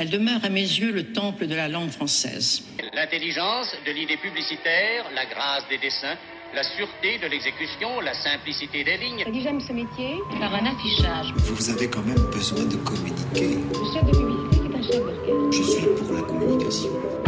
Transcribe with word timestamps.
Elle 0.00 0.10
demeure 0.10 0.44
à 0.44 0.48
mes 0.48 0.60
yeux 0.62 0.92
le 0.92 1.12
temple 1.12 1.48
de 1.48 1.56
la 1.56 1.66
langue 1.66 1.90
française. 1.90 2.62
L'intelligence 2.94 3.74
de 3.84 3.90
l'idée 3.90 4.16
publicitaire, 4.16 5.06
la 5.12 5.26
grâce 5.26 5.66
des 5.68 5.78
dessins, 5.78 6.14
la 6.54 6.62
sûreté 6.62 7.18
de 7.18 7.26
l'exécution, 7.26 7.98
la 8.00 8.14
simplicité 8.14 8.84
des 8.84 8.96
lignes. 8.96 9.24
Dit 9.32 9.42
j'aime 9.42 9.60
ce 9.60 9.72
métier. 9.72 10.14
Par 10.38 10.54
un 10.54 10.66
affichage. 10.66 11.34
Vous 11.36 11.70
avez 11.70 11.90
quand 11.90 12.04
même 12.04 12.30
besoin 12.30 12.64
de 12.66 12.76
communiquer. 12.76 13.58
Le 13.58 13.92
chef 13.92 14.04
de 14.04 14.12
publicité, 14.12 14.70
c'est 14.70 14.76
un 14.78 14.82
chef 14.82 15.02
d'orchestre. 15.02 15.50
Je 15.50 15.62
suis 15.64 15.86
pour 15.96 16.12
la 16.14 16.22
communication. 16.22 17.27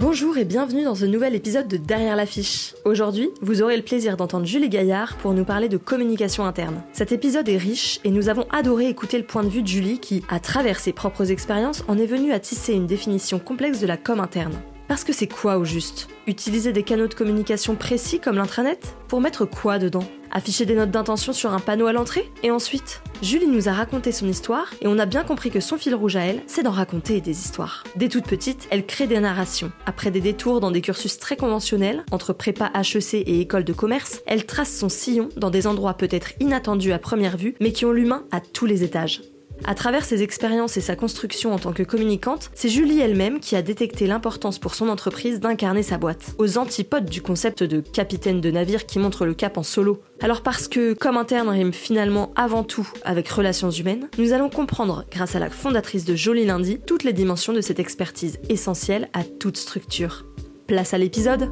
Bonjour 0.00 0.38
et 0.38 0.46
bienvenue 0.46 0.84
dans 0.84 0.94
ce 0.94 1.04
nouvel 1.04 1.34
épisode 1.34 1.68
de 1.68 1.76
Derrière 1.76 2.16
l'affiche. 2.16 2.72
Aujourd'hui, 2.86 3.28
vous 3.42 3.60
aurez 3.60 3.76
le 3.76 3.82
plaisir 3.82 4.16
d'entendre 4.16 4.46
Julie 4.46 4.70
Gaillard 4.70 5.18
pour 5.18 5.34
nous 5.34 5.44
parler 5.44 5.68
de 5.68 5.76
communication 5.76 6.46
interne. 6.46 6.82
Cet 6.94 7.12
épisode 7.12 7.50
est 7.50 7.58
riche 7.58 8.00
et 8.02 8.10
nous 8.10 8.30
avons 8.30 8.46
adoré 8.50 8.88
écouter 8.88 9.18
le 9.18 9.26
point 9.26 9.44
de 9.44 9.50
vue 9.50 9.60
de 9.60 9.66
Julie 9.66 9.98
qui, 9.98 10.22
à 10.30 10.40
travers 10.40 10.80
ses 10.80 10.94
propres 10.94 11.30
expériences, 11.30 11.84
en 11.86 11.98
est 11.98 12.06
venue 12.06 12.32
à 12.32 12.40
tisser 12.40 12.72
une 12.72 12.86
définition 12.86 13.38
complexe 13.38 13.80
de 13.80 13.86
la 13.86 13.98
com 13.98 14.20
interne. 14.20 14.58
Parce 14.88 15.04
que 15.04 15.12
c'est 15.12 15.30
quoi 15.30 15.58
au 15.58 15.64
juste? 15.66 16.08
Utiliser 16.26 16.72
des 16.72 16.82
canaux 16.82 17.06
de 17.06 17.12
communication 17.12 17.74
précis 17.74 18.20
comme 18.20 18.36
l'intranet? 18.36 18.96
Pour 19.06 19.20
mettre 19.20 19.44
quoi 19.44 19.78
dedans? 19.78 20.04
Afficher 20.32 20.66
des 20.66 20.74
notes 20.74 20.90
d'intention 20.90 21.32
sur 21.32 21.52
un 21.52 21.58
panneau 21.58 21.86
à 21.86 21.92
l'entrée 21.92 22.30
Et 22.42 22.50
ensuite 22.50 23.02
Julie 23.22 23.48
nous 23.48 23.68
a 23.68 23.72
raconté 23.72 24.12
son 24.12 24.28
histoire 24.28 24.72
et 24.80 24.86
on 24.86 24.98
a 24.98 25.06
bien 25.06 25.24
compris 25.24 25.50
que 25.50 25.60
son 25.60 25.76
fil 25.76 25.94
rouge 25.94 26.16
à 26.16 26.20
elle, 26.20 26.42
c'est 26.46 26.62
d'en 26.62 26.70
raconter 26.70 27.20
des 27.20 27.38
histoires. 27.38 27.84
Dès 27.96 28.08
toute 28.08 28.24
petite, 28.24 28.66
elle 28.70 28.86
crée 28.86 29.06
des 29.06 29.20
narrations. 29.20 29.72
Après 29.84 30.10
des 30.10 30.20
détours 30.20 30.60
dans 30.60 30.70
des 30.70 30.80
cursus 30.80 31.18
très 31.18 31.36
conventionnels, 31.36 32.04
entre 32.12 32.32
prépa 32.32 32.70
HEC 32.74 33.14
et 33.14 33.40
école 33.40 33.64
de 33.64 33.72
commerce, 33.72 34.20
elle 34.26 34.46
trace 34.46 34.74
son 34.74 34.88
sillon 34.88 35.28
dans 35.36 35.50
des 35.50 35.66
endroits 35.66 35.94
peut-être 35.94 36.32
inattendus 36.40 36.92
à 36.92 36.98
première 36.98 37.36
vue, 37.36 37.54
mais 37.60 37.72
qui 37.72 37.84
ont 37.84 37.92
l'humain 37.92 38.24
à 38.30 38.40
tous 38.40 38.66
les 38.66 38.84
étages. 38.84 39.20
À 39.64 39.74
travers 39.74 40.04
ses 40.04 40.22
expériences 40.22 40.76
et 40.76 40.80
sa 40.80 40.96
construction 40.96 41.52
en 41.52 41.58
tant 41.58 41.72
que 41.72 41.82
communicante, 41.82 42.50
c'est 42.54 42.68
Julie 42.68 43.00
elle-même 43.00 43.40
qui 43.40 43.56
a 43.56 43.62
détecté 43.62 44.06
l'importance 44.06 44.58
pour 44.58 44.74
son 44.74 44.88
entreprise 44.88 45.40
d'incarner 45.40 45.82
sa 45.82 45.98
boîte, 45.98 46.34
aux 46.38 46.58
antipodes 46.58 47.06
du 47.06 47.22
concept 47.22 47.62
de 47.62 47.80
capitaine 47.80 48.40
de 48.40 48.50
navire 48.50 48.86
qui 48.86 48.98
montre 48.98 49.26
le 49.26 49.34
cap 49.34 49.58
en 49.58 49.62
solo. 49.62 50.00
Alors 50.20 50.42
parce 50.42 50.68
que 50.68 50.94
comme 50.94 51.16
interne 51.16 51.48
rime 51.48 51.72
finalement 51.72 52.32
avant 52.36 52.64
tout 52.64 52.88
avec 53.04 53.28
relations 53.28 53.70
humaines, 53.70 54.08
nous 54.18 54.32
allons 54.32 54.50
comprendre, 54.50 55.04
grâce 55.10 55.36
à 55.36 55.38
la 55.38 55.50
fondatrice 55.50 56.04
de 56.04 56.14
Jolie 56.14 56.46
Lundi, 56.46 56.80
toutes 56.86 57.04
les 57.04 57.12
dimensions 57.12 57.52
de 57.52 57.60
cette 57.60 57.80
expertise 57.80 58.38
essentielle 58.48 59.08
à 59.12 59.24
toute 59.24 59.56
structure. 59.56 60.24
Place 60.66 60.94
à 60.94 60.98
l'épisode 60.98 61.50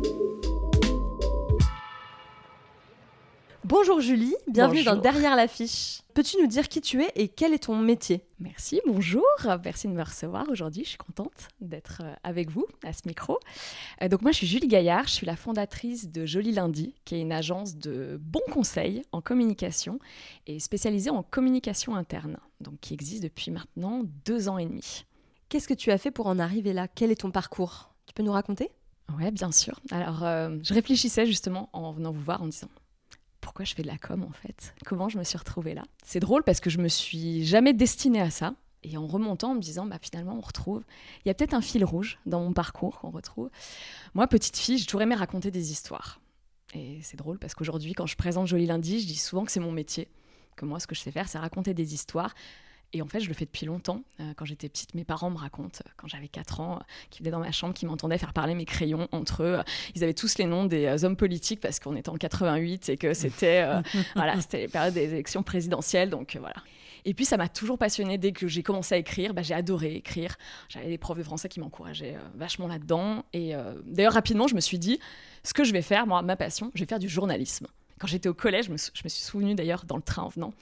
Bonjour 3.69 4.01
Julie, 4.01 4.35
bienvenue 4.47 4.79
Bonjour. 4.79 4.95
dans 4.95 5.03
Derrière 5.03 5.37
l'affiche. 5.37 6.01
Peux-tu 6.15 6.39
nous 6.41 6.47
dire 6.47 6.71
qui 6.71 6.81
tu 6.81 7.03
es 7.03 7.13
et 7.17 7.29
quel 7.29 7.53
est 7.53 7.65
ton 7.65 7.77
métier? 7.77 8.23
Merci, 8.41 8.81
bonjour, 8.87 9.23
merci 9.63 9.89
de 9.89 9.93
me 9.93 10.03
recevoir 10.03 10.49
aujourd'hui, 10.49 10.85
je 10.85 10.89
suis 10.89 10.97
contente 10.97 11.49
d'être 11.61 12.01
euh, 12.03 12.15
avec 12.23 12.49
vous 12.49 12.65
à 12.83 12.95
ce 12.95 13.03
micro. 13.05 13.39
Euh, 14.01 14.09
donc 14.09 14.23
moi 14.23 14.33
je 14.33 14.39
suis 14.39 14.47
Julie 14.47 14.69
Gaillard, 14.69 15.07
je 15.07 15.13
suis 15.13 15.27
la 15.27 15.37
fondatrice 15.37 16.11
de 16.11 16.25
Joli 16.25 16.53
Lundi, 16.53 16.95
qui 17.05 17.17
est 17.17 17.21
une 17.21 17.31
agence 17.31 17.77
de 17.77 18.19
bons 18.19 18.41
conseils 18.51 19.03
en 19.13 19.21
communication 19.21 19.99
et 20.47 20.61
spécialisée 20.61 21.11
en 21.11 21.23
communication 21.23 21.95
interne, 21.95 22.39
donc 22.63 22.81
qui 22.81 22.95
existe 22.95 23.23
depuis 23.23 23.51
maintenant 23.51 24.01
deux 24.25 24.49
ans 24.49 24.57
et 24.57 24.65
demi. 24.65 25.05
Qu'est-ce 25.51 25.69
que 25.69 25.75
tu 25.75 25.91
as 25.91 25.99
fait 25.99 26.11
pour 26.11 26.29
en 26.29 26.39
arriver 26.39 26.73
là? 26.73 26.89
Quel 26.89 27.11
est 27.11 27.21
ton 27.21 27.31
parcours? 27.31 27.91
Tu 28.07 28.15
peux 28.15 28.23
nous 28.23 28.33
raconter? 28.33 28.71
Ouais, 29.19 29.31
bien 29.31 29.53
sûr. 29.53 29.79
Alors 29.91 30.25
euh, 30.25 30.57
je 30.63 30.73
réfléchissais 30.73 31.27
justement 31.27 31.69
en 31.75 31.93
venant 31.93 32.13
vous 32.13 32.23
voir 32.23 32.43
en 32.43 32.47
disant 32.47 32.69
pourquoi 33.49 33.65
je 33.65 33.75
fais 33.75 33.83
de 33.83 33.87
la 33.87 33.97
com 33.97 34.25
en 34.25 34.33
fait 34.33 34.75
Comment 34.85 35.09
je 35.09 35.17
me 35.17 35.25
suis 35.25 35.39
retrouvée 35.39 35.73
là 35.73 35.83
C'est 36.05 36.21
drôle 36.21 36.43
parce 36.43 36.61
que 36.61 36.69
je 36.69 36.77
me 36.77 36.89
suis 36.89 37.47
jamais 37.47 37.73
destinée 37.73 38.21
à 38.21 38.29
ça. 38.29 38.53
Et 38.83 38.99
en 38.99 39.07
remontant, 39.07 39.53
en 39.53 39.55
me 39.55 39.61
disant, 39.61 39.87
bah, 39.87 39.97
finalement, 40.03 40.37
on 40.37 40.43
retrouve. 40.43 40.85
Il 41.25 41.29
y 41.29 41.31
a 41.31 41.35
peut-être 41.35 41.55
un 41.55 41.63
fil 41.63 41.83
rouge 41.83 42.19
dans 42.27 42.41
mon 42.41 42.53
parcours 42.53 42.99
qu'on 42.99 43.09
retrouve. 43.09 43.49
Moi, 44.13 44.27
petite 44.27 44.59
fille, 44.59 44.77
j'ai 44.77 44.85
toujours 44.85 45.01
aimé 45.01 45.15
raconter 45.15 45.51
des 45.51 45.73
histoires. 45.73 46.21
Et 46.75 46.99
c'est 47.03 47.17
drôle 47.17 47.39
parce 47.39 47.55
qu'aujourd'hui, 47.55 47.95
quand 47.95 48.05
je 48.05 48.17
présente 48.17 48.47
Joli 48.49 48.67
Lundi, 48.67 49.01
je 49.01 49.07
dis 49.07 49.17
souvent 49.17 49.47
que 49.47 49.51
c'est 49.51 49.61
mon 49.61 49.73
métier. 49.73 50.09
Que 50.55 50.67
moi, 50.67 50.79
ce 50.79 50.87
que 50.87 50.95
je 50.95 51.01
sais 51.01 51.11
faire, 51.11 51.27
c'est 51.27 51.39
raconter 51.39 51.73
des 51.73 51.95
histoires. 51.95 52.35
Et 52.93 53.03
en 53.03 53.07
fait, 53.07 53.21
je 53.21 53.29
le 53.29 53.35
fais 53.35 53.45
depuis 53.45 53.67
longtemps. 53.67 54.03
Euh, 54.21 54.33
quand 54.37 54.45
j'étais 54.45 54.69
petite, 54.69 54.95
mes 54.95 55.05
parents 55.05 55.31
me 55.31 55.37
racontent, 55.37 55.81
euh, 55.87 55.91
quand 55.97 56.09
j'avais 56.09 56.29
4 56.29 56.61
ans, 56.61 56.77
euh, 56.77 56.83
qui 57.11 57.21
venaient 57.21 57.31
dans 57.31 57.39
ma 57.39 57.53
chambre, 57.53 57.75
qui 57.75 57.85
m'entendaient 57.87 58.19
faire 58.19 58.33
parler 58.33 58.55
mes 58.55 58.65
crayons 58.65 59.09
entre 59.13 59.43
eux. 59.43 59.59
Ils 59.95 60.03
avaient 60.05 60.15
tous 60.15 60.39
les 60.39 60.47
noms 60.47 60.65
des 60.65 61.05
hommes 61.05 61.17
politiques 61.17 61.61
parce 61.61 61.81
qu'on 61.81 61.97
était 61.97 62.09
en 62.09 62.17
88 62.17 62.89
et 62.89 62.97
que 62.97 63.15
c'était 63.15 63.67
voilà, 64.15 64.35
les 64.53 64.69
périodes 64.69 64.95
des 64.95 65.13
élections 65.13 65.43
présidentielles. 65.43 66.11
Donc 66.11 66.37
voilà. 66.41 66.57
Et 67.05 67.15
puis 67.15 67.25
ça 67.25 67.37
m'a 67.37 67.49
toujours 67.49 67.79
passionnée 67.79 68.19
dès 68.19 68.33
que 68.33 68.49
j'ai 68.49 68.63
commencé 68.63 68.95
à 68.95 68.99
écrire. 68.99 69.35
Bah, 69.35 69.43
j'ai 69.43 69.55
adoré 69.55 69.95
écrire. 69.95 70.37
J'avais 70.69 70.89
des 70.89 70.99
profs 70.99 71.19
de 71.19 71.23
français 71.23 71.49
qui 71.49 71.61
m'encourageaient 71.61 72.17
euh, 72.17 72.29
vachement 72.35 72.69
là-dedans. 72.69 73.25
Et 73.33 73.55
euh, 73.55 73.75
d'ailleurs, 73.87 74.13
rapidement, 74.13 74.47
je 74.47 74.55
me 74.55 74.61
suis 74.61 74.79
dit, 74.79 74.99
ce 75.43 75.55
que 75.55 75.65
je 75.65 75.73
vais 75.73 75.83
faire, 75.83 76.07
moi, 76.07 76.21
ma 76.23 76.37
passion, 76.37 76.71
je 76.75 76.81
vais 76.81 76.87
faire 76.87 76.99
du 76.99 77.09
journalisme. 77.09 77.67
Quand 77.99 78.07
j'étais 78.07 78.29
au 78.29 78.35
collège, 78.35 78.67
je 78.67 78.73
me, 78.73 78.77
je 78.77 79.03
me 79.05 79.09
suis 79.09 79.23
souvenue 79.23 79.55
d'ailleurs 79.55 79.85
dans 79.85 79.97
le 79.97 80.03
train 80.03 80.23
en 80.23 80.29
venant 80.29 80.53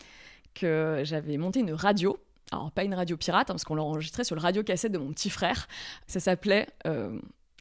que 0.58 1.00
j'avais 1.04 1.36
monté 1.36 1.60
une 1.60 1.72
radio. 1.72 2.18
Alors, 2.52 2.70
pas 2.70 2.84
une 2.84 2.94
radio 2.94 3.16
pirate, 3.16 3.50
hein, 3.50 3.54
parce 3.54 3.64
qu'on 3.64 3.74
l'enregistrait 3.74 4.24
sur 4.24 4.36
le 4.36 4.40
radio 4.40 4.62
cassette 4.62 4.92
de 4.92 4.98
mon 4.98 5.12
petit 5.12 5.30
frère. 5.30 5.66
Ça 6.06 6.20
s'appelait 6.20 6.68
euh, 6.86 7.18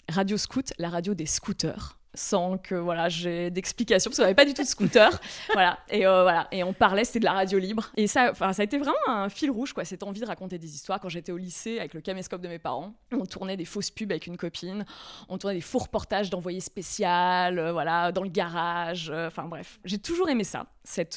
Radio 0.10 0.38
Scout, 0.38 0.74
la 0.78 0.90
radio 0.90 1.14
des 1.14 1.26
scooters. 1.26 1.98
Sans 2.18 2.58
que 2.58 2.76
voilà, 2.76 3.10
j'ai 3.10 3.50
d'explications, 3.52 4.10
parce 4.10 4.18
qu'on 4.18 4.24
n'avait 4.24 4.36
pas 4.36 4.46
du 4.46 4.54
tout 4.54 4.62
de 4.62 4.68
scooter. 4.68 5.10
voilà. 5.54 5.80
Et, 5.90 6.06
euh, 6.08 6.22
voilà. 6.24 6.48
et 6.52 6.64
on 6.64 6.72
parlait, 6.72 7.04
c'était 7.04 7.20
de 7.20 7.26
la 7.26 7.34
radio 7.34 7.60
libre. 7.60 7.92
Et 7.98 8.08
ça, 8.08 8.30
enfin, 8.32 8.54
ça 8.54 8.62
a 8.62 8.66
été 8.66 8.78
vraiment 8.78 8.96
un 9.08 9.28
fil 9.28 9.52
rouge, 9.52 9.74
quoi, 9.74 9.84
cette 9.84 10.02
envie 10.02 10.22
de 10.22 10.26
raconter 10.26 10.58
des 10.58 10.74
histoires. 10.76 11.02
Quand 11.02 11.10
j'étais 11.10 11.34
au 11.34 11.38
lycée 11.38 11.78
avec 11.80 11.94
le 11.94 12.00
caméscope 12.00 12.40
de 12.42 12.48
mes 12.48 12.60
parents, 12.60 12.94
on 13.12 13.26
tournait 13.26 13.58
des 13.58 13.66
fausses 13.66 13.92
pubs 13.92 14.12
avec 14.12 14.28
une 14.28 14.38
copine, 14.38 14.86
on 15.28 15.38
tournait 15.38 15.58
des 15.58 15.62
faux 15.62 15.80
reportages 15.80 16.30
d'envoyés 16.30 16.62
spécial, 16.62 17.60
euh, 17.60 17.74
voilà, 17.74 18.14
dans 18.14 18.24
le 18.24 18.30
garage. 18.30 19.10
euh, 19.10 19.28
Enfin 19.28 19.44
bref, 19.44 19.80
j'ai 19.84 19.98
toujours 19.98 20.30
aimé 20.30 20.46
ça, 20.46 20.68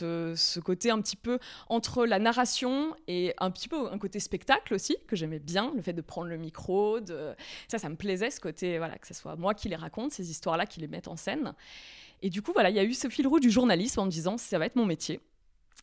euh, 0.03 0.35
ce 0.37 0.61
côté 0.61 0.91
un 0.91 1.01
petit 1.01 1.17
peu 1.17 1.39
entre 1.69 2.07
la 2.07 2.19
narration 2.19 2.95
et 3.07 3.35
un 3.39 3.51
petit 3.51 3.69
peu 3.69 3.91
un 3.91 3.99
côté 3.99 4.21
spectacle 4.21 4.75
aussi 4.75 4.97
que 5.07 5.15
j'aimais 5.15 5.39
bien, 5.39 5.73
le 5.77 5.83
fait 5.83 5.93
de 5.93 6.01
prendre 6.01 6.29
le 6.29 6.37
micro, 6.37 6.99
ça, 7.69 7.79
ça 7.79 7.89
me 7.89 7.97
plaisait 7.97 8.31
ce 8.31 8.41
côté, 8.41 8.79
voilà, 8.79 8.99
que 8.99 9.07
ce 9.07 9.15
soit 9.15 9.37
moi 9.37 9.55
qui 9.55 9.69
les 9.69 9.77
raconte 9.77 10.13
ces 10.13 10.31
histoires-là, 10.31 10.67
qui 10.67 10.81
les 10.81 10.89
mette 10.89 11.09
en 11.09 11.17
scène. 11.17 11.55
Et 12.23 12.31
du 12.31 12.43
coup, 12.43 12.53
voilà, 12.53 12.71
il 12.71 12.77
y 12.77 12.81
a 12.81 12.85
eu 12.85 12.95
ce 12.95 13.09
fil 13.09 13.27
rouge 13.27 13.41
du 13.41 13.51
journalisme 13.51 14.01
en 14.01 14.07
me 14.07 14.11
disant 14.11 14.39
ça 14.39 14.59
va 14.59 14.67
être 14.67 14.77
mon 14.77 14.87
métier. 14.87 15.21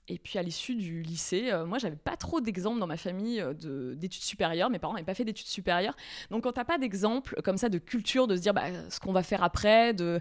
Et 0.07 0.19
puis 0.19 0.37
à 0.37 0.43
l'issue 0.43 0.75
du 0.75 1.01
lycée, 1.01 1.51
euh, 1.51 1.65
moi 1.65 1.79
j'avais 1.79 1.95
pas 1.95 2.15
trop 2.15 2.39
d'exemples 2.39 2.79
dans 2.79 2.85
ma 2.85 2.97
famille 2.97 3.41
euh, 3.41 3.53
de- 3.53 3.95
d'études 3.95 4.21
supérieures. 4.21 4.69
Mes 4.69 4.77
parents 4.77 4.93
n'avaient 4.93 5.05
pas 5.05 5.15
fait 5.15 5.25
d'études 5.25 5.47
supérieures. 5.47 5.95
Donc 6.29 6.43
quand 6.43 6.51
t'as 6.51 6.65
pas 6.65 6.77
d'exemple 6.77 7.41
comme 7.43 7.57
ça 7.57 7.69
de 7.69 7.79
culture, 7.79 8.27
de 8.27 8.35
se 8.35 8.41
dire 8.41 8.53
bah, 8.53 8.65
ce 8.89 8.99
qu'on 8.99 9.13
va 9.13 9.23
faire 9.23 9.43
après, 9.43 9.93
de... 9.95 10.19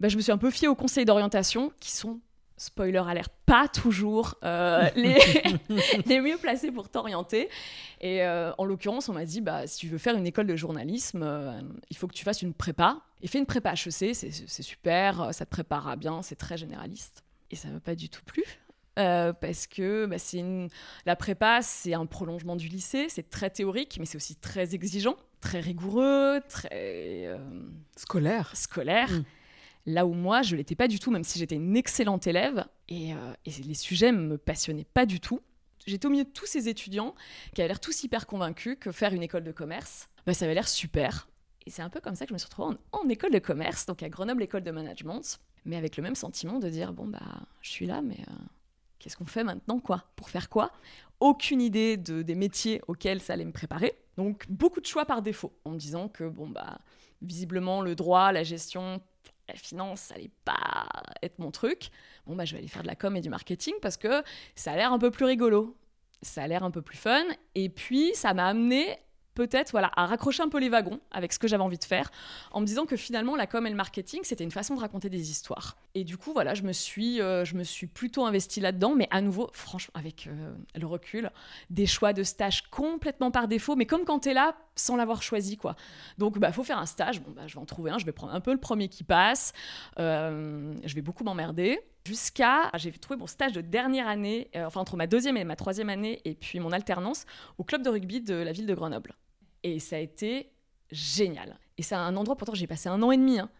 bah, 0.00 0.08
je 0.08 0.16
me 0.16 0.22
suis 0.22 0.32
un 0.32 0.38
peu 0.38 0.50
fiée 0.50 0.68
aux 0.68 0.74
conseils 0.74 1.04
d'orientation 1.04 1.70
qui 1.80 1.90
sont 1.90 2.20
spoiler 2.56 3.02
alert, 3.06 3.32
pas 3.46 3.68
toujours 3.68 4.34
euh, 4.44 4.88
les, 4.96 5.18
les 6.06 6.20
mieux 6.20 6.36
placés 6.38 6.70
pour 6.70 6.88
t'orienter. 6.88 7.48
Et 8.00 8.22
euh, 8.22 8.52
en 8.58 8.64
l'occurrence, 8.64 9.08
on 9.08 9.12
m'a 9.12 9.24
dit, 9.24 9.40
bah, 9.40 9.66
si 9.66 9.78
tu 9.78 9.88
veux 9.88 9.98
faire 9.98 10.16
une 10.16 10.26
école 10.26 10.46
de 10.46 10.56
journalisme, 10.56 11.22
euh, 11.22 11.60
il 11.90 11.96
faut 11.96 12.06
que 12.06 12.14
tu 12.14 12.24
fasses 12.24 12.42
une 12.42 12.54
prépa. 12.54 12.98
Et 13.22 13.26
fais 13.26 13.38
une 13.38 13.46
prépa 13.46 13.72
HEC, 13.72 14.14
c'est 14.14 14.30
c'est 14.30 14.62
super, 14.62 15.32
ça 15.32 15.46
te 15.46 15.50
préparera 15.50 15.96
bien, 15.96 16.20
c'est 16.22 16.36
très 16.36 16.56
généraliste. 16.58 17.24
Et 17.50 17.56
ça 17.56 17.68
m'a 17.68 17.80
pas 17.80 17.94
du 17.94 18.08
tout 18.08 18.22
plu. 18.24 18.42
euh, 18.98 19.32
parce 19.32 19.66
que 19.66 20.06
bah, 20.06 20.16
une... 20.34 20.68
la 21.06 21.16
prépa, 21.16 21.60
c'est 21.62 21.94
un 21.94 22.06
prolongement 22.06 22.54
du 22.56 22.68
lycée, 22.68 23.06
c'est 23.08 23.28
très 23.30 23.50
théorique, 23.50 23.96
mais 23.98 24.06
c'est 24.06 24.16
aussi 24.16 24.36
très 24.36 24.74
exigeant, 24.74 25.16
très 25.40 25.60
rigoureux, 25.60 26.40
très 26.48 27.26
euh, 27.26 27.38
Scolaire. 27.96 28.50
scolaire. 28.54 29.10
Mm. 29.10 29.24
Là 29.86 30.06
où 30.06 30.14
moi, 30.14 30.42
je 30.42 30.56
l'étais 30.56 30.74
pas 30.74 30.88
du 30.88 30.98
tout, 30.98 31.10
même 31.10 31.24
si 31.24 31.38
j'étais 31.38 31.56
une 31.56 31.76
excellente 31.76 32.26
élève. 32.26 32.64
Et, 32.88 33.12
euh, 33.12 33.34
et 33.44 33.50
les 33.50 33.74
sujets 33.74 34.12
me 34.12 34.38
passionnaient 34.38 34.86
pas 34.92 35.06
du 35.06 35.20
tout. 35.20 35.40
J'étais 35.86 36.06
au 36.06 36.10
milieu 36.10 36.24
de 36.24 36.30
tous 36.30 36.46
ces 36.46 36.68
étudiants 36.68 37.14
qui 37.54 37.60
avaient 37.60 37.68
l'air 37.68 37.80
tous 37.80 38.02
hyper 38.04 38.26
convaincus 38.26 38.76
que 38.80 38.90
faire 38.90 39.12
une 39.12 39.22
école 39.22 39.44
de 39.44 39.52
commerce, 39.52 40.08
bah, 40.26 40.32
ça 40.32 40.46
avait 40.46 40.54
l'air 40.54 40.68
super. 40.68 41.28
Et 41.66 41.70
c'est 41.70 41.82
un 41.82 41.90
peu 41.90 42.00
comme 42.00 42.14
ça 42.14 42.24
que 42.24 42.30
je 42.30 42.34
me 42.34 42.38
suis 42.38 42.46
retrouvée 42.46 42.76
en, 42.92 43.08
école 43.08 43.32
de 43.32 43.38
commerce, 43.38 43.86
donc 43.86 44.02
à 44.02 44.08
Grenoble 44.08 44.42
École 44.42 44.64
de 44.64 44.70
Management, 44.70 45.40
mais 45.64 45.76
avec 45.76 45.96
le 45.96 46.02
même 46.02 46.14
sentiment 46.14 46.58
de 46.58 46.68
dire 46.68 46.92
bon 46.92 47.06
bah 47.06 47.20
je 47.62 47.70
suis 47.70 47.86
là, 47.86 48.02
mais 48.02 48.18
euh, 48.20 48.32
qu'est-ce 48.98 49.16
qu'on 49.16 49.26
fait 49.26 49.44
maintenant 49.44 49.78
quoi? 49.80 50.04
Pour 50.16 50.28
faire 50.28 50.48
quoi? 50.48 50.72
Aucune 51.20 51.62
idée 51.62 51.96
de, 51.96 52.22
des 52.22 52.34
métiers 52.34 52.82
auxquels 52.86 53.20
ça 53.20 53.34
allait 53.34 53.44
me 53.44 53.52
préparer. 53.52 53.94
Donc 54.16 54.44
beaucoup 54.48 54.80
de 54.80 54.86
choix 54.86 55.06
par 55.06 55.22
défaut, 55.22 55.52
en 55.64 55.72
disant 55.72 56.08
que 56.08 56.24
bon 56.24 56.48
bah 56.48 56.80
visiblement 57.22 57.80
le 57.80 57.94
droit, 57.94 58.32
la 58.32 58.42
gestion, 58.42 59.00
la 59.48 59.54
finance, 59.54 60.00
ça 60.00 60.14
allait 60.14 60.30
pas 60.44 60.86
être 61.22 61.38
mon 61.38 61.50
truc. 61.50 61.90
Bon 62.26 62.34
bah 62.34 62.44
je 62.44 62.52
vais 62.52 62.58
aller 62.58 62.68
faire 62.68 62.82
de 62.82 62.86
la 62.86 62.96
com 62.96 63.14
et 63.16 63.20
du 63.20 63.30
marketing 63.30 63.74
parce 63.82 63.96
que 63.96 64.22
ça 64.54 64.72
a 64.72 64.76
l'air 64.76 64.92
un 64.92 64.98
peu 64.98 65.10
plus 65.10 65.24
rigolo, 65.24 65.76
ça 66.22 66.42
a 66.42 66.46
l'air 66.48 66.64
un 66.64 66.70
peu 66.70 66.82
plus 66.82 66.96
fun. 66.96 67.24
Et 67.54 67.68
puis 67.68 68.14
ça 68.14 68.34
m'a 68.34 68.46
amené 68.46 68.98
peut-être 69.34 69.72
voilà 69.72 69.90
à 69.96 70.06
raccrocher 70.06 70.42
un 70.42 70.48
peu 70.48 70.58
les 70.58 70.68
wagons 70.68 71.00
avec 71.10 71.32
ce 71.32 71.38
que 71.38 71.48
j'avais 71.48 71.62
envie 71.62 71.78
de 71.78 71.84
faire, 71.84 72.10
en 72.52 72.60
me 72.60 72.66
disant 72.66 72.86
que 72.86 72.96
finalement 72.96 73.36
la 73.36 73.46
com 73.46 73.66
et 73.66 73.70
le 73.70 73.76
marketing 73.76 74.20
c'était 74.22 74.44
une 74.44 74.50
façon 74.50 74.74
de 74.74 74.80
raconter 74.80 75.10
des 75.10 75.30
histoires. 75.30 75.76
Et 75.94 76.04
du 76.04 76.16
coup 76.16 76.32
voilà 76.32 76.54
je 76.54 76.62
me 76.62 76.72
suis 76.72 77.20
euh, 77.20 77.44
je 77.44 77.54
me 77.56 77.64
suis 77.64 77.86
plutôt 77.86 78.24
investie 78.24 78.60
là-dedans, 78.60 78.94
mais 78.94 79.08
à 79.10 79.20
nouveau 79.20 79.50
franchement 79.52 79.94
avec 79.94 80.26
euh, 80.26 80.54
le 80.74 80.86
recul, 80.86 81.30
des 81.70 81.86
choix 81.86 82.12
de 82.12 82.22
stage 82.22 82.62
complètement 82.70 83.30
par 83.30 83.48
défaut, 83.48 83.76
mais 83.76 83.86
comme 83.86 84.04
quand 84.04 84.20
t'es 84.20 84.34
là 84.34 84.56
sans 84.76 84.96
l'avoir 84.96 85.22
choisi 85.22 85.56
quoi. 85.56 85.76
Donc 86.18 86.38
bah 86.38 86.52
faut 86.52 86.64
faire 86.64 86.78
un 86.78 86.86
stage, 86.86 87.20
bon 87.20 87.30
bah 87.30 87.46
je 87.46 87.54
vais 87.54 87.60
en 87.60 87.66
trouver 87.66 87.90
un, 87.90 87.98
je 87.98 88.06
vais 88.06 88.12
prendre 88.12 88.34
un 88.34 88.40
peu 88.40 88.52
le 88.52 88.60
premier 88.60 88.88
qui 88.88 89.04
passe, 89.04 89.52
Euh, 89.98 90.74
je 90.84 90.94
vais 90.94 91.02
beaucoup 91.02 91.24
m'emmerder. 91.24 91.80
Jusqu'à, 92.06 92.70
j'ai 92.74 92.92
trouvé 92.92 93.18
mon 93.18 93.26
stage 93.26 93.52
de 93.52 93.62
dernière 93.62 94.08
année, 94.08 94.50
enfin 94.54 94.80
entre 94.80 94.96
ma 94.96 95.06
deuxième 95.06 95.36
et 95.36 95.44
ma 95.44 95.56
troisième 95.56 95.88
année, 95.88 96.20
et 96.24 96.34
puis 96.34 96.60
mon 96.60 96.72
alternance 96.72 97.24
au 97.56 97.64
club 97.64 97.82
de 97.82 97.88
rugby 97.88 98.20
de 98.20 98.34
la 98.34 98.52
ville 98.52 98.66
de 98.66 98.74
Grenoble. 98.74 99.14
Et 99.64 99.80
ça 99.80 99.96
a 99.96 99.98
été 99.98 100.52
génial. 100.92 101.58
Et 101.78 101.82
c'est 101.82 101.96
un 101.96 102.14
endroit, 102.16 102.36
pourtant 102.36 102.54
j'ai 102.54 102.68
passé 102.68 102.88
un 102.88 103.02
an 103.02 103.10
et 103.10 103.16
demi, 103.16 103.40
hein. 103.40 103.50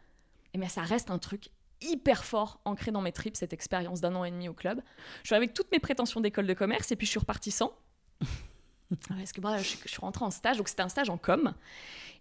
Et 0.52 0.58
mais 0.58 0.68
ça 0.68 0.82
reste 0.82 1.10
un 1.10 1.18
truc 1.18 1.48
hyper 1.80 2.24
fort 2.24 2.60
ancré 2.64 2.92
dans 2.92 3.00
mes 3.02 3.10
tripes, 3.10 3.36
cette 3.36 3.52
expérience 3.52 4.00
d'un 4.00 4.14
an 4.14 4.22
et 4.24 4.30
demi 4.30 4.48
au 4.48 4.54
club. 4.54 4.80
Je 5.24 5.28
suis 5.28 5.34
avec 5.34 5.52
toutes 5.52 5.72
mes 5.72 5.80
prétentions 5.80 6.20
d'école 6.20 6.46
de 6.46 6.54
commerce, 6.54 6.92
et 6.92 6.96
puis 6.96 7.06
je 7.06 7.10
suis 7.10 7.18
repartie 7.18 7.50
sans. 7.50 7.72
Parce 9.08 9.32
que 9.32 9.40
moi, 9.40 9.56
je, 9.58 9.64
suis- 9.64 9.78
je 9.84 9.88
suis 9.88 10.00
rentrée 10.00 10.24
en 10.24 10.30
stage, 10.30 10.58
donc 10.58 10.68
c'était 10.68 10.82
un 10.82 10.88
stage 10.88 11.10
en 11.10 11.18
com. 11.18 11.54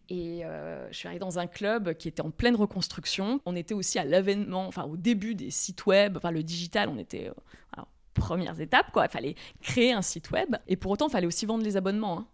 Et 0.10 0.44
euh, 0.44 0.88
je 0.92 0.98
suis 0.98 1.08
arrivée 1.08 1.20
dans 1.20 1.38
un 1.40 1.48
club 1.48 1.94
qui 1.94 2.08
était 2.08 2.22
en 2.22 2.32
pleine 2.32 2.56
reconstruction. 2.56 3.40
On 3.46 3.56
était 3.56 3.74
aussi 3.74 4.00
à 4.00 4.06
l'avènement, 4.06 4.68
enfin 4.68 4.84
au 4.84 4.98
début 4.98 5.36
des 5.36 5.52
sites 5.52 5.86
web, 5.86 6.18
enfin 6.18 6.32
le 6.32 6.42
digital, 6.44 6.90
on 6.90 6.98
était 6.98 7.28
euh, 7.30 7.34
alors, 7.74 7.88
premières 8.14 8.60
étapes, 8.60 8.92
quoi. 8.92 9.06
Il 9.06 9.12
fallait 9.12 9.36
créer 9.62 9.94
un 9.94 10.02
site 10.02 10.32
web. 10.32 10.56
Et 10.68 10.76
pour 10.76 10.92
autant, 10.92 11.08
il 11.08 11.12
fallait 11.12 11.28
aussi 11.28 11.46
vendre 11.46 11.64
les 11.64 11.78
abonnements. 11.78 12.20
hein. 12.20 12.28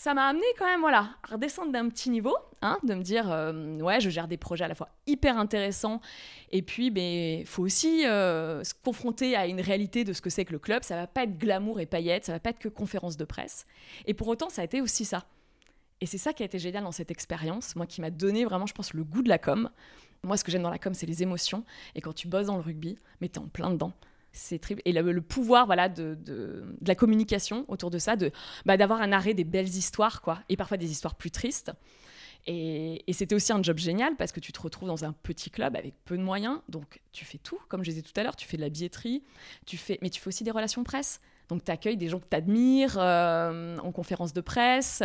Ça 0.00 0.14
m'a 0.14 0.28
amené 0.28 0.46
quand 0.56 0.64
même, 0.64 0.78
voilà, 0.78 1.10
à 1.24 1.32
redescendre 1.32 1.72
d'un 1.72 1.88
petit 1.88 2.08
niveau, 2.08 2.36
hein, 2.62 2.78
de 2.84 2.94
me 2.94 3.02
dire, 3.02 3.32
euh, 3.32 3.80
ouais, 3.80 4.00
je 4.00 4.10
gère 4.10 4.28
des 4.28 4.36
projets 4.36 4.64
à 4.64 4.68
la 4.68 4.76
fois 4.76 4.90
hyper 5.08 5.36
intéressants, 5.36 6.00
et 6.52 6.62
puis, 6.62 6.86
il 6.86 7.44
faut 7.44 7.64
aussi 7.64 8.06
euh, 8.06 8.62
se 8.62 8.74
confronter 8.74 9.34
à 9.34 9.48
une 9.48 9.60
réalité 9.60 10.04
de 10.04 10.12
ce 10.12 10.20
que 10.20 10.30
c'est 10.30 10.44
que 10.44 10.52
le 10.52 10.60
club. 10.60 10.84
Ça 10.84 10.94
va 10.94 11.08
pas 11.08 11.24
être 11.24 11.36
glamour 11.36 11.80
et 11.80 11.86
paillettes, 11.86 12.26
ça 12.26 12.32
va 12.32 12.38
pas 12.38 12.50
être 12.50 12.60
que 12.60 12.68
conférences 12.68 13.16
de 13.16 13.24
presse. 13.24 13.66
Et 14.06 14.14
pour 14.14 14.28
autant, 14.28 14.48
ça 14.48 14.62
a 14.62 14.64
été 14.64 14.80
aussi 14.80 15.04
ça. 15.04 15.24
Et 16.00 16.06
c'est 16.06 16.16
ça 16.16 16.32
qui 16.32 16.44
a 16.44 16.46
été 16.46 16.60
génial 16.60 16.84
dans 16.84 16.92
cette 16.92 17.10
expérience, 17.10 17.74
moi 17.74 17.84
qui 17.84 18.00
m'a 18.00 18.10
donné 18.10 18.44
vraiment, 18.44 18.66
je 18.66 18.74
pense, 18.74 18.94
le 18.94 19.02
goût 19.02 19.22
de 19.22 19.28
la 19.28 19.38
com. 19.38 19.68
Moi, 20.22 20.36
ce 20.36 20.44
que 20.44 20.52
j'aime 20.52 20.62
dans 20.62 20.70
la 20.70 20.78
com, 20.78 20.94
c'est 20.94 21.06
les 21.06 21.24
émotions. 21.24 21.64
Et 21.96 22.00
quand 22.00 22.12
tu 22.12 22.28
bosses 22.28 22.46
dans 22.46 22.56
le 22.56 22.62
rugby, 22.62 22.96
mais 23.20 23.28
t'es 23.28 23.40
en 23.40 23.48
plein 23.48 23.70
dedans. 23.70 23.92
Et 24.84 24.92
le, 24.92 25.20
pouvoir 25.20 25.66
voilà, 25.66 25.88
de, 25.88 26.16
de- 26.20 26.64
la 26.86 26.94
communication 26.94 27.64
autour 27.68 27.90
de 27.90 27.98
ça, 27.98 28.16
de 28.16 28.30
bah, 28.66 28.76
d'avoir 28.76 29.00
un 29.00 29.12
arrêt 29.12 29.34
des 29.34 29.44
belles 29.44 29.68
histoires, 29.68 30.22
quoi. 30.22 30.40
Et 30.48 30.56
parfois 30.56 30.76
des 30.76 30.90
histoires 30.90 31.14
plus 31.14 31.30
tristes. 31.30 31.72
Et, 32.46 33.04
c'était 33.12 33.34
aussi 33.34 33.52
un 33.52 33.62
job 33.62 33.78
génial 33.78 34.16
parce 34.16 34.32
que 34.32 34.40
tu 34.40 34.52
te 34.52 34.60
retrouves 34.60 34.88
dans 34.88 35.04
un 35.04 35.12
petit 35.12 35.50
club 35.50 35.76
avec 35.76 35.94
peu 36.04 36.16
de 36.16 36.22
moyens. 36.22 36.60
Donc 36.68 37.00
tu 37.12 37.24
fais 37.24 37.38
tout, 37.38 37.58
comme 37.68 37.84
je 37.84 37.90
disais 37.90 38.02
tout 38.02 38.12
à 38.16 38.22
l'heure, 38.22 38.36
tu 38.36 38.46
fais 38.46 38.56
de 38.56 38.62
la 38.62 38.70
billetterie, 38.70 39.22
tu 39.66 39.76
fais, 39.76 39.98
mais 40.02 40.08
tu 40.08 40.20
fais 40.20 40.28
aussi 40.28 40.44
des 40.44 40.50
relations 40.50 40.82
presse. 40.84 41.20
Donc 41.48 41.64
tu 41.64 41.70
accueilles 41.70 41.96
des 41.96 42.08
gens 42.08 42.20
que 42.20 42.26
tu 42.30 42.36
admires 42.36 42.98
en 42.98 43.92
conférence 43.92 44.32
de 44.32 44.40
presse. 44.40 45.02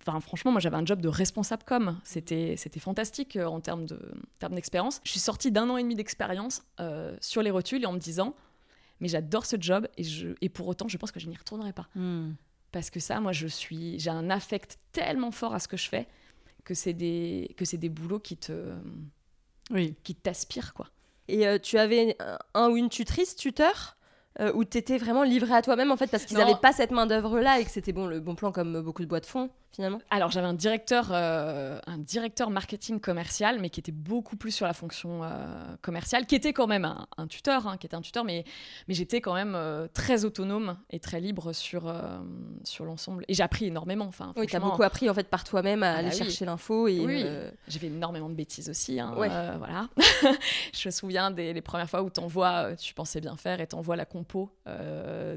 Enfin, 0.00 0.20
franchement, 0.20 0.50
moi 0.52 0.60
j'avais 0.60 0.76
un 0.76 0.84
job 0.84 1.00
de 1.00 1.08
responsable 1.08 1.62
com. 1.64 1.98
C'était, 2.04 2.56
fantastique 2.78 3.36
euh, 3.36 3.46
en 3.46 3.60
termes, 3.60 3.86
de, 3.86 3.98
d'expérience. 4.50 5.00
Je 5.04 5.10
suis 5.10 5.20
sortie 5.20 5.52
d'un 5.52 5.68
an 5.70 5.76
et 5.76 5.82
demi 5.82 5.94
d'expérience 5.94 6.62
euh, 6.80 7.16
sur 7.20 7.42
les 7.42 7.50
rotules 7.50 7.82
et 7.82 7.86
en 7.86 7.92
me 7.92 7.98
disant, 7.98 8.34
mais 9.02 9.08
j'adore 9.08 9.44
ce 9.44 9.56
job 9.60 9.86
et, 9.98 10.04
je, 10.04 10.28
et 10.40 10.48
pour 10.48 10.66
autant, 10.68 10.88
je 10.88 10.96
pense 10.96 11.10
que 11.12 11.20
je 11.20 11.28
n'y 11.28 11.36
retournerai 11.36 11.74
pas. 11.74 11.88
Hmm. 11.94 12.30
Parce 12.70 12.88
que 12.88 13.00
ça, 13.00 13.20
moi, 13.20 13.32
je 13.32 13.46
suis, 13.46 13.98
j'ai 13.98 14.08
un 14.08 14.30
affect 14.30 14.78
tellement 14.92 15.30
fort 15.30 15.52
à 15.54 15.58
ce 15.58 15.68
que 15.68 15.76
je 15.76 15.88
fais 15.88 16.06
que 16.64 16.72
c'est 16.72 16.94
des, 16.94 17.52
que 17.58 17.64
c'est 17.66 17.76
des 17.76 17.88
boulots 17.90 18.20
qui 18.20 18.36
te, 18.36 18.72
Oui. 19.70 19.94
qui 20.04 20.14
t'aspirent, 20.14 20.72
quoi. 20.72 20.88
Et 21.28 21.46
euh, 21.46 21.58
tu 21.58 21.76
avais 21.76 22.16
un, 22.54 22.70
ou 22.70 22.76
une 22.76 22.88
tutrice, 22.88 23.36
tuteur 23.36 23.96
euh, 24.40 24.52
où 24.54 24.64
tu 24.64 24.78
étais 24.78 24.96
vraiment 24.98 25.24
livré 25.24 25.52
à 25.54 25.62
toi-même 25.62 25.90
en 25.90 25.96
fait 25.96 26.06
parce 26.10 26.24
qu'ils 26.24 26.36
n'avaient 26.38 26.54
pas 26.60 26.72
cette 26.72 26.90
main 26.90 27.06
d'œuvre 27.06 27.38
là 27.40 27.60
et 27.60 27.64
que 27.64 27.70
c'était 27.70 27.92
bon 27.92 28.06
le 28.06 28.18
bon 28.20 28.34
plan 28.34 28.50
comme 28.52 28.80
beaucoup 28.80 29.02
de 29.02 29.06
boîtes 29.08 29.26
font? 29.26 29.50
Finalement. 29.72 29.98
Alors 30.10 30.30
j'avais 30.30 30.46
un 30.46 30.54
directeur, 30.54 31.08
euh, 31.12 31.78
un 31.86 31.98
directeur 31.98 32.50
marketing 32.50 33.00
commercial, 33.00 33.58
mais 33.60 33.70
qui 33.70 33.80
était 33.80 33.92
beaucoup 33.92 34.36
plus 34.36 34.50
sur 34.52 34.66
la 34.66 34.74
fonction 34.74 35.22
euh, 35.24 35.28
commerciale, 35.80 36.26
qui 36.26 36.34
était 36.34 36.52
quand 36.52 36.66
même 36.66 36.84
un, 36.84 37.06
un 37.16 37.26
tuteur, 37.26 37.66
hein, 37.66 37.76
qui 37.78 37.86
était 37.86 37.96
un 37.96 38.00
tuteur, 38.02 38.24
mais, 38.24 38.44
mais 38.88 38.94
j'étais 38.94 39.20
quand 39.20 39.34
même 39.34 39.54
euh, 39.54 39.86
très 39.92 40.24
autonome 40.24 40.76
et 40.90 41.00
très 41.00 41.20
libre 41.20 41.52
sur, 41.52 41.92
sur 42.64 42.84
l'ensemble. 42.84 43.24
Et 43.28 43.34
j'ai 43.34 43.42
appris 43.42 43.66
énormément. 43.66 44.04
Enfin, 44.04 44.32
Oui, 44.36 44.46
t'as 44.46 44.58
franchement, 44.58 44.70
beaucoup 44.70 44.82
appris 44.82 45.08
en 45.10 45.14
fait 45.14 45.28
par 45.28 45.44
toi-même 45.44 45.82
à 45.82 45.92
Ah 45.92 45.96
aller 45.98 46.08
bah 46.08 46.14
oui. 46.14 46.18
chercher 46.18 46.44
l'info 46.44 46.86
et 46.88 47.00
Oui. 47.00 47.24
J'ai 47.68 47.78
fait 47.78 47.86
énormément 47.86 48.28
de 48.28 48.34
bêtises 48.34 48.68
aussi. 48.68 49.00
hein, 49.00 49.14
Ouais. 49.16 49.28
voilà. 49.58 49.88
je 50.74 50.88
me 50.88 50.90
souviens 50.90 51.30
des 51.30 51.52
les 51.52 51.60
premières 51.62 51.88
fois 51.88 52.02
où 52.02 52.10
t'envoies, 52.10 52.76
tu 52.76 52.92
pensais 52.94 53.20
bien 53.20 53.36
faire, 53.36 53.60
et 53.60 53.66
t'envoies 53.66 53.96
la 53.96 54.04
compo 54.04 54.50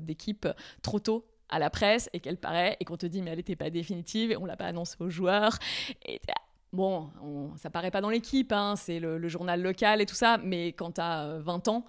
d'équipe 0.02 0.48
trop 0.82 1.00
tôt 1.00 1.26
à 1.50 1.60
la 1.60 1.70
presse 1.70 2.10
et 2.14 2.20
qu'elle 2.20 2.38
paraît 2.38 2.78
et 2.80 2.86
qu'on 2.86 2.98
te 2.98 3.06
dit 3.06 3.22
mais 3.22 3.32
elle 3.32 3.38
n'était 3.38 3.56
pas 3.56 3.70
définitive 3.70 4.32
et 4.32 4.38
on 4.38 4.46
l'a 4.46 4.58
pas 4.58 4.66
annoncé 4.66 4.96
aux 5.00 5.10
joueurs. 5.10 5.58
Et 6.06 6.20
bon, 6.74 7.10
on- 7.24 7.56
ça 7.58 7.70
paraît 7.70 7.92
pas 7.92 8.02
dans 8.02 8.10
l'équipe, 8.10 8.52
hein, 8.52 8.76
c'est 8.76 9.00
le, 9.00 9.18
le 9.18 9.28
journal 9.28 9.62
local 9.62 10.02
et 10.02 10.06
tout 10.06 10.16
ça, 10.16 10.38
mais 10.44 10.68
quand 10.74 10.92
t'as 10.94 11.26
euh, 11.26 11.40
20 11.42 11.68
ans. 11.68 11.86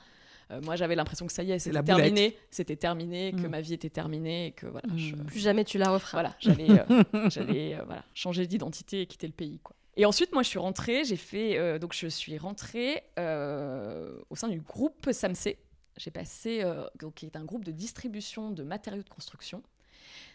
euh, 0.52 0.60
moi, 0.62 0.76
j'avais 0.76 0.94
l'impression 0.94 1.26
que 1.26 1.32
ça 1.32 1.42
y 1.42 1.50
est, 1.50 1.58
c'était 1.58 1.82
terminé, 1.82 2.36
c'était 2.52 2.76
terminé, 2.76 3.32
que 3.32 3.46
Mm. 3.46 3.50
ma 3.50 3.60
vie 3.60 3.74
était 3.74 3.90
terminée, 3.90 4.46
et 4.46 4.52
que 4.52 4.66
voilà, 4.66 4.86
je- 4.96 5.16
plus 5.16 5.40
jamais 5.40 5.64
tu 5.64 5.76
la 5.76 5.90
referas. 5.90 6.12
voilà, 6.12 6.36
j'allais 6.38 6.70
euh, 6.70 6.84
j'allais, 7.30 7.74
euh, 7.74 7.82
voilà, 7.84 8.04
changer 8.14 8.46
d'identité 8.46 9.00
et 9.00 9.06
quitter 9.06 9.26
le 9.26 9.32
pays. 9.32 9.58
Quoi. 9.58 9.74
Et 9.96 10.04
ensuite, 10.06 10.32
moi, 10.32 10.42
je 10.44 10.48
suis 10.48 10.58
rentrée, 10.60 11.04
j'ai 11.04 11.16
fait, 11.16 11.58
euh, 11.58 11.78
donc 11.80 11.94
je 11.94 12.06
suis 12.06 12.38
rentrée 12.38 13.02
euh, 13.18 14.14
au 14.30 14.36
sein 14.36 14.46
du 14.48 14.60
groupe 14.60 15.10
SAMC. 15.10 15.56
J'ai 15.96 16.10
passé, 16.10 16.60
euh, 16.62 16.86
donc, 17.00 17.14
qui 17.14 17.26
est 17.26 17.36
un 17.36 17.44
groupe 17.44 17.64
de 17.64 17.70
distribution 17.72 18.50
de 18.50 18.62
matériaux 18.62 19.02
de 19.02 19.08
construction, 19.08 19.62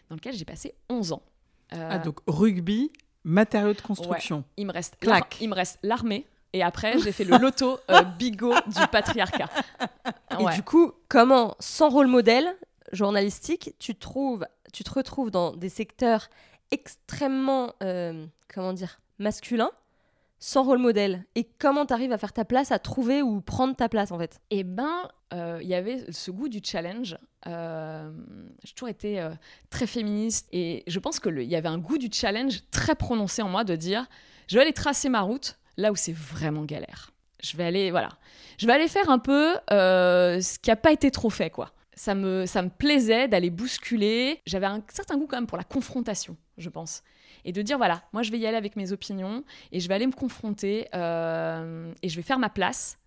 dans 0.08 0.16
lequel 0.16 0.34
j'ai 0.34 0.44
passé 0.44 0.74
11 0.88 1.12
ans. 1.12 1.22
Euh, 1.72 1.88
Ah, 1.92 1.98
donc 1.98 2.18
rugby, 2.26 2.90
matériaux 3.24 3.72
de 3.74 3.80
construction. 3.80 4.44
il 4.56 4.66
me 4.66 4.72
reste, 4.72 4.96
Clac. 5.00 5.38
il 5.40 5.48
me 5.48 5.54
reste 5.54 5.78
l'armée. 5.82 6.26
Et 6.54 6.62
après, 6.62 6.98
j'ai 6.98 7.12
fait 7.12 7.24
le 7.24 7.36
loto 7.38 7.78
euh, 7.90 8.02
bigot 8.02 8.52
du 8.66 8.86
patriarcat. 8.90 9.48
Et 10.38 10.42
Ouais. 10.44 10.54
du 10.54 10.62
coup, 10.62 10.92
comment, 11.08 11.54
sans 11.60 11.88
rôle 11.88 12.08
modèle 12.08 12.54
journalistique, 12.92 13.74
tu, 13.78 13.94
trouves, 13.94 14.44
tu 14.72 14.84
te 14.84 14.90
retrouves 14.90 15.30
dans 15.30 15.56
des 15.56 15.70
secteurs 15.70 16.28
extrêmement, 16.70 17.72
euh, 17.82 18.26
comment 18.52 18.72
dire, 18.74 19.00
masculins, 19.18 19.70
sans 20.42 20.64
rôle 20.64 20.78
modèle 20.78 21.24
Et 21.36 21.44
comment 21.44 21.86
tu 21.86 21.92
arrives 21.92 22.10
à 22.10 22.18
faire 22.18 22.32
ta 22.32 22.44
place, 22.44 22.72
à 22.72 22.80
trouver 22.80 23.22
ou 23.22 23.40
prendre 23.40 23.76
ta 23.76 23.88
place 23.88 24.10
en 24.10 24.18
fait? 24.18 24.40
Eh 24.50 24.64
ben, 24.64 25.08
euh, 25.32 25.60
il 25.62 25.68
y 25.68 25.74
avait 25.74 26.10
ce 26.10 26.32
goût 26.32 26.48
du 26.48 26.60
challenge. 26.64 27.16
Euh, 27.46 28.10
j'ai 28.64 28.72
toujours 28.72 28.88
été 28.88 29.20
euh, 29.20 29.30
très 29.70 29.86
féministe 29.86 30.48
et 30.50 30.82
je 30.88 30.98
pense 30.98 31.20
qu'il 31.20 31.44
y 31.44 31.54
avait 31.54 31.68
un 31.68 31.78
goût 31.78 31.96
du 31.96 32.08
challenge 32.12 32.62
très 32.72 32.96
prononcé 32.96 33.40
en 33.40 33.48
moi 33.48 33.62
de 33.62 33.76
dire 33.76 34.06
je 34.48 34.56
vais 34.56 34.62
aller 34.62 34.72
tracer 34.72 35.08
ma 35.08 35.20
route 35.20 35.58
là 35.76 35.92
où 35.92 35.96
c'est 35.96 36.12
vraiment 36.12 36.64
galère. 36.64 37.12
je 37.40 37.56
vais 37.56 37.64
aller, 37.64 37.92
voilà, 37.92 38.10
je 38.58 38.66
vais 38.66 38.72
aller 38.72 38.88
faire 38.88 39.10
un 39.10 39.20
peu 39.20 39.56
euh, 39.70 40.40
ce 40.40 40.58
qui 40.58 40.70
n'a 40.70 40.76
pas 40.76 40.90
été 40.90 41.12
trop 41.12 41.30
fait, 41.30 41.50
quoi. 41.50 41.70
Ça 41.94 42.16
me, 42.16 42.46
ça 42.46 42.62
me 42.62 42.68
plaisait 42.68 43.28
d'aller 43.28 43.50
bousculer. 43.50 44.40
J'avais 44.46 44.66
un 44.66 44.82
certain 44.88 45.16
goût 45.18 45.28
quand 45.28 45.36
même 45.36 45.46
pour 45.46 45.58
la 45.58 45.64
confrontation, 45.64 46.36
je 46.58 46.68
pense. 46.68 47.04
Et 47.44 47.52
de 47.52 47.62
dire, 47.62 47.76
voilà, 47.76 48.02
moi 48.12 48.22
je 48.22 48.30
vais 48.30 48.38
y 48.38 48.46
aller 48.46 48.56
avec 48.56 48.76
mes 48.76 48.92
opinions 48.92 49.44
et 49.72 49.80
je 49.80 49.88
vais 49.88 49.94
aller 49.94 50.06
me 50.06 50.12
confronter 50.12 50.88
euh, 50.94 51.92
et 52.02 52.08
je 52.08 52.16
vais 52.16 52.22
faire 52.22 52.38
ma 52.38 52.50
place 52.50 52.98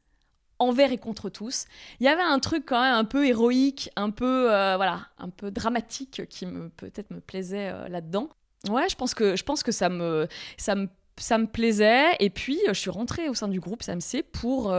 envers 0.59 0.91
et 0.91 0.97
contre 0.97 1.29
tous. 1.29 1.65
Il 1.99 2.05
y 2.05 2.09
avait 2.09 2.21
un 2.21 2.39
truc 2.39 2.63
quand 2.65 2.81
même 2.81 2.95
un 2.95 3.05
peu 3.05 3.27
héroïque, 3.27 3.89
un 3.95 4.09
peu, 4.09 4.53
euh, 4.53 4.75
voilà, 4.77 5.07
un 5.17 5.29
peu 5.29 5.51
dramatique 5.51 6.23
qui 6.29 6.45
me 6.45 6.69
peut-être 6.69 7.11
me 7.11 7.19
plaisait 7.19 7.69
euh, 7.69 7.87
là-dedans. 7.89 8.29
Ouais, 8.69 8.87
je 8.89 8.95
pense 8.95 9.13
que, 9.13 9.35
je 9.35 9.43
pense 9.43 9.63
que 9.63 9.71
ça 9.71 9.89
me, 9.89 10.27
ça 10.57 10.75
me 10.75 10.87
ça 11.17 11.37
me 11.37 11.45
plaisait 11.47 12.11
et 12.19 12.29
puis 12.29 12.59
je 12.67 12.73
suis 12.73 12.89
rentrée 12.89 13.29
au 13.29 13.33
sein 13.33 13.47
du 13.47 13.61
groupe 13.61 13.83
SAMC 13.83 14.21
pour 14.33 14.75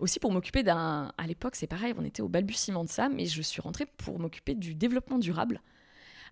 aussi 0.00 0.18
pour 0.18 0.32
m'occuper 0.32 0.64
d'un 0.64 1.12
à 1.16 1.28
l'époque 1.28 1.54
c'est 1.54 1.68
pareil 1.68 1.94
on 1.96 2.04
était 2.04 2.22
au 2.22 2.28
balbutiement 2.28 2.82
de 2.82 2.88
ça 2.88 3.08
mais 3.08 3.26
je 3.26 3.40
suis 3.40 3.62
rentrée 3.62 3.86
pour 3.86 4.18
m'occuper 4.18 4.56
du 4.56 4.74
développement 4.74 5.16
durable 5.16 5.60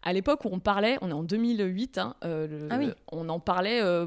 à 0.03 0.13
l'époque 0.13 0.45
où 0.45 0.49
on 0.53 0.61
parlait 0.61 0.97
on 1.03 1.11
est 1.11 1.13
en 1.15 1.23
2008 1.23 1.99
hein, 1.99 2.15
euh, 2.25 2.47
le- 2.47 2.69
Ah 2.71 2.77
oui. 2.79 2.91
on 3.13 3.29
en 3.29 3.41
parlait 3.41 3.81
euh, 3.83 4.07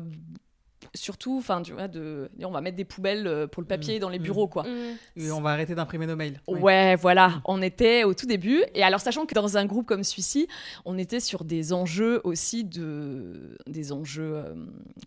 surtout 0.93 1.37
enfin 1.37 1.61
tu 1.61 1.73
vois 1.73 1.87
de 1.87 2.29
on 2.43 2.51
va 2.51 2.61
mettre 2.61 2.77
des 2.77 2.85
poubelles 2.85 3.27
euh, 3.27 3.47
pour 3.47 3.61
le 3.61 3.67
papier 3.67 3.99
dans 3.99 4.09
les 4.09 4.19
Mmh. 4.19 4.23
bureaux 4.23 4.47
quoi 4.47 4.65
Et 5.15 5.31
on 5.31 5.41
va 5.41 5.51
arrêter 5.51 5.73
d'imprimer 5.75 6.05
nos 6.05 6.15
mails. 6.15 6.39
Oui. 6.47 6.59
Ouais, 6.59 6.95
voilà, 6.95 7.41
on 7.45 7.61
était 7.61 8.03
au 8.03 8.13
tout 8.13 8.25
début. 8.27 8.63
Et 8.75 8.83
alors, 8.83 8.99
sachant 8.99 9.25
que 9.25 9.33
dans 9.33 9.57
un 9.57 9.65
groupe 9.65 9.87
comme 9.87 10.03
celui-ci, 10.03 10.47
on 10.85 10.97
était 10.97 11.19
sur 11.19 11.43
des 11.43 11.73
enjeux 11.73 12.21
aussi 12.23 12.63
de. 12.63 13.57
des 13.67 13.91
enjeux 13.91 14.35
euh, 14.35 14.53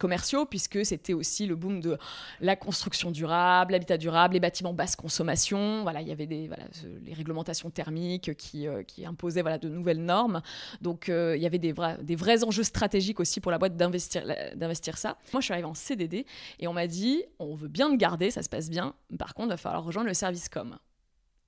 commerciaux, 0.01 0.47
puisque 0.47 0.85
c'était 0.85 1.13
aussi 1.13 1.47
le 1.47 1.55
boom 1.55 1.81
de 1.81 1.97
la 2.41 2.57
construction 2.57 3.11
durable, 3.11 3.73
l'habitat 3.73 3.99
durable, 3.99 4.35
les 4.35 4.41
bâtiments 4.41 4.73
basse 4.73 4.97
consommation. 4.97 5.83
Voilà, 5.83 6.01
il 6.01 6.09
y 6.09 6.13
avait 6.13 6.27
des, 6.27 6.49
voilà, 6.49 6.65
les 7.05 7.13
réglementations 7.15 7.71
thermiques 7.71 8.37
qui, 8.37 8.67
euh, 8.67 8.83
qui 8.83 9.07
imposaient 9.07 9.43
voilà, 9.43 9.59
de 9.59 9.69
nouvelles 9.69 10.03
normes. 10.05 10.43
Donc, 10.81 11.09
euh, 11.09 11.37
il 11.37 11.43
y 11.43 11.47
avait 11.47 11.59
des 11.59 11.73
vrais, 11.73 11.99
des 12.03 12.17
vrais 12.17 12.43
enjeux 12.45 12.63
stratégiques 12.65 13.21
aussi 13.21 13.41
pour 13.41 13.53
la 13.53 13.59
boîte 13.59 13.77
d'investir, 13.77 14.25
d'investir 14.57 14.99
ça. 14.99 15.17
Moi, 15.33 15.41
je 15.41 15.45
suis 15.45 15.53
arrivée 15.53 15.64
en 15.65 15.75
CDD 15.75 16.27
et 16.59 16.69
on 16.69 16.73
m'a 16.73 16.87
dit 16.87 17.23
on 17.39 17.55
veut 17.55 17.69
bien 17.69 17.91
te 17.91 17.97
garder, 17.97 18.31
ça 18.31 18.43
se 18.43 18.49
passe 18.49 18.71
bien. 18.71 18.95
Par 19.19 19.35
contre, 19.35 19.49
il 19.49 19.51
va 19.51 19.57
falloir 19.57 19.85
rejoindre 19.85 20.09
le 20.09 20.15
service 20.15 20.49
com 20.49 20.79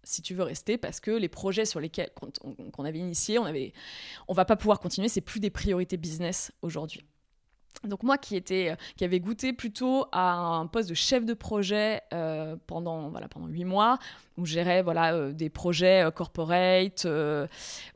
si 0.05 0.23
tu 0.23 0.35
veux 0.35 0.45
rester, 0.45 0.79
parce 0.79 1.01
que 1.01 1.11
les 1.11 1.29
projets 1.29 1.65
sur 1.65 1.81
lesquels 1.81 2.11
qu'on 2.15 2.31
on- 2.45 2.71
qu'on 2.71 2.85
avait 2.85 3.01
initiés, 3.01 3.41
on 3.41 3.45
avait, 3.45 3.73
on 4.29 4.35
va 4.35 4.45
pas 4.45 4.55
pouvoir 4.55 4.79
continuer. 4.79 5.09
C'est 5.09 5.21
plus 5.21 5.41
des 5.41 5.51
priorités 5.51 5.97
business 5.97 6.53
aujourd'hui. 6.63 7.03
Donc 7.85 8.05
moi 8.05 8.17
qui 8.17 8.37
était, 8.37 8.75
qui 8.97 9.05
avait 9.05 9.19
goûté 9.21 9.53
plutôt 9.53 10.07
à 10.13 10.33
un 10.33 10.67
poste 10.67 10.89
de 10.89 10.95
chef 10.95 11.25
de 11.27 11.35
projet 11.35 12.03
euh, 12.15 12.57
pendant 12.69 13.11
voilà 13.11 13.29
pendant 13.29 13.49
huit 13.49 13.65
mois 13.65 13.99
où 14.39 14.47
je 14.47 14.53
gérais 14.55 14.81
voilà 14.83 15.13
euh, 15.15 15.33
des 15.33 15.51
projets 15.51 16.07
euh, 16.07 16.11
corporate, 16.11 17.05
euh, 17.05 17.47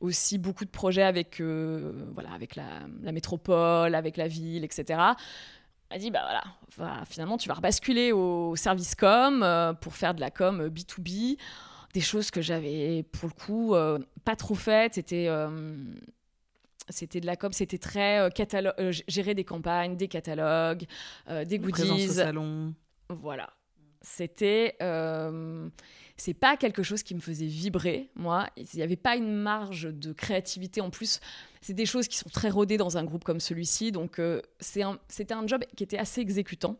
aussi 0.01 0.37
beaucoup 0.37 0.65
de 0.65 0.71
projets 0.71 1.03
avec 1.05 1.41
voilà 1.41 2.33
avec 2.33 2.57
la 2.57 3.13
métropole, 3.13 3.95
avec 3.95 4.17
la 4.17 4.27
ville, 4.29 4.65
etc. 4.65 5.01
Elle 5.91 6.01
dit 6.01 6.11
bah 6.11 6.43
voilà, 6.77 7.05
finalement 7.05 7.37
tu 7.37 7.49
vas 7.49 7.55
rebasculer 7.55 8.13
au 8.13 8.55
service 8.57 8.95
com 8.95 9.43
euh, 9.43 9.73
pour 9.73 9.95
faire 9.97 10.15
de 10.15 10.21
la 10.21 10.31
com 10.31 10.69
B 10.69 10.79
2 10.79 11.03
B 11.03 11.37
des 11.93 12.01
choses 12.01 12.31
que 12.31 12.41
j'avais 12.41 13.03
pour 13.11 13.29
le 13.29 13.35
coup 13.35 13.75
euh, 13.75 13.99
pas 14.25 14.37
trop 14.37 14.55
faites. 14.55 14.95
C'était 14.95 15.27
euh, 15.29 15.75
c'était 16.89 17.21
de 17.21 17.27
la 17.27 17.37
com, 17.37 17.53
c'était 17.53 17.79
très 17.79 18.19
euh, 18.21 18.31
catalogue, 18.31 18.75
euh, 18.79 18.93
gérer 19.09 19.35
des 19.35 19.45
campagnes, 19.45 19.97
des 19.97 20.09
catalogues, 20.09 20.85
euh, 21.29 21.45
des 21.45 21.59
Présence 21.59 21.89
au 21.91 21.93
goodies. 21.95 22.09
salon. 22.09 22.75
Voilà. 23.09 23.51
C'était. 24.03 24.77
euh, 24.83 25.69
c'est 26.17 26.35
pas 26.35 26.57
quelque 26.57 26.83
chose 26.83 27.03
qui 27.03 27.15
me 27.15 27.21
faisait 27.21 27.47
vibrer, 27.47 28.11
moi. 28.15 28.47
Il 28.57 28.67
n'y 28.75 28.83
avait 28.83 28.97
pas 28.97 29.17
une 29.17 29.33
marge 29.33 29.89
de 29.91 30.13
créativité 30.13 30.81
en 30.81 30.91
plus. 30.91 31.19
C'est 31.61 31.75
des 31.75 31.87
choses 31.87 32.09
qui 32.09 32.17
sont 32.17 32.31
très 32.31 32.49
rodées 32.49 32.77
dans 32.79 32.97
un 32.97 33.05
groupe 33.05 33.25
comme 33.25 33.41
celui-ci. 33.41 33.93
Donc, 33.93 34.19
euh, 34.19 34.41
c'est 34.61 34.83
c'était 35.09 35.35
un 35.35 35.47
job 35.47 35.63
qui 35.77 35.85
était 35.85 35.99
assez 35.99 36.21
exécutant. 36.21 36.77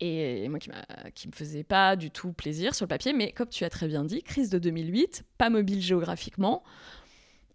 Et 0.00 0.48
moi, 0.48 0.58
qui, 0.58 0.70
qui 1.14 1.28
me 1.28 1.32
faisait 1.32 1.62
pas 1.62 1.94
du 1.94 2.10
tout 2.10 2.32
plaisir 2.32 2.74
sur 2.74 2.84
le 2.84 2.88
papier. 2.88 3.12
Mais 3.12 3.30
comme 3.32 3.48
tu 3.48 3.64
as 3.64 3.70
très 3.70 3.86
bien 3.86 4.04
dit, 4.04 4.22
crise 4.22 4.50
de 4.50 4.58
2008, 4.58 5.24
pas 5.38 5.50
mobile 5.50 5.80
géographiquement. 5.80 6.62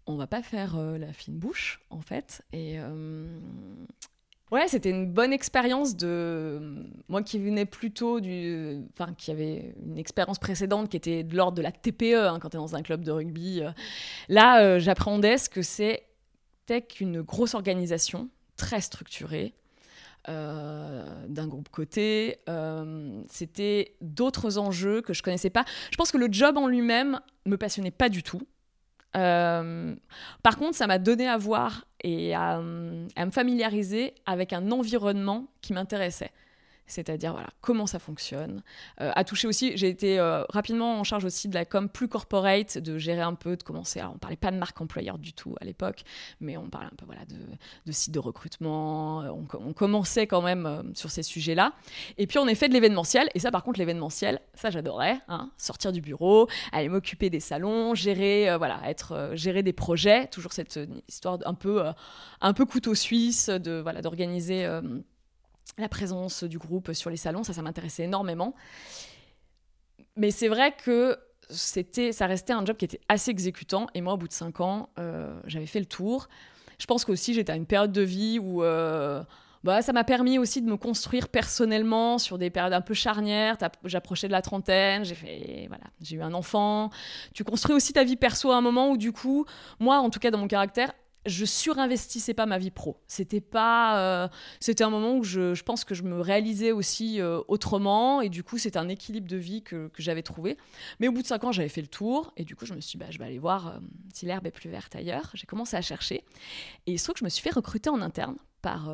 On 0.06 0.16
va 0.16 0.26
pas 0.26 0.42
faire 0.42 0.76
euh, 0.76 0.98
la 0.98 1.12
fine 1.12 1.36
bouche, 1.38 1.80
en 1.90 2.00
fait. 2.00 2.42
Et. 2.52 2.78
euh, 2.78 3.26
Ouais, 4.50 4.66
c'était 4.66 4.90
une 4.90 5.06
bonne 5.06 5.32
expérience 5.32 5.96
de 5.96 6.84
moi 7.08 7.22
qui 7.22 7.38
venais 7.38 7.66
plutôt 7.66 8.18
du, 8.18 8.80
enfin 8.98 9.14
qui 9.14 9.30
avait 9.30 9.76
une 9.86 9.96
expérience 9.96 10.40
précédente 10.40 10.88
qui 10.88 10.96
était 10.96 11.22
de 11.22 11.36
l'ordre 11.36 11.56
de 11.56 11.62
la 11.62 11.70
TPE 11.70 12.14
hein, 12.26 12.38
quand 12.40 12.48
tu 12.50 12.56
es 12.56 12.58
dans 12.58 12.74
un 12.74 12.82
club 12.82 13.04
de 13.04 13.12
rugby. 13.12 13.60
euh. 13.62 13.70
Là, 14.28 14.60
euh, 14.64 14.80
j'appréhendais 14.80 15.38
ce 15.38 15.48
que 15.48 15.62
qu'une 16.78 17.22
grosse 17.22 17.54
organisation 17.54 18.28
très 18.56 18.80
structurée. 18.80 19.54
euh, 20.28 21.26
d'un 21.28 21.46
groupe 21.48 21.70
coté, 21.70 22.40
Euh, 22.48 23.22
c'était 23.30 23.94
d'autres 24.02 24.58
enjeux 24.58 25.00
que 25.00 25.14
je 25.14 25.22
connaissais 25.22 25.48
pas. 25.48 25.64
Je 25.90 25.96
pense 25.96 26.12
que 26.12 26.18
le 26.18 26.28
job 26.30 26.58
en 26.58 26.66
lui-même 26.66 27.20
me 27.46 27.56
passionnait 27.56 27.90
pas 27.90 28.10
du 28.10 28.22
tout. 28.22 28.42
Euh, 29.16 29.96
par 30.42 30.58
contre, 30.58 30.76
ça 30.76 30.86
m'a 30.86 30.98
donné 30.98 31.26
à 31.26 31.38
voir 31.38 31.86
et 32.04 32.34
à 32.34 32.60
me 32.60 33.30
familiariser 33.30 34.14
avec 34.26 34.52
un 34.52 34.70
environnement 34.70 35.46
qui 35.62 35.72
m'intéressait. 35.72 36.32
C'est-à-dire, 36.90 37.32
voilà, 37.32 37.48
comment 37.60 37.86
ça 37.86 37.98
fonctionne. 37.98 38.62
Euh, 39.00 39.10
à 39.14 39.24
aussi, 39.48 39.76
j'ai 39.76 39.88
été 39.88 40.18
euh, 40.18 40.44
rapidement 40.48 40.98
en 40.98 41.04
charge 41.04 41.24
aussi 41.24 41.48
de 41.48 41.54
la 41.54 41.64
com 41.64 41.88
plus 41.88 42.08
corporate, 42.08 42.78
de 42.78 42.98
gérer 42.98 43.20
un 43.22 43.34
peu, 43.34 43.56
de 43.56 43.62
commencer. 43.62 44.00
Alors, 44.00 44.12
on 44.14 44.18
parlait 44.18 44.36
pas 44.36 44.50
de 44.50 44.56
marque 44.56 44.80
employeur 44.80 45.18
du 45.18 45.32
tout 45.32 45.54
à 45.60 45.64
l'époque, 45.64 46.02
mais 46.40 46.56
on 46.56 46.68
parlait 46.68 46.88
un 46.88 46.96
peu 46.96 47.06
voilà, 47.06 47.24
de, 47.26 47.36
de 47.86 47.92
sites 47.92 48.12
de 48.12 48.18
recrutement. 48.18 49.22
Euh, 49.22 49.30
On, 49.30 49.44
co- 49.44 49.62
on 49.64 49.72
commençait 49.72 50.26
quand 50.26 50.42
même 50.42 50.66
euh, 50.66 50.82
sur 50.94 51.10
ces 51.10 51.22
sujets-là. 51.22 51.72
Et 52.18 52.26
puis, 52.26 52.38
on 52.38 52.46
fait 52.54 52.68
de 52.68 52.74
l'événementiel. 52.74 53.28
Et 53.34 53.38
ça, 53.38 53.50
par 53.50 53.62
contre, 53.62 53.78
l'événementiel, 53.78 54.40
ça, 54.54 54.70
j'adorais. 54.70 55.20
hein. 55.28 55.50
sortir 55.56 55.92
du 55.92 56.00
bureau, 56.00 56.48
aller 56.72 56.88
m'occuper 56.88 57.30
des 57.30 57.40
salons, 57.40 57.94
gérer, 57.94 58.56
voilà, 58.58 58.80
être, 58.86 59.30
gérer 59.34 59.62
des 59.62 59.72
projets. 59.72 60.26
Toujours 60.26 60.52
cette 60.52 60.78
histoire 61.08 61.38
un 61.44 61.54
peu, 61.54 61.84
un 62.40 62.52
peu 62.52 62.66
couteau 62.66 62.94
suisse, 62.94 63.48
de 63.48 63.80
voilà, 63.80 64.02
d'organiser 64.02 64.66
la 65.78 65.88
présence 65.88 66.44
du 66.44 66.58
groupe 66.58 66.92
sur 66.92 67.10
les 67.10 67.16
salons. 67.16 67.42
Ça, 67.42 67.52
ça 67.52 67.62
m'intéressait 67.62 68.04
énormément. 68.04 68.54
Mais 70.16 70.30
c'est 70.30 70.48
vrai 70.48 70.72
que 70.72 71.18
c'était, 71.48 72.12
ça 72.12 72.26
restait 72.26 72.52
un 72.52 72.64
job 72.64 72.76
qui 72.76 72.84
était 72.84 73.00
assez 73.08 73.30
exécutant. 73.30 73.86
Et 73.94 74.00
moi, 74.00 74.14
au 74.14 74.16
bout 74.16 74.28
de 74.28 74.32
cinq 74.32 74.60
ans, 74.60 74.90
euh, 74.98 75.40
j'avais 75.46 75.66
fait 75.66 75.80
le 75.80 75.86
tour. 75.86 76.28
Je 76.78 76.86
pense 76.86 77.04
qu'aussi, 77.04 77.34
j'étais 77.34 77.52
à 77.52 77.56
une 77.56 77.66
période 77.66 77.92
de 77.92 78.02
vie 78.02 78.38
où 78.38 78.62
euh, 78.62 79.22
bah, 79.64 79.82
ça 79.82 79.92
m'a 79.92 80.04
permis 80.04 80.38
aussi 80.38 80.62
de 80.62 80.70
me 80.70 80.76
construire 80.76 81.28
personnellement 81.28 82.18
sur 82.18 82.38
des 82.38 82.50
périodes 82.50 82.72
un 82.72 82.80
peu 82.80 82.94
charnières. 82.94 83.56
J'approchais 83.84 84.28
de 84.28 84.32
la 84.32 84.42
trentaine, 84.42 85.04
j'ai 85.04 85.14
fait, 85.14 85.66
voilà, 85.68 85.84
j'ai 86.00 86.16
eu 86.16 86.22
un 86.22 86.32
enfant. 86.32 86.90
Tu 87.34 87.44
construis 87.44 87.76
aussi 87.76 87.92
ta 87.92 88.04
vie 88.04 88.16
perso 88.16 88.50
à 88.50 88.56
un 88.56 88.62
moment 88.62 88.90
où, 88.90 88.96
du 88.96 89.12
coup, 89.12 89.44
moi, 89.78 89.98
en 89.98 90.08
tout 90.08 90.20
cas, 90.20 90.30
dans 90.30 90.38
mon 90.38 90.48
caractère, 90.48 90.92
je 91.26 91.44
surinvestissais 91.44 92.34
pas 92.34 92.46
ma 92.46 92.58
vie 92.58 92.70
pro. 92.70 92.96
C'était 93.06 93.40
pas, 93.40 93.98
euh, 93.98 94.28
c'était 94.58 94.84
un 94.84 94.90
moment 94.90 95.16
où 95.16 95.22
je, 95.22 95.54
je 95.54 95.62
pense 95.62 95.84
que 95.84 95.94
je 95.94 96.02
me 96.02 96.20
réalisais 96.20 96.72
aussi 96.72 97.20
euh, 97.20 97.40
autrement 97.48 98.20
et 98.22 98.28
du 98.28 98.42
coup 98.42 98.58
c'était 98.58 98.78
un 98.78 98.88
équilibre 98.88 99.28
de 99.28 99.36
vie 99.36 99.62
que, 99.62 99.88
que 99.88 100.02
j'avais 100.02 100.22
trouvé. 100.22 100.56
Mais 100.98 101.08
au 101.08 101.12
bout 101.12 101.22
de 101.22 101.26
cinq 101.26 101.44
ans 101.44 101.52
j'avais 101.52 101.68
fait 101.68 101.82
le 101.82 101.88
tour 101.88 102.32
et 102.36 102.44
du 102.44 102.56
coup 102.56 102.64
je 102.64 102.74
me 102.74 102.80
suis 102.80 102.92
dit 102.92 103.04
bah, 103.04 103.10
je 103.10 103.18
vais 103.18 103.26
aller 103.26 103.38
voir 103.38 103.68
euh, 103.68 103.78
si 104.14 104.24
l'herbe 104.24 104.46
est 104.46 104.50
plus 104.50 104.70
verte 104.70 104.96
ailleurs. 104.96 105.30
J'ai 105.34 105.46
commencé 105.46 105.76
à 105.76 105.82
chercher 105.82 106.24
et 106.86 106.92
il 106.92 106.98
se 106.98 107.04
trouve 107.04 107.14
que 107.14 107.20
je 107.20 107.24
me 107.24 107.30
suis 107.30 107.42
fait 107.42 107.54
recruter 107.54 107.90
en 107.90 108.00
interne 108.00 108.36
par, 108.62 108.92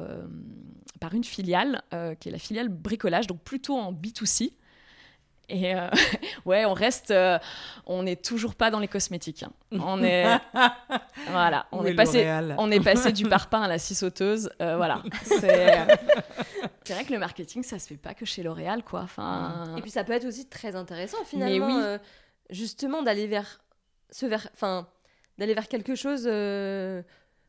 par 1.00 1.14
une 1.14 1.24
filiale 1.24 1.82
qui 2.20 2.28
est 2.28 2.32
la 2.32 2.38
filiale 2.38 2.68
bricolage 2.68 3.26
donc 3.26 3.42
plutôt 3.42 3.76
en 3.76 3.92
B2C. 3.92 4.52
Et 5.48 5.74
euh, 5.74 5.88
ouais, 6.44 6.64
on 6.64 6.72
reste, 6.74 7.10
euh, 7.12 7.38
on 7.86 8.02
n'est 8.02 8.16
toujours 8.16 8.54
pas 8.54 8.70
dans 8.70 8.80
les 8.80 8.88
cosmétiques. 8.88 9.44
hein. 9.44 9.52
On 9.72 10.02
est, 10.02 10.26
voilà, 11.30 11.66
on 11.72 11.84
est 11.84 11.94
passé, 11.94 12.26
on 12.58 12.70
est 12.70 12.80
passé 12.80 13.12
du 13.12 13.24
parpaing 13.28 13.62
à 13.62 13.68
la 13.68 13.78
scie 13.78 13.94
sauteuse. 13.94 14.50
euh, 14.60 14.76
voilà. 14.76 15.02
C'est 15.22 16.94
vrai 16.94 17.04
que 17.04 17.12
le 17.12 17.18
marketing, 17.18 17.62
ça 17.62 17.78
se 17.78 17.86
fait 17.88 17.96
pas 17.96 18.14
que 18.14 18.24
chez 18.24 18.42
L'Oréal, 18.42 18.82
quoi. 18.82 19.00
Enfin, 19.02 19.74
Et 19.76 19.82
puis 19.82 19.90
ça 19.90 20.04
peut 20.04 20.12
être 20.12 20.24
aussi 20.26 20.46
très 20.48 20.74
intéressant 20.74 21.24
finalement, 21.24 21.66
oui. 21.92 21.98
justement 22.50 23.02
d'aller 23.02 23.26
vers 23.26 23.60
ce 24.10 24.26
vers, 24.26 24.48
enfin 24.54 24.88
d'aller 25.38 25.54
vers 25.54 25.68
quelque 25.68 25.94
chose 25.94 26.24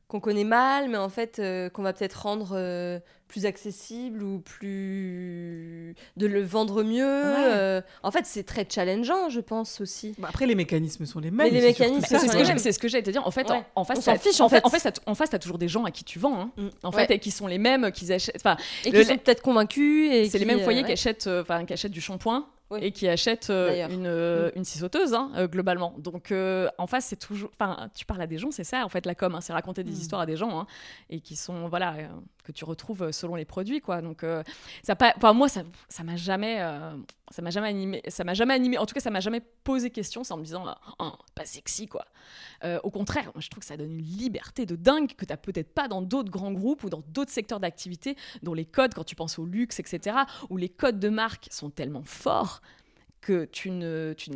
qu'on 0.08 0.20
connaît 0.20 0.44
mal, 0.44 0.90
mais 0.90 0.98
en 0.98 1.10
fait 1.10 1.42
qu'on 1.74 1.84
va 1.84 1.94
peut-être 1.94 2.22
rendre 2.22 3.00
plus 3.28 3.46
accessible 3.46 4.24
ou 4.24 4.40
plus 4.40 5.96
de 6.18 6.28
le 6.28 6.42
vendre 6.42 6.84
mieux. 6.84 7.04
euh. 7.06 7.82
En 8.04 8.12
fait, 8.12 8.26
c'est 8.26 8.44
très 8.44 8.66
challengeant, 8.70 9.30
je 9.30 9.40
pense 9.40 9.82
aussi. 9.82 10.16
Bah, 10.18 10.28
après, 10.30 10.46
les 10.46 10.56
mécanismes 10.56 11.06
sont 11.06 11.20
les 11.20 11.32
mêmes. 11.32 11.48
Mais 11.52 11.60
les 11.60 11.62
mécanismes 11.68 12.06
C'est 12.08 12.20
ce, 12.20 12.58
c'est 12.58 12.72
ce 12.72 12.80
que 12.80 12.88
j'allais 12.88 13.04
te 13.04 13.10
dire. 13.12 13.26
En 13.26 13.32
fait, 13.32 13.50
Ouais. 13.50 13.64
en, 13.76 13.82
en 13.82 13.84
face, 13.84 14.08
On 14.08 14.16
fiche, 14.16 14.42
en 14.42 14.46
en 14.46 14.50
fait. 14.50 14.58
fait. 14.58 14.66
En 14.66 14.70
fait, 14.70 14.92
t'as- 14.92 15.02
en 15.12 15.16
face, 15.16 15.30
t'as 15.30 15.40
toujours 15.40 15.58
des 15.58 15.68
gens 15.68 15.84
à 15.86 15.92
qui 15.92 16.04
tu 16.04 16.20
vends. 16.20 16.40
hein. 16.40 16.52
Mm. 16.58 16.68
En 16.84 16.92
Ouais. 16.92 17.06
fait, 17.06 17.16
et 17.16 17.20
qui 17.20 17.32
sont 17.32 17.48
les 17.48 17.58
mêmes, 17.58 17.92
qu'ils 17.92 18.12
achètent. 18.12 18.36
Enfin, 18.38 18.58
Et 18.86 18.92
Le- 18.92 19.00
qui 19.00 19.06
sont 19.06 19.18
peut-être 19.18 19.42
convaincus. 19.42 20.12
et 20.12 20.30
c'est 20.30 20.38
les 20.40 20.46
qui, 20.46 20.52
mêmes 20.54 20.64
foyers 20.64 20.84
euh, 20.84 20.86
qui 20.86 20.92
achètent, 20.94 21.28
euh, 21.28 21.42
enfin, 21.42 21.66
qui 21.66 21.74
achètent 21.74 21.92
du 21.92 22.02
shampoing. 22.02 22.46
Oui. 22.70 22.80
Et 22.82 22.92
qui 22.92 23.08
achètent 23.08 23.50
euh, 23.50 23.88
une, 23.88 24.08
euh, 24.08 24.52
une 24.58 24.66
scie 24.66 24.80
sauteuse, 24.80 25.14
hein, 25.14 25.32
euh, 25.38 25.48
globalement. 25.48 25.94
Donc, 26.00 26.34
en 26.78 26.86
face, 26.88 27.06
c'est 27.06 27.16
toujours. 27.16 27.50
Enfin, 27.58 27.90
tu 27.96 28.04
parles 28.06 28.22
à 28.22 28.28
des 28.28 28.38
gens, 28.38 28.52
c'est 28.52 28.66
ça, 28.66 28.84
en 28.84 28.90
fait, 28.90 29.06
la 29.06 29.16
com. 29.16 29.34
hein, 29.36 29.40
c'est 29.40 29.54
raconter 29.54 29.84
des 29.86 29.92
Mm. 29.92 30.02
histoires 30.02 30.22
à 30.22 30.26
des 30.26 30.36
gens, 30.36 30.60
hein, 30.60 30.68
et 31.10 31.22
qui 31.22 31.38
sont, 31.38 31.70
voilà, 31.70 31.96
que 32.48 32.54
tu 32.54 32.64
retrouves 32.64 33.12
selon 33.12 33.36
les 33.36 33.44
produits, 33.44 33.82
quoi. 33.82 34.02
Donc, 34.02 34.24
euh, 34.24 34.42
ça 34.82 34.96
pas. 34.96 35.14
Enfin, 35.18 35.34
moi, 35.34 35.50
ça, 35.50 35.64
ça 35.90 36.04
m'a 36.04 36.16
jamais, 36.16 36.62
euh, 36.62 36.96
ça 37.30 37.42
m'a 37.42 37.50
jamais 37.50 37.68
animé. 37.68 38.02
Ça 38.08 38.24
m'a 38.24 38.34
jamais 38.34 38.54
animé. 38.54 38.78
En 38.78 38.86
tout 38.86 38.94
cas, 38.94 39.02
ça 39.02 39.10
m'a 39.10 39.20
jamais 39.20 39.42
posé 39.66 39.90
question, 39.90 40.24
c'est 40.24 40.34
en 40.34 40.38
me 40.38 40.44
disant, 40.44 40.64
oh, 41.00 41.12
pas 41.36 41.46
sexy, 41.46 41.88
quoi. 41.88 42.06
Euh, 42.64 42.80
au 42.84 42.90
contraire, 42.90 43.26
moi, 43.26 43.42
je 43.42 43.50
trouve 43.50 43.60
que 43.60 43.68
ça 43.68 43.76
donne 43.76 43.92
une 43.92 44.06
liberté 44.06 44.66
de 44.66 44.78
dingue 44.78 45.14
que 45.14 45.26
tu 45.26 45.34
n'as 45.34 45.38
peut-être 45.38 45.74
pas 45.74 45.90
dans 45.90 46.02
d'autres 46.02 46.32
grands 46.32 46.54
groupes 46.54 46.86
ou 46.86 46.90
dans 46.90 47.04
d'autres 47.10 47.32
secteurs 47.32 47.60
d'activité, 47.60 48.16
dont 48.44 48.54
les 48.54 48.66
codes, 48.66 48.94
quand 48.94 49.04
tu 49.04 49.16
penses 49.16 49.38
au 49.40 49.46
luxe, 49.46 49.80
etc., 49.82 50.18
où 50.50 50.56
les 50.56 50.70
codes 50.70 51.00
de 51.00 51.10
marque 51.10 51.50
sont 51.52 51.70
tellement 51.70 52.04
forts 52.04 52.62
que 53.20 53.44
tu, 53.44 53.72
ne, 53.72 54.14
tu, 54.14 54.32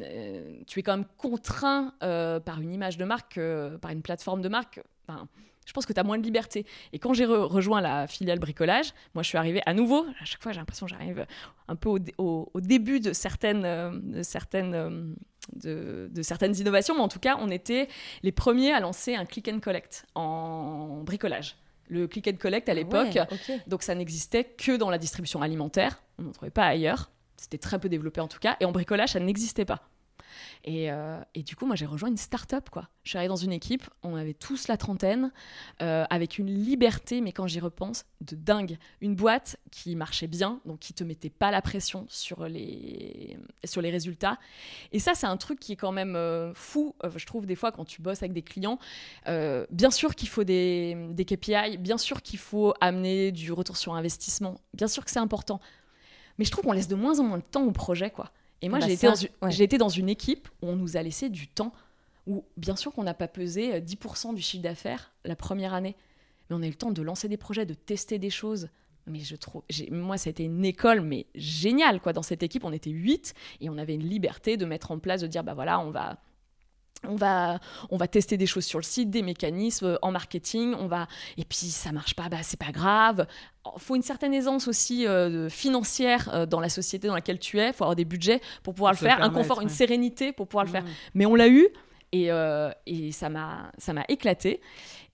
es 0.80 0.84
quand 0.84 0.98
même 0.98 1.08
contraint 1.18 1.94
euh, 2.03 2.41
par 2.41 2.60
une 2.60 2.74
image 2.74 2.98
de 2.98 3.06
marque, 3.06 3.38
euh, 3.38 3.77
par 3.77 3.91
une 3.91 4.01
plateforme 4.01 4.41
de 4.41 4.50
marque. 4.50 4.82
Je 5.65 5.74
pense 5.74 5.86
que 5.86 5.94
tu 5.94 6.00
as 6.00 6.03
moins 6.03 6.18
de 6.18 6.24
liberté. 6.24 6.65
Et 6.94 7.00
quand 7.00 7.13
j'ai 7.13 7.25
re- 7.25 7.44
rejoint 7.46 7.82
la 7.82 8.08
filiale 8.08 8.39
bricolage, 8.39 8.94
moi 9.13 9.24
je 9.24 9.30
suis 9.30 9.38
arrivée 9.38 9.62
à 9.65 9.74
nouveau, 9.74 10.06
à 10.20 10.25
chaque 10.25 10.41
fois 10.41 10.51
j'ai 10.51 10.60
l'impression 10.60 10.86
que 10.88 10.91
j'arrive 10.91 11.25
un 11.68 11.75
peu 11.75 11.89
au, 11.89 12.00
dé- 12.00 12.13
au- 12.18 12.50
au 12.53 12.62
début 12.62 13.00
de 13.00 13.13
certaines, 13.13 13.63
euh, 13.65 13.91
de, 13.94 14.24
certaines, 14.24 14.74
euh, 14.74 15.13
de, 15.53 16.10
de 16.12 16.22
certaines 16.22 16.56
innovations, 16.58 16.96
mais 16.96 17.01
en 17.01 17.08
tout 17.08 17.20
cas 17.20 17.38
on 17.39 17.50
était 17.50 17.88
les 18.24 18.32
premiers 18.32 18.74
à 18.74 18.80
lancer 18.80 19.15
un 19.15 19.25
click 19.25 19.48
and 19.48 19.60
collect 19.60 20.06
en 20.15 21.01
bricolage. 21.03 21.58
Le 21.89 22.08
click 22.08 22.27
and 22.27 22.38
collect 22.39 22.70
à 22.70 22.74
l'époque, 22.74 23.13
Ouais, 23.15 23.27
ok. 23.32 23.60
donc 23.68 23.84
ça 23.84 23.94
n'existait 23.96 24.46
que 24.46 24.77
dans 24.77 24.89
la 24.89 24.98
distribution 24.98 25.41
alimentaire, 25.41 26.01
on 26.20 26.24
n'en 26.24 26.32
trouvait 26.32 26.50
pas 26.51 26.65
ailleurs, 26.65 27.12
c'était 27.36 27.58
très 27.58 27.80
peu 27.80 27.89
développé 27.89 28.22
en 28.22 28.27
tout 28.30 28.39
cas, 28.39 28.56
et 28.62 28.65
en 28.65 28.72
bricolage 28.72 29.10
ça 29.10 29.20
n'existait 29.20 29.65
pas. 29.65 29.89
Et, 30.63 30.91
euh, 30.91 31.19
et 31.35 31.43
du 31.43 31.55
coup, 31.55 31.65
moi, 31.65 31.75
j'ai 31.75 31.85
rejoint 31.85 32.09
une 32.09 32.17
start-up, 32.17 32.69
quoi. 32.69 32.89
Je 33.03 33.09
suis 33.09 33.17
arrivée 33.17 33.29
dans 33.29 33.35
une 33.35 33.51
équipe, 33.51 33.83
on 34.03 34.15
avait 34.15 34.33
tous 34.33 34.67
la 34.67 34.77
trentaine, 34.77 35.31
euh, 35.81 36.05
avec 36.09 36.38
une 36.38 36.47
liberté, 36.47 37.21
mais 37.21 37.31
quand 37.31 37.47
j'y 37.47 37.59
repense, 37.59 38.05
de 38.21 38.35
dingue. 38.35 38.77
Une 39.01 39.15
boîte 39.15 39.57
qui 39.71 39.95
marchait 39.95 40.27
bien, 40.27 40.59
donc 40.65 40.79
qui 40.79 40.93
te 40.93 41.03
mettait 41.03 41.31
pas 41.31 41.50
la 41.50 41.61
pression 41.61 42.05
sur 42.09 42.47
les, 42.47 43.38
sur 43.63 43.81
les 43.81 43.89
résultats. 43.89 44.38
Et 44.91 45.00
ça, 45.00 45.15
c'est 45.15 45.27
un 45.27 45.38
truc 45.38 45.59
qui 45.59 45.73
est 45.73 45.77
quand 45.77 45.91
même 45.91 46.15
euh, 46.15 46.53
fou, 46.53 46.95
je 47.15 47.25
trouve, 47.25 47.45
des 47.45 47.55
fois, 47.55 47.71
quand 47.71 47.85
tu 47.85 48.01
bosses 48.01 48.21
avec 48.21 48.33
des 48.33 48.43
clients. 48.43 48.77
Bien 49.25 49.91
sûr 49.91 50.15
qu'il 50.15 50.29
faut 50.29 50.43
des, 50.43 50.95
des 51.11 51.25
KPI, 51.25 51.77
bien 51.77 51.97
sûr 51.97 52.21
qu'il 52.21 52.39
faut 52.39 52.73
amener 52.81 53.31
du 53.31 53.51
retour 53.51 53.77
sur 53.77 53.93
investissement, 53.95 54.59
bien 54.73 54.88
sûr 54.88 55.03
que 55.05 55.11
c'est 55.11 55.19
important. 55.19 55.59
Mais 56.38 56.45
je 56.45 56.51
trouve 56.51 56.63
qu'on 56.63 56.71
laisse 56.71 56.88
de 56.88 56.95
moins 56.95 57.19
en 57.19 57.23
moins 57.23 57.38
de 57.38 57.43
temps 57.43 57.63
au 57.63 57.71
projet, 57.71 58.09
quoi. 58.09 58.31
Et 58.62 58.70
moi, 58.70 58.80
Bah, 58.80 58.88
j'ai 58.88 58.94
été, 58.94 59.08
dans 59.08 59.15
une- 59.15 59.30
ouais. 59.41 59.51
j'ai 59.51 59.63
été 59.63 59.77
dans 59.77 59.89
une 59.89 60.10
équipe 60.10 60.48
où 60.62 60.68
on 60.68 60.75
nous 60.75 60.98
a 60.98 61.01
laissé 61.03 61.30
du 61.30 61.48
temps, 61.48 61.72
où 62.27 62.44
bien 62.58 62.75
sûr 62.75 62.94
qu'on 62.94 63.03
n'a 63.03 63.13
pas 63.15 63.27
pesé 63.27 63.74
euh, 63.75 63.80
10% 63.80 64.34
du 64.34 64.41
chiffre 64.41 64.63
d'affaires 64.63 65.12
la 65.25 65.36
première 65.36 65.74
année, 65.74 65.96
mais 66.50 66.56
on 66.56 66.62
a 66.62 66.68
eu 66.68 66.70
le 66.70 66.75
temps 66.75 66.91
de 66.91 67.01
lancer 67.01 67.27
des 67.27 67.38
projets, 67.38 67.65
de 67.65 67.74
tester 67.74 68.20
des 68.20 68.30
choses. 68.30 68.70
Mais 69.08 69.20
je 69.20 69.36
trouve, 69.36 69.63
moi, 69.89 70.18
ça 70.20 70.30
a 70.30 70.32
été 70.32 70.44
une 70.44 70.63
école, 70.63 71.01
mais 71.01 71.25
géniale, 71.34 72.00
quoi. 72.00 72.13
Dans 72.13 72.22
cette 72.22 72.44
équipe, 72.44 72.63
on 72.63 72.72
était 72.72 72.91
8 72.91 73.34
et 73.60 73.70
on 73.70 73.77
avait 73.80 73.96
une 73.96 74.08
liberté 74.08 74.58
de 74.58 74.65
mettre 74.65 74.91
en 74.91 75.00
place, 75.00 75.22
de 75.22 75.27
dire, 75.27 75.44
bah 75.44 75.56
voilà, 75.56 75.80
on 75.80 75.89
va, 75.89 76.22
on 77.08 77.15
va, 77.15 77.60
on 77.89 77.98
va 77.98 78.08
tester 78.08 78.38
des 78.38 78.46
choses 78.46 78.65
sur 78.65 78.79
le 78.79 78.84
site, 78.84 79.10
des 79.10 79.22
mécanismes 79.22 79.86
euh, 79.86 79.98
en 80.01 80.12
marketing, 80.12 80.75
on 80.77 80.88
va, 80.88 81.08
et 81.38 81.46
puis 81.46 81.58
ça 81.58 81.91
marche 81.91 82.15
pas, 82.15 82.29
bah 82.29 82.38
c'est 82.43 82.60
pas 82.60 82.72
grave. 82.72 83.25
Il 83.75 83.81
faut 83.81 83.96
une 83.96 84.01
certaine 84.01 84.34
aisance 84.34 84.67
aussi 84.67 85.08
euh, 85.08 85.50
financière 85.50 86.29
euh, 86.34 86.46
dans 86.46 86.60
la 86.60 86.70
société 86.70 87.08
dans 87.08 87.15
laquelle 87.15 87.39
tu 87.39 87.60
es. 87.60 87.67
Il 87.67 87.74
faut 87.74 87.84
avoir 87.84 87.96
des 87.96 88.05
budgets 88.05 88.41
pour 88.63 88.74
pouvoir 88.74 88.91
le 88.93 88.98
faire, 88.98 89.22
un 89.22 89.29
confort, 89.29 89.62
une 89.62 89.70
sérénité 89.70 90.31
pour 90.31 90.48
pouvoir 90.48 90.65
le 90.65 90.72
faire. 90.72 90.84
Mais 91.13 91.25
on 91.25 91.36
l'a 91.36 91.48
eu 91.48 91.67
et, 92.12 92.31
euh, 92.31 92.72
et 92.86 93.12
ça 93.12 93.29
m'a 93.29 93.72
ça 93.77 93.93
m'a 93.93 94.03
éclaté. 94.08 94.62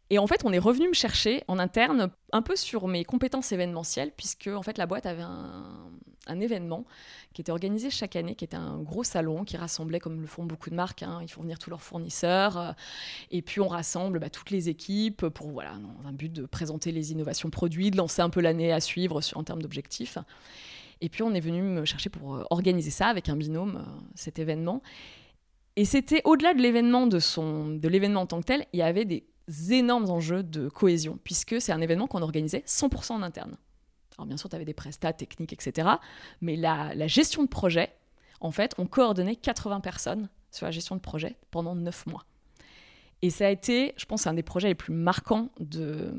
Et 0.10 0.20
en 0.20 0.28
fait, 0.28 0.46
on 0.46 0.54
est 0.54 0.60
revenu 0.60 0.88
me 0.88 0.94
chercher 0.94 1.44
en 1.50 1.60
interne 1.60 2.10
un 2.32 2.42
peu 2.42 2.56
sur 2.56 2.88
mes 2.88 3.04
compétences 3.04 3.52
événementielles, 3.52 4.12
puisque 4.16 4.48
en 4.48 4.62
fait 4.62 4.78
la 4.78 4.86
boîte 4.86 5.06
avait 5.06 5.24
un, 5.24 5.92
un 6.28 6.40
événement 6.40 6.86
qui 7.34 7.42
était 7.42 7.52
organisé 7.52 7.90
chaque 7.90 8.16
année, 8.16 8.36
qui 8.36 8.46
était 8.46 8.58
un 8.58 8.78
gros 8.80 9.04
salon 9.04 9.44
qui 9.44 9.58
rassemblait, 9.58 10.00
comme 10.00 10.22
le 10.22 10.28
font 10.28 10.46
beaucoup 10.46 10.70
de 10.70 10.76
marques, 10.76 11.04
hein, 11.04 11.20
ils 11.22 11.30
font 11.30 11.42
venir 11.42 11.60
tous 11.60 11.70
leurs 11.70 11.82
fournisseurs, 11.82 12.58
euh, 12.58 12.72
et 13.32 13.42
puis 13.42 13.62
on 13.62 13.68
rassemble 13.68 14.20
bah, 14.20 14.30
toutes 14.30 14.52
les 14.52 14.70
équipes 14.70 15.28
pour 15.30 15.50
voilà, 15.50 15.74
dans 15.78 16.08
un 16.08 16.14
but 16.14 16.32
de 16.32 16.46
présenter 16.46 16.92
les 16.92 17.12
innovations 17.12 17.50
produits, 17.50 17.92
de 17.92 17.98
lancer 17.98 18.22
un 18.22 18.30
peu 18.30 18.42
l'année 18.42 18.72
à 18.72 18.80
suivre 18.80 19.22
en 19.36 19.44
termes 19.44 19.62
d'objectifs. 19.62 20.18
Et 21.02 21.10
puis 21.10 21.24
on 21.24 21.34
est 21.34 21.40
venu 21.40 21.62
me 21.62 21.86
chercher 21.86 22.10
pour 22.10 22.36
euh, 22.36 22.44
organiser 22.50 22.92
ça 22.92 23.08
avec 23.08 23.30
un 23.30 23.36
binôme, 23.36 23.78
euh, 23.78 24.02
cet 24.16 24.40
événement. 24.40 24.82
Et 25.76 25.86
c'était 25.86 26.22
au-delà 26.24 26.54
de 26.54 26.62
l'événement 26.62 27.06
de 27.06 27.20
son, 27.20 27.70
de 27.70 27.88
l'événement 27.88 28.22
en 28.22 28.26
tant 28.26 28.40
que 28.40 28.46
tel, 28.46 28.66
il 28.74 28.80
y 28.80 28.84
avait 28.84 29.06
des 29.06 29.24
énormes 29.70 30.10
enjeux 30.10 30.42
de 30.42 30.70
cohésion, 30.70 31.20
puisque 31.24 31.62
c'est 31.62 31.72
un 31.72 31.82
événement 31.82 32.08
qu'on 32.08 32.24
organisait 32.24 32.64
100% 32.66 33.14
en 33.14 33.22
interne. 33.22 33.58
Alors 34.18 34.28
bien 34.28 34.38
sûr, 34.38 34.50
tu 34.50 34.56
avais 34.56 34.66
des 34.66 34.74
prestats 34.74 35.14
techniques, 35.14 35.54
etc. 35.54 35.88
Mais 36.42 36.56
la, 36.56 37.08
gestion 37.08 37.44
de 37.44 37.48
projet, 37.48 37.94
en 38.40 38.52
fait, 38.52 38.74
on 38.78 38.86
coordonnait 38.86 39.36
80 39.36 39.80
personnes 39.80 40.30
sur 40.52 40.66
la 40.66 40.72
gestion 40.72 40.96
de 40.96 41.02
projet 41.02 41.36
pendant 41.52 41.76
9 41.76 42.08
mois. 42.08 42.26
Et 43.22 43.30
ça 43.30 43.48
a 43.48 43.50
été, 43.50 43.94
je 43.98 44.06
pense, 44.06 44.28
un 44.28 44.34
des 44.34 44.44
projets 44.44 44.68
les 44.68 44.76
plus 44.76 44.94
marquants 44.94 45.50
de, 45.60 46.14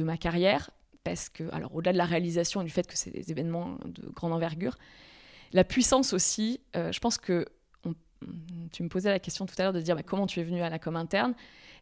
ma 0.00 0.16
carrière, 0.16 0.70
parce 1.04 1.28
que, 1.28 1.44
alors 1.52 1.74
au-delà 1.74 1.92
de 1.92 1.98
la 1.98 2.04
réalisation 2.04 2.60
et 2.62 2.64
du 2.64 2.70
fait 2.70 2.86
que 2.86 2.96
c'est 2.96 3.10
des 3.10 3.30
événements 3.30 3.76
de 3.84 4.08
grande 4.08 4.32
envergure, 4.32 4.76
la 5.52 5.62
puissance 5.62 6.12
aussi, 6.12 6.60
euh, 6.74 6.90
je 6.90 6.98
pense 6.98 7.18
que 7.18 7.46
tu 8.72 8.82
me 8.82 8.88
posais 8.88 9.10
la 9.10 9.20
question 9.20 9.46
tout 9.46 9.54
à 9.58 9.62
l'heure 9.62 9.72
de 9.72 9.80
dire 9.80 9.94
bah, 9.94 10.02
comment 10.02 10.26
tu 10.26 10.40
es 10.40 10.44
venu 10.44 10.60
à 10.62 10.70
la 10.70 10.78
com 10.78 10.96
interne. 10.96 11.34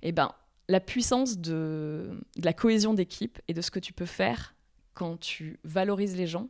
Et 0.03 0.13
ben 0.13 0.33
la 0.69 0.81
puissance 0.81 1.39
de 1.39 2.21
la 2.43 2.53
cohésion 2.53 2.95
d'équipe 2.95 3.39
et 3.49 3.55
de 3.55 3.61
ce 3.61 3.71
que 3.71 3.79
tu 3.79 3.93
peux 3.93 4.07
faire 4.07 4.54
quand 4.95 5.19
tu 5.19 5.59
valorises 5.65 6.17
les 6.17 6.27
gens, 6.27 6.49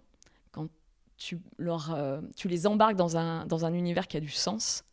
quand 0.53 0.69
tu, 1.17 1.41
leur, 1.59 1.93
euh, 1.95 2.21
tu 2.37 2.49
les 2.49 2.67
embarques 2.67 2.97
dans 2.97 3.17
un, 3.17 3.47
dans 3.47 3.65
un 3.65 3.73
univers 3.73 4.07
qui 4.07 4.17
a 4.17 4.21
du 4.21 4.31
sens, 4.31 4.85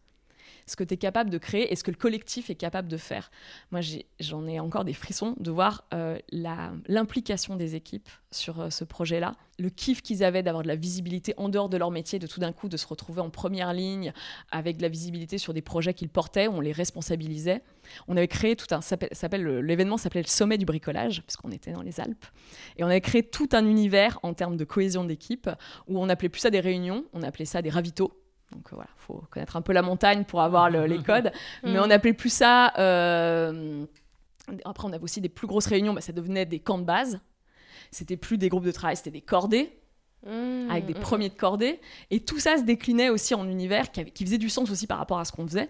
ce 0.71 0.75
que 0.77 0.83
tu 0.83 0.93
es 0.93 0.97
capable 0.97 1.29
de 1.29 1.37
créer 1.37 1.71
et 1.71 1.75
ce 1.75 1.83
que 1.83 1.91
le 1.91 1.97
collectif 1.97 2.49
est 2.49 2.55
capable 2.55 2.87
de 2.87 2.97
faire. 2.97 3.29
Moi, 3.71 3.81
j'en 4.19 4.47
ai, 4.47 4.59
encore 4.59 4.85
des 4.85 4.93
frissons 4.93 5.35
de 5.39 5.51
voir 5.51 5.83
euh, 5.93 6.17
l'implication 6.87 7.55
des 7.57 7.75
équipes 7.75 8.09
sur 8.31 8.61
euh, 8.61 8.69
ce 8.69 8.85
projet-là, 8.85 9.35
le 9.59 9.69
kiff 9.69 10.01
qu'ils 10.01 10.23
avaient 10.23 10.43
d'avoir 10.43 10.63
de 10.63 10.69
la 10.69 10.77
visibilité 10.77 11.33
en 11.35 11.49
dehors 11.49 11.67
de 11.67 11.75
leur 11.75 11.91
métier, 11.91 12.19
de 12.19 12.27
tout 12.27 12.39
d'un 12.39 12.53
coup 12.53 12.69
de 12.69 12.77
se 12.77 12.87
retrouver 12.87 13.19
en 13.21 13.29
première 13.29 13.73
ligne 13.73 14.13
avec 14.49 14.77
de 14.77 14.81
la 14.81 14.89
visibilité 14.89 15.37
sur 15.37 15.53
des 15.53 15.61
projets 15.61 15.93
qu'ils 15.93 16.09
portaient, 16.09 16.47
on 16.47 16.61
les 16.61 16.71
responsabilisait. 16.71 17.61
On 18.07 18.15
avait 18.15 18.29
créé 18.29 18.55
tout 18.55 18.73
un, 18.73 18.79
l'événement 19.61 19.97
s'appelait 19.97 20.21
le 20.21 20.27
sommet 20.27 20.57
du 20.57 20.65
bricolage, 20.65 21.21
puisqu'on 21.23 21.51
était 21.51 21.73
dans 21.73 21.81
les 21.81 21.99
Alpes, 21.99 22.25
et 22.77 22.83
on 22.83 22.87
avait 22.87 23.01
créé 23.01 23.23
tout 23.23 23.49
un 23.51 23.65
univers 23.65 24.19
en 24.23 24.33
termes 24.33 24.55
de 24.55 24.63
cohésion 24.63 25.03
d'équipe 25.03 25.49
où 25.87 25.99
on 25.99 26.07
appelait 26.07 26.29
plus 26.29 26.39
ça 26.39 26.49
des 26.49 26.61
réunions, 26.61 27.03
on 27.11 27.23
appelait 27.23 27.45
ça 27.45 27.61
des 27.61 27.69
ravitaux. 27.69 28.20
Donc 28.51 28.67
euh, 28.71 28.75
voilà, 28.75 28.89
faut 28.97 29.23
connaître 29.29 29.55
un 29.55 29.61
peu 29.61 29.73
la 29.73 29.81
montagne 29.81 30.23
pour 30.25 30.41
avoir 30.41 30.69
le- 30.69 30.85
les 30.85 30.99
codes, 31.03 31.31
mais 31.63 31.79
on 31.79 31.89
appelait 31.89 32.13
plus 32.13 32.33
ça. 32.33 32.73
euh, 32.79 33.85
Après, 34.65 34.87
on 34.87 34.91
avait 34.93 35.03
aussi 35.03 35.21
des 35.21 35.29
plus 35.29 35.47
grosses 35.47 35.67
réunions, 35.67 35.93
bah, 35.93 36.01
ça 36.01 36.11
devenait 36.13 36.45
des 36.45 36.59
camps 36.59 36.79
de 36.79 36.83
base. 36.85 37.19
C'était 37.91 38.17
plus 38.17 38.37
des 38.37 38.49
groupes 38.49 38.63
de 38.65 38.71
travail, 38.71 38.95
c'était 38.97 39.11
des 39.11 39.21
cordées 39.21 39.77
Mmh, 40.23 40.69
avec 40.69 40.85
des 40.85 40.93
mmh. 40.93 40.99
premiers 40.99 41.29
de 41.29 41.33
cordée. 41.33 41.79
Et 42.11 42.19
tout 42.19 42.37
ça 42.39 42.55
se 42.57 42.61
déclinait 42.61 43.09
aussi 43.09 43.33
en 43.33 43.49
univers 43.49 43.91
qui, 43.91 44.01
avait- 44.01 44.11
qui 44.11 44.23
faisait 44.23 44.37
du 44.37 44.49
sens 44.49 44.69
aussi 44.69 44.85
par 44.85 44.99
rapport 44.99 45.17
à 45.17 45.25
ce 45.25 45.31
qu'on 45.31 45.47
faisait. 45.47 45.69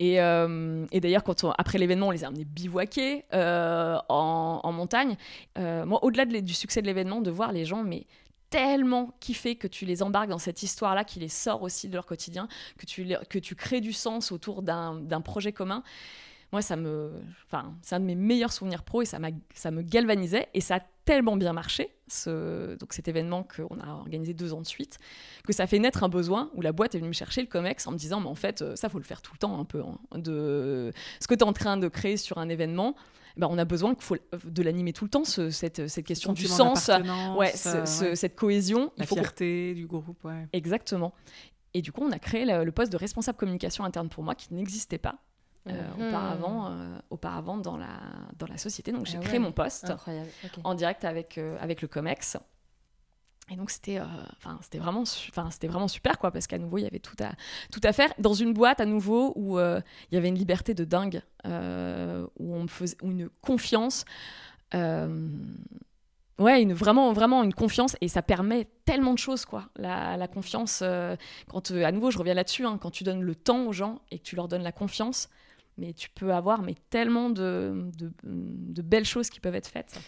Et, 0.00 0.20
euh, 0.20 0.84
et 0.90 1.00
d'ailleurs, 1.00 1.22
quand 1.22 1.44
on- 1.44 1.52
après 1.52 1.78
l'événement, 1.78 2.08
on 2.08 2.10
les 2.10 2.24
a 2.24 2.26
amenés 2.26 2.44
bivouaquer 2.44 3.24
euh, 3.32 3.96
en, 4.08 4.58
en 4.60 4.72
montagne. 4.72 5.16
Euh, 5.56 5.86
moi, 5.86 6.02
au-delà 6.02 6.24
de 6.24 6.40
du 6.40 6.52
succès 6.52 6.82
de 6.82 6.86
l'événement, 6.88 7.20
de 7.20 7.30
voir 7.30 7.52
les 7.52 7.64
gens, 7.64 7.84
mais 7.84 8.06
tellement 8.52 9.14
kiffés 9.18 9.56
que 9.56 9.66
tu 9.66 9.86
les 9.86 10.02
embarques 10.02 10.28
dans 10.28 10.38
cette 10.38 10.62
histoire-là, 10.62 11.04
qui 11.04 11.18
les 11.18 11.28
sort 11.28 11.62
aussi 11.62 11.88
de 11.88 11.94
leur 11.94 12.06
quotidien, 12.06 12.46
que 12.78 12.86
tu, 12.86 13.08
que 13.28 13.38
tu 13.38 13.56
crées 13.56 13.80
du 13.80 13.92
sens 13.92 14.30
autour 14.30 14.62
d'un 14.62 15.20
projet 15.24 15.52
commun. 15.52 15.82
Moi, 16.52 16.60
ça 16.60 16.76
me, 16.76 17.10
enfin, 17.46 17.74
c'est 17.80 17.94
un 17.94 18.00
de 18.00 18.04
mes 18.04 18.14
meilleurs 18.14 18.52
souvenirs 18.52 18.82
pro 18.82 19.00
et 19.00 19.06
ça, 19.06 19.18
ça 19.54 19.70
me 19.70 19.80
galvanisait. 19.80 20.48
Et 20.52 20.60
ça 20.60 20.76
a 20.76 20.80
tellement 21.06 21.36
bien 21.36 21.54
marché, 21.54 21.94
ce, 22.08 22.76
donc 22.76 22.92
cet 22.92 23.08
événement 23.08 23.42
qu'on 23.42 23.80
a 23.80 23.88
organisé 23.88 24.34
deux 24.34 24.52
ans 24.52 24.60
de 24.60 24.66
suite, 24.66 24.98
que 25.46 25.54
ça 25.54 25.66
fait 25.66 25.78
naître 25.78 26.04
un 26.04 26.10
besoin 26.10 26.50
où 26.54 26.60
la 26.60 26.72
boîte 26.72 26.94
est 26.94 26.98
venue 26.98 27.08
me 27.08 27.14
chercher 27.14 27.40
le 27.40 27.46
COMEX 27.46 27.86
en 27.86 27.92
me 27.92 27.96
disant, 27.96 28.20
mais 28.20 28.28
en 28.28 28.34
fait, 28.34 28.60
euh, 28.60 28.76
ça, 28.76 28.90
faut 28.90 28.98
le 28.98 29.04
faire 29.04 29.22
tout 29.22 29.32
le 29.32 29.38
temps 29.38 29.58
un 29.58 29.64
peu. 29.64 29.80
hein, 29.80 29.98
de 30.18 30.92
ce 31.20 31.26
que 31.26 31.34
tu 31.34 31.40
es 31.40 31.44
en 31.44 31.54
train 31.54 31.78
de 31.78 31.88
créer 31.88 32.18
sur 32.18 32.36
un 32.36 32.50
événement, 32.50 32.96
ben, 33.36 33.48
on 33.50 33.58
a 33.58 33.64
besoin 33.64 33.94
faut 33.98 34.16
de 34.44 34.62
l'animer 34.62 34.92
tout 34.92 35.04
le 35.04 35.10
temps, 35.10 35.24
ce- 35.24 35.50
cette, 35.50 35.88
cette 35.88 36.06
question 36.06 36.32
du 36.32 36.46
sens, 36.46 36.86
d'appartenance, 36.86 37.38
ouais, 37.38 37.52
ce- 37.56 37.68
euh, 37.68 37.86
ce- 37.86 38.04
ouais. 38.04 38.16
cette 38.16 38.34
cohésion. 38.36 38.92
La 38.96 39.04
il 39.04 39.06
faut 39.06 39.14
fierté 39.16 39.74
du 39.74 39.86
groupe, 39.86 40.22
ouais. 40.24 40.48
Exactement. 40.52 41.12
Et 41.74 41.80
du 41.82 41.90
coup, 41.92 42.02
on 42.04 42.12
a 42.12 42.18
créé 42.18 42.44
le, 42.44 42.64
le 42.64 42.72
poste 42.72 42.92
de 42.92 42.96
responsable 42.98 43.38
communication 43.38 43.84
interne 43.84 44.08
pour 44.08 44.22
moi 44.24 44.34
qui 44.34 44.52
n'existait 44.54 44.98
pas. 44.98 45.16
euh, 45.68 46.08
auparavant, 46.08 46.72
euh, 46.72 46.98
auparavant 47.10 47.56
dans, 47.56 47.76
la, 47.76 48.00
dans 48.36 48.46
la 48.48 48.58
société. 48.58 48.90
Donc 48.90 49.06
j'ai 49.06 49.18
Ah 49.18 49.20
créé 49.20 49.38
ouais. 49.38 49.44
mon 49.44 49.52
poste 49.52 49.88
Incroyable. 49.90 50.28
en 50.64 50.74
direct 50.74 51.04
avec, 51.04 51.38
euh, 51.38 51.56
avec 51.60 51.82
le 51.82 51.86
COMEX. 51.88 52.36
Et 53.52 53.56
donc 53.56 53.70
c'était 53.70 53.98
euh, 53.98 54.04
enfin, 54.38 54.58
c'était 54.62 54.78
vraiment, 54.78 55.02
enfin, 55.02 55.50
c'était 55.50 55.68
vraiment 55.68 55.88
super, 55.88 56.18
quoi, 56.18 56.30
parce 56.30 56.46
qu'à 56.46 56.58
nouveau, 56.58 56.78
il 56.78 56.84
y 56.84 56.86
avait 56.86 57.00
tout 57.00 57.16
à, 57.22 57.32
tout 57.70 57.80
à 57.84 57.92
faire. 57.92 58.12
Dans 58.18 58.32
une 58.32 58.54
boîte, 58.54 58.80
à 58.80 58.86
nouveau, 58.86 59.34
où 59.36 59.58
euh, 59.58 59.80
il 60.10 60.14
y 60.14 60.18
avait 60.18 60.28
une 60.28 60.38
liberté 60.38 60.72
de 60.72 60.84
dingue, 60.84 61.20
euh, 61.44 62.26
où 62.38 62.54
on 62.54 62.62
me 62.62 62.68
faisait 62.68 62.96
où 63.02 63.10
une 63.10 63.28
confiance. 63.42 64.04
Ouais, 66.38 66.62
une, 66.62 66.72
vraiment, 66.72 67.12
vraiment 67.12 67.44
une 67.44 67.52
confiance 67.52 67.94
et 68.00 68.08
ça 68.08 68.22
permet 68.22 68.66
tellement 68.86 69.12
de 69.12 69.18
choses, 69.18 69.44
quoi. 69.44 69.68
La, 69.76 70.26
confiance, 70.26 70.82
quand, 71.48 71.70
à 71.70 71.92
nouveau, 71.92 72.10
je 72.10 72.18
reviens 72.18 72.34
là-dessus, 72.34 72.64
hein, 72.64 72.78
quand 72.80 72.90
tu 72.90 73.04
donnes 73.04 73.20
le 73.20 73.34
temps 73.34 73.66
aux 73.66 73.72
gens 73.72 74.00
et 74.10 74.18
que 74.18 74.24
tu 74.24 74.34
leur 74.34 74.48
donnes 74.48 74.62
la 74.62 74.72
confiance, 74.72 75.28
mais 75.76 75.92
tu 75.92 76.08
peux 76.08 76.32
avoir 76.32 76.62
mais 76.62 76.74
tellement 76.88 77.28
de, 77.28 77.90
de 78.24 78.82
belles 78.82 79.04
choses 79.04 79.28
qui 79.28 79.40
peuvent 79.40 79.54
être 79.54 79.68
faites. 79.68 80.00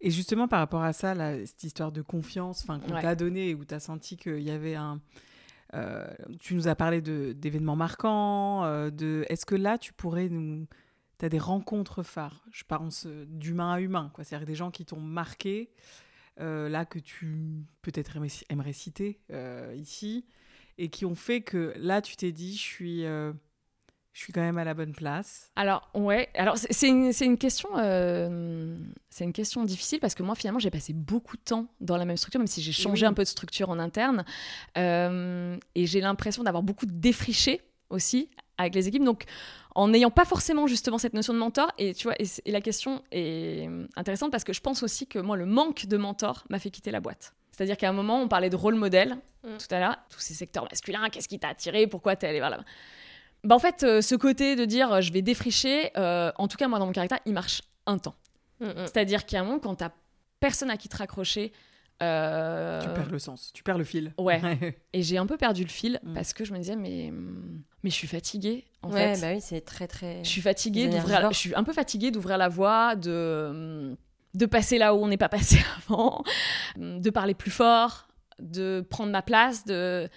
Et 0.00 0.10
justement, 0.10 0.48
par 0.48 0.60
rapport 0.60 0.82
à 0.82 0.92
ça, 0.92 1.14
là, 1.14 1.34
cette 1.44 1.62
histoire 1.64 1.92
de 1.92 2.00
confiance 2.02 2.64
qu'on 2.64 2.78
Ouais. 2.94 3.02
t'a 3.02 3.14
donnée 3.14 3.54
où 3.54 3.64
tu 3.64 3.74
as 3.74 3.80
senti 3.80 4.16
qu'il 4.16 4.40
y 4.42 4.50
avait 4.50 4.74
un. 4.74 5.00
euh, 5.74 6.04
tu 6.40 6.54
nous 6.54 6.66
as 6.68 6.74
parlé 6.74 7.00
d'événements 7.00 7.76
marquants. 7.76 8.64
euh, 8.64 8.90
de, 8.90 9.24
Est-ce 9.28 9.46
que 9.46 9.54
là, 9.54 9.78
tu 9.78 9.92
pourrais 9.92 10.28
nous. 10.28 10.66
Tu 11.18 11.26
as 11.26 11.28
des 11.28 11.38
rencontres 11.38 12.02
phares, 12.02 12.44
je 12.50 12.64
pense 12.64 13.04
euh, 13.06 13.24
d'humain 13.28 13.74
à 13.74 13.80
humain, 13.80 14.10
quoi. 14.14 14.24
C'est-à-dire 14.24 14.46
des 14.46 14.54
gens 14.54 14.70
qui 14.70 14.84
t'ont 14.86 15.00
marqué, 15.00 15.70
euh, 16.40 16.68
là, 16.70 16.86
que 16.86 16.98
tu 16.98 17.62
peut-être 17.82 18.16
aimerais, 18.16 18.30
aimerais 18.48 18.72
citer 18.72 19.20
ici, 19.76 20.24
et 20.78 20.88
qui 20.88 21.04
ont 21.04 21.14
fait 21.14 21.42
que 21.42 21.74
là, 21.76 22.00
tu 22.00 22.16
t'es 22.16 22.32
dit, 22.32 22.54
je 22.56 22.62
suis, 22.62 23.02
je 23.02 23.34
suis 24.14 24.32
quand 24.32 24.40
même 24.40 24.56
à 24.58 24.64
la 24.64 24.72
bonne 24.74 24.92
place. 24.92 25.52
Alors 25.56 25.88
ouais, 25.94 26.30
alors 26.34 26.56
c'est- 26.56 26.88
une, 26.88 27.12
une 27.20 27.36
question, 27.38 27.68
euh, 27.76 28.69
c'est 29.20 29.24
une 29.26 29.34
question 29.34 29.64
difficile 29.64 30.00
parce 30.00 30.14
que 30.14 30.22
moi 30.22 30.34
finalement 30.34 30.58
j'ai 30.60 30.70
passé 30.70 30.94
beaucoup 30.94 31.36
de 31.36 31.42
temps 31.42 31.66
dans 31.82 31.98
la 31.98 32.06
même 32.06 32.16
structure, 32.16 32.40
même 32.40 32.46
si 32.46 32.62
j'ai 32.62 32.72
changé 32.72 33.04
Oui. 33.04 33.10
un 33.10 33.12
peu 33.12 33.22
de 33.22 33.28
structure 33.28 33.68
en 33.68 33.78
interne, 33.78 34.24
Euh, 34.78 35.58
et 35.74 35.86
j'ai 35.86 36.00
l'impression 36.00 36.42
d'avoir 36.42 36.62
beaucoup 36.62 36.86
défriché 36.86 37.60
aussi 37.90 38.30
avec 38.56 38.74
les 38.74 38.88
équipes. 38.88 39.04
Donc 39.04 39.24
en 39.74 39.88
n'ayant 39.88 40.10
pas 40.10 40.24
forcément 40.24 40.66
justement 40.66 40.96
cette 40.96 41.12
notion 41.12 41.34
de 41.34 41.38
mentor, 41.38 41.70
et 41.76 41.92
tu 41.92 42.04
vois, 42.04 42.14
et, 42.18 42.50
la 42.50 42.62
question 42.62 43.02
est 43.12 43.68
intéressante 43.94 44.30
parce 44.30 44.44
que 44.44 44.54
je 44.54 44.60
pense 44.62 44.82
aussi 44.82 45.06
que 45.06 45.18
moi 45.18 45.36
le 45.36 45.44
manque 45.44 45.84
de 45.84 45.98
mentor 45.98 46.44
m'a 46.48 46.58
fait 46.58 46.70
quitter 46.70 46.90
la 46.90 47.00
boîte. 47.00 47.34
C'est-à-dire 47.52 47.76
qu'à 47.76 47.90
un 47.90 47.92
moment 47.92 48.22
on 48.22 48.28
parlait 48.28 48.48
de 48.50 48.56
rôle 48.56 48.74
modèle 48.74 49.18
Mm. 49.42 49.56
tout 49.56 49.74
à 49.74 49.80
l'heure, 49.80 49.96
tous 50.10 50.20
ces 50.20 50.34
secteurs 50.34 50.64
masculins, 50.70 51.08
qu'est-ce 51.10 51.28
qui 51.28 51.38
t'a 51.38 51.48
attiré, 51.48 51.86
pourquoi 51.86 52.16
t'es 52.16 52.26
allé 52.26 52.40
vers 52.40 52.50
là 52.50 52.60
bah 53.42 53.54
en 53.54 53.58
fait, 53.58 53.82
euh, 53.84 54.02
ce 54.02 54.14
côté 54.14 54.54
de 54.54 54.66
dire 54.66 54.92
euh, 54.92 55.00
je 55.00 55.12
vais 55.14 55.22
défricher, 55.22 55.90
euh, 55.96 56.30
en 56.36 56.46
tout 56.46 56.58
cas 56.58 56.68
moi 56.68 56.78
dans 56.78 56.84
mon 56.84 56.92
caractère, 56.92 57.20
il 57.24 57.32
marche 57.32 57.62
un 57.86 57.96
temps. 57.96 58.14
Mm, 58.60 58.66
mm. 58.66 58.74
C'est-à-dire 58.86 59.26
qu'à 59.26 59.40
un 59.40 59.44
moment, 59.44 59.58
quand 59.58 59.74
t'as 59.76 59.90
personne 60.40 60.70
à 60.70 60.76
qui 60.76 60.88
te 60.88 60.96
raccrocher, 60.96 61.52
euh, 62.02 62.80
Tu 62.82 62.88
perds 62.94 63.10
le 63.10 63.18
sens, 63.18 63.52
tu 63.52 63.62
perds 63.62 63.76
le 63.78 63.84
fil. 63.84 64.12
Ouais. 64.18 64.40
et 64.94 65.02
j'ai 65.02 65.18
un 65.18 65.26
peu 65.26 65.36
perdu 65.36 65.62
le 65.64 65.68
fil 65.68 65.98
Mm. 66.02 66.14
parce 66.14 66.32
que 66.32 66.44
je 66.44 66.52
me 66.52 66.58
disais 66.58 66.76
mais 66.76 67.12
mais 67.82 67.90
je 67.90 67.94
suis 67.94 68.06
fatiguée 68.08 68.64
en 68.82 68.90
ouais, 68.90 69.14
fait. 69.14 69.20
bah 69.20 69.32
oui, 69.34 69.40
c'est 69.42 69.60
très 69.62 69.86
très. 69.86 70.24
Je 70.24 70.28
suis 70.28 70.40
fatiguée 70.40 70.88
d'ouvrir, 70.88 71.30
je 71.32 71.36
suis 71.36 71.54
un 71.54 71.64
peu 71.64 71.72
fatiguée 71.74 72.10
d'ouvrir 72.10 72.38
la 72.38 72.48
voie, 72.48 72.96
de 72.96 73.96
de 74.34 74.46
passer 74.46 74.78
là 74.78 74.94
où 74.94 74.98
on 75.02 75.08
n'est 75.08 75.16
pas 75.18 75.28
passé 75.38 75.58
avant, 75.88 76.22
de 76.76 77.10
parler 77.10 77.34
plus 77.34 77.50
fort, 77.50 78.08
de 78.38 78.80
prendre 78.88 79.10
ma 79.12 79.22
place, 79.22 79.64
de 79.66 80.08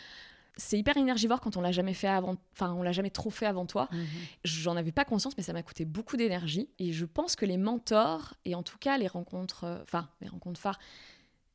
c'est 0.56 0.78
hyper 0.78 0.98
énergivore 0.98 1.42
quand 1.42 1.58
on 1.58 1.62
l'a 1.62 1.72
jamais 1.72 1.94
fait 1.94 2.08
avant, 2.08 2.36
enfin 2.54 2.74
on 2.74 2.84
l'a 2.84 2.92
jamais 2.92 3.10
trop 3.10 3.30
fait 3.30 3.46
avant 3.48 3.66
toi. 3.66 3.89
Mhm. 3.92 4.06
J'en 4.44 4.76
avais 4.76 4.92
pas 4.92 5.06
conscience, 5.06 5.36
mais 5.38 5.44
ça 5.44 5.54
m'a 5.54 5.63
coûté 5.63 5.86
beaucoup 5.86 6.16
d'énergie. 6.18 6.70
Et 6.80 6.94
je 6.94 7.06
pense 7.06 7.36
que 7.36 7.46
les 7.46 7.58
mentors, 7.58 8.36
et 8.46 8.54
en 8.56 8.63
tout 8.63 8.78
cas 8.78 8.98
les 8.98 9.08
rencontres, 9.08 9.63
euh, 9.63 9.82
enfin 9.82 10.10
les 10.22 10.28
rencontres 10.28 10.60
phares, 10.60 10.80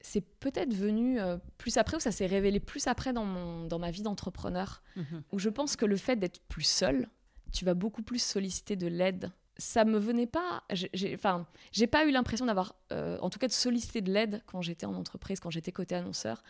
c'est 0.01 0.21
peut-être 0.21 0.73
venu 0.75 1.21
euh, 1.21 1.37
plus 1.59 1.77
après, 1.77 1.97
ou 1.97 2.01
ça 2.01 2.13
s'est 2.13 2.27
révélé 2.27 2.61
plus 2.61 2.87
après 2.87 3.13
dans, 3.13 3.25
mon, 3.25 3.67
dans 3.67 3.79
ma 3.79 3.91
vie 3.91 4.03
d'entrepreneur, 4.03 4.83
Mhm. 4.97 5.23
où 5.33 5.39
je 5.39 5.49
pense 5.49 5.77
que 5.77 5.87
le 5.87 5.97
fait 5.97 6.17
d'être 6.17 6.41
plus 6.49 6.65
seul, 6.67 7.09
tu 7.53 7.65
vas 7.65 7.75
beaucoup 7.75 8.03
plus 8.03 8.21
solliciter 8.23 8.77
de 8.77 8.87
l'aide. 8.89 9.31
Ça 9.61 9.85
me 9.85 9.99
venait 9.99 10.27
pas, 10.29 10.63
j'ai- 10.71 11.15
enfin, 11.15 11.45
j'ai 11.73 11.89
pas 11.89 12.07
eu 12.07 12.13
l'impression 12.13 12.47
d'avoir, 12.47 12.75
euh, 12.93 13.19
en 13.21 13.29
tout 13.29 13.41
cas 13.41 13.49
de 13.49 13.53
solliciter 13.53 14.01
de 14.01 14.13
l'aide 14.13 14.41
quand 14.47 14.63
j'étais 14.63 14.87
en 14.87 14.95
entreprise, 14.95 15.41
quand 15.41 15.51
j'étais 15.51 15.73
côté 15.73 15.97
annonceur, 15.97 16.45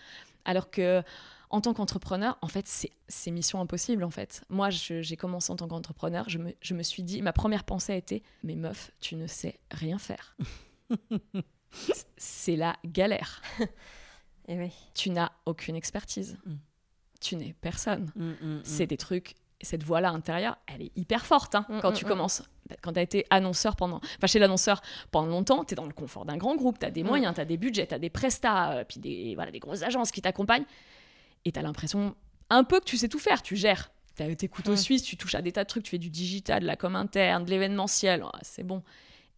alors 0.44 0.70
que 0.70 1.02
en 1.50 1.62
tant 1.62 1.72
qu'entrepreneur, 1.72 2.36
en 2.42 2.48
fait, 2.48 2.66
c'est- 2.68 2.92
c'est 3.08 3.30
mission 3.30 3.58
impossible, 3.62 4.04
en 4.04 4.10
fait. 4.10 4.44
Moi, 4.50 4.68
je- 4.68 5.00
j'ai 5.00 5.16
commencé 5.16 5.50
en 5.50 5.56
tant 5.56 5.66
qu'entrepreneur, 5.68 6.28
je 6.28 6.36
me, 6.36 6.52
je 6.60 6.74
me 6.74 6.82
suis 6.82 7.02
dit, 7.02 7.22
ma 7.22 7.32
première 7.32 7.64
pensée 7.64 7.94
a 7.94 7.96
été, 7.96 8.22
mais 8.44 8.54
meuf, 8.54 8.90
tu 9.00 9.14
ne 9.16 9.26
sais 9.26 9.58
rien 9.70 9.96
faire. 9.98 10.36
C'est 12.16 12.56
la 12.56 12.76
galère. 12.84 13.40
Eh 14.48 14.58
oui. 14.58 14.70
Tu 14.94 15.10
n'as 15.10 15.30
aucune 15.46 15.76
expertise. 15.76 16.36
Mm. 16.46 16.54
Tu 17.20 17.36
n'es 17.36 17.54
personne. 17.60 18.10
Mm, 18.16 18.30
mm. 18.40 18.60
C'est 18.64 18.86
des 18.86 18.96
trucs, 18.96 19.34
cette 19.60 19.82
voix-là 19.82 20.10
intérieure, 20.10 20.56
elle 20.66 20.82
est 20.82 20.92
hyper 20.96 21.26
forte 21.26 21.54
hein, 21.54 21.66
Mm, 21.68 21.80
quand 21.80 21.90
mm, 21.90 21.94
tu 21.94 22.04
mm. 22.04 22.08
commences. 22.08 22.42
Quand 22.82 22.92
tu 22.92 22.98
as 22.98 23.02
été 23.02 23.24
annonceur 23.30 23.76
pendant, 23.76 23.96
enfin 24.18 24.26
chez 24.26 24.38
l'annonceur 24.38 24.82
pendant 25.10 25.28
longtemps, 25.28 25.64
tu 25.64 25.72
es 25.72 25.76
dans 25.76 25.86
le 25.86 25.92
confort 25.92 26.24
d'un 26.26 26.36
grand 26.36 26.54
groupe, 26.54 26.78
tu 26.78 26.84
as 26.86 26.90
des 26.90 27.02
moyens, 27.02 27.34
tu 27.34 27.40
as 27.40 27.44
des 27.46 27.56
budgets, 27.56 27.86
tu 27.86 27.94
as 27.94 27.98
des 27.98 28.10
prestats, 28.10 28.72
euh, 28.72 28.84
puis 28.84 29.00
des, 29.00 29.34
voilà, 29.34 29.50
des 29.50 29.58
grosses 29.58 29.82
agences 29.82 30.10
qui 30.10 30.20
t'accompagnent. 30.20 30.66
Et 31.44 31.52
tu 31.52 31.58
as 31.58 31.62
l'impression 31.62 32.14
un 32.50 32.64
peu 32.64 32.78
que 32.80 32.84
tu 32.84 32.96
sais 32.98 33.08
tout 33.08 33.18
faire, 33.18 33.42
tu 33.42 33.56
gères. 33.56 33.90
Tu 34.16 34.22
as 34.22 34.34
tes 34.36 34.48
couteaux 34.48 34.76
suisses, 34.76 35.02
tu 35.02 35.16
touches 35.16 35.34
à 35.34 35.42
des 35.42 35.52
tas 35.52 35.64
de 35.64 35.68
trucs, 35.68 35.84
tu 35.84 35.90
fais 35.90 35.98
du 35.98 36.10
digital, 36.10 36.60
de 36.62 36.66
la 36.66 36.76
com 36.76 36.94
interne, 36.96 37.44
de 37.44 37.50
l'événementiel, 37.50 38.22
oh, 38.24 38.30
c'est 38.42 38.64
bon. 38.64 38.82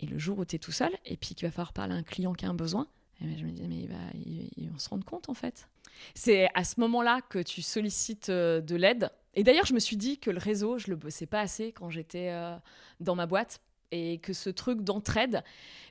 Et 0.00 0.06
le 0.06 0.18
jour 0.18 0.38
où 0.38 0.44
tu 0.44 0.56
es 0.56 0.58
tout 0.58 0.72
seul, 0.72 0.90
et 1.04 1.16
puis 1.16 1.34
qu'il 1.34 1.46
va 1.46 1.52
falloir 1.52 1.72
parler 1.72 1.94
à 1.94 1.98
un 1.98 2.02
client 2.02 2.32
qui 2.32 2.46
a 2.46 2.48
un 2.48 2.54
besoin, 2.54 2.88
eh 3.20 3.26
ben, 3.26 3.38
je 3.38 3.44
me 3.44 3.50
disais, 3.50 3.68
mais 3.68 3.76
il 3.76 3.88
va, 3.88 3.96
il- 4.14 4.48
il- 4.56 4.70
on 4.74 4.78
se 4.78 4.88
rend 4.88 4.98
compte 5.02 5.28
en 5.28 5.34
fait. 5.34 5.68
C'est 6.14 6.48
à 6.54 6.64
ce 6.64 6.80
moment-là 6.80 7.20
que 7.28 7.38
tu 7.38 7.60
sollicites 7.62 8.30
euh, 8.30 8.60
de 8.62 8.74
l'aide. 8.76 9.10
Et 9.34 9.44
d'ailleurs, 9.44 9.66
je 9.66 9.74
me 9.74 9.78
suis 9.78 9.96
dit 9.96 10.18
que 10.18 10.30
le 10.30 10.38
réseau, 10.38 10.78
je 10.78 10.90
le 10.90 10.96
bossais 10.96 11.26
pas 11.26 11.40
assez 11.40 11.72
quand 11.72 11.90
j'étais 11.90 12.30
euh, 12.30 12.56
dans 12.98 13.14
ma 13.14 13.26
boîte. 13.26 13.60
Et 13.92 14.18
que 14.18 14.32
ce 14.32 14.50
truc 14.50 14.82
d'entraide, 14.82 15.42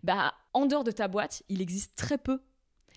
bah, 0.04 0.34
en 0.54 0.66
dehors 0.66 0.86
de 0.86 0.92
ta 0.92 1.10
boîte, 1.10 1.44
il 1.50 1.62
existe 1.62 1.98
très 1.98 2.18
peu. 2.18 2.40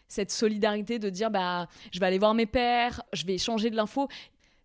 Cette 0.06 0.30
solidarité 0.30 0.98
de 1.00 1.10
dire, 1.10 1.30
bah, 1.30 1.66
je 1.90 1.98
vais 1.98 2.06
aller 2.06 2.18
voir 2.18 2.34
mes 2.34 2.46
pères, 2.46 3.02
je 3.12 3.26
vais 3.26 3.34
échanger 3.34 3.70
de 3.70 3.76
l'info. 3.76 4.08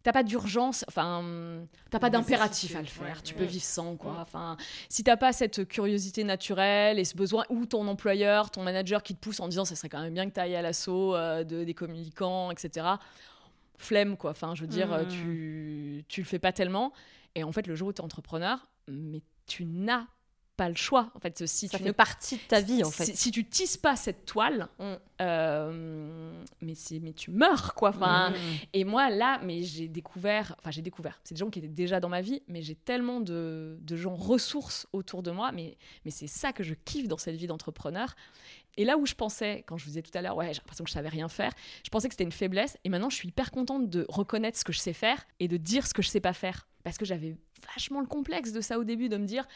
T'as 0.04 0.12
pas 0.12 0.24
d'urgence, 0.24 0.86
enfin, 0.88 1.66
t'as 1.90 2.00
pas 2.00 2.10
d'impératif 2.10 2.76
à 2.76 2.82
le 2.82 2.86
faire. 2.86 3.08
ouais, 3.08 3.22
tu 3.24 3.34
ouais. 3.34 3.40
peux 3.40 3.46
vivre 3.46 3.64
sans, 3.64 3.98
quoi. 3.98 4.12
Ouais. 4.12 4.18
Enfin, 4.22 4.58
si 4.90 5.04
t'as 5.04 5.18
pas 5.18 5.34
cette 5.34 5.68
curiosité 5.68 6.24
naturelle 6.24 7.00
et 7.00 7.04
ce 7.04 7.16
besoin, 7.16 7.44
ou 7.50 7.66
ton 7.66 7.88
employeur, 7.88 8.52
ton 8.52 8.62
manager 8.62 9.02
qui 9.04 9.16
te 9.16 9.20
pousse 9.20 9.40
en 9.40 9.48
disant, 9.48 9.66
ça 9.66 9.76
serait 9.76 9.90
quand 9.90 10.02
même 10.02 10.14
bien 10.14 10.30
que 10.30 10.34
t'ailles 10.34 10.56
à 10.56 10.62
l'assaut 10.62 11.16
euh, 11.16 11.44
de, 11.44 11.64
des 11.64 11.74
communicants, 11.74 12.52
etc. 12.52 12.86
Flemme, 13.78 14.18
quoi. 14.18 14.32
Enfin, 14.32 14.56
je 14.56 14.62
veux 14.62 14.68
dire, 14.68 14.92
euh, 14.92 15.02
Mhm. 15.04 15.08
tu, 15.08 16.06
tu 16.08 16.22
le 16.22 16.26
fais 16.26 16.40
pas 16.40 16.52
tellement. 16.52 16.94
Et 17.36 17.44
en 17.44 17.52
fait, 17.52 17.68
le 17.68 17.76
jour 17.76 17.90
où 17.90 17.94
t'es 17.94 18.02
entrepreneur, 18.02 18.68
mais 18.88 19.22
tu 19.46 19.66
n'as 19.66 20.08
pas 20.58 20.68
le 20.70 20.76
choix. 20.76 21.12
En 21.16 21.20
fait, 21.20 21.46
si 21.48 21.68
Ça 21.68 21.78
tu 21.78 21.84
fait 21.84 21.88
ne 21.88 21.94
partie 21.94 22.36
de 22.36 22.42
ta 22.42 22.60
vie 22.62 22.84
en 22.84 22.92
fait. 22.92 23.06
si, 23.06 23.16
si 23.16 23.32
tu 23.32 23.46
tisses 23.46 23.78
pas 23.78 23.96
cette 23.96 24.26
toile, 24.26 24.68
Mm. 24.80 24.94
euh, 25.22 26.32
mais, 26.62 26.76
c'est- 26.76 27.00
mais 27.00 27.14
tu 27.14 27.32
meurs, 27.32 27.74
quoi. 27.76 27.90
Enfin, 27.90 28.32
Mm. 28.32 28.34
Et 28.74 28.84
moi, 28.84 29.10
là, 29.10 29.40
mais 29.44 29.64
j'ai 29.64 29.88
découvert, 29.88 30.56
enfin, 30.60 30.72
j'ai 30.72 30.82
découvert, 30.82 31.20
c'est 31.24 31.36
des 31.36 31.40
gens 31.40 31.50
qui 31.50 31.60
étaient 31.60 31.68
déjà 31.68 32.00
dans 32.00 32.10
ma 32.10 32.22
vie, 32.22 32.42
mais 32.48 32.62
j'ai 32.62 32.76
tellement 32.76 33.20
de, 33.22 33.78
de 33.82 33.96
gens 33.96 34.16
ressources 34.16 34.88
autour 34.94 35.24
de 35.24 35.32
moi, 35.32 35.52
mais, 35.52 35.78
mais 36.06 36.12
c'est 36.12 36.28
ça 36.28 36.52
que 36.54 36.64
je 36.64 36.74
kiffe 36.74 37.08
dans 37.08 37.18
cette 37.18 37.36
vie 37.36 37.48
d'entrepreneur. 37.48 38.16
Et 38.80 38.86
là 38.86 38.98
où 38.98 39.06
je 39.06 39.16
pensais, 39.16 39.64
quand 39.68 39.78
je 39.78 39.86
vous 39.86 39.90
disais 39.92 40.02
tout 40.04 40.16
à 40.16 40.22
l'heure, 40.22 40.36
ouais, 40.38 40.54
j'ai 40.54 40.60
l'impression 40.60 40.84
que 40.84 40.90
je 40.90 40.94
savais 40.94 41.10
rien 41.10 41.30
faire, 41.30 41.52
je 41.84 41.90
pensais 41.90 42.08
que 42.10 42.14
c'était 42.14 42.24
une 42.26 42.32
faiblesse, 42.32 42.78
et 42.84 42.90
maintenant 42.90 43.10
je 43.10 43.16
suis 43.16 43.28
hyper 43.30 43.50
contente 43.52 43.90
de 43.90 44.06
reconnaître 44.10 44.58
ce 44.58 44.64
que 44.64 44.74
je 44.74 44.80
sais 44.80 44.94
faire 44.94 45.26
et 45.40 45.48
de 45.48 45.58
dire 45.58 45.88
ce 45.88 45.94
que 45.94 46.02
je 46.02 46.10
sais 46.10 46.20
pas 46.22 46.34
faire. 46.34 46.68
Parce 46.84 46.98
que 46.98 47.06
j'avais 47.06 47.36
vachement 47.74 48.00
le 48.02 48.06
complexe 48.08 48.52
de 48.52 48.62
ça 48.62 48.78
au 48.80 48.84
début, 48.84 49.10
de 49.10 49.18
me 49.18 49.26
dire, 49.26 49.48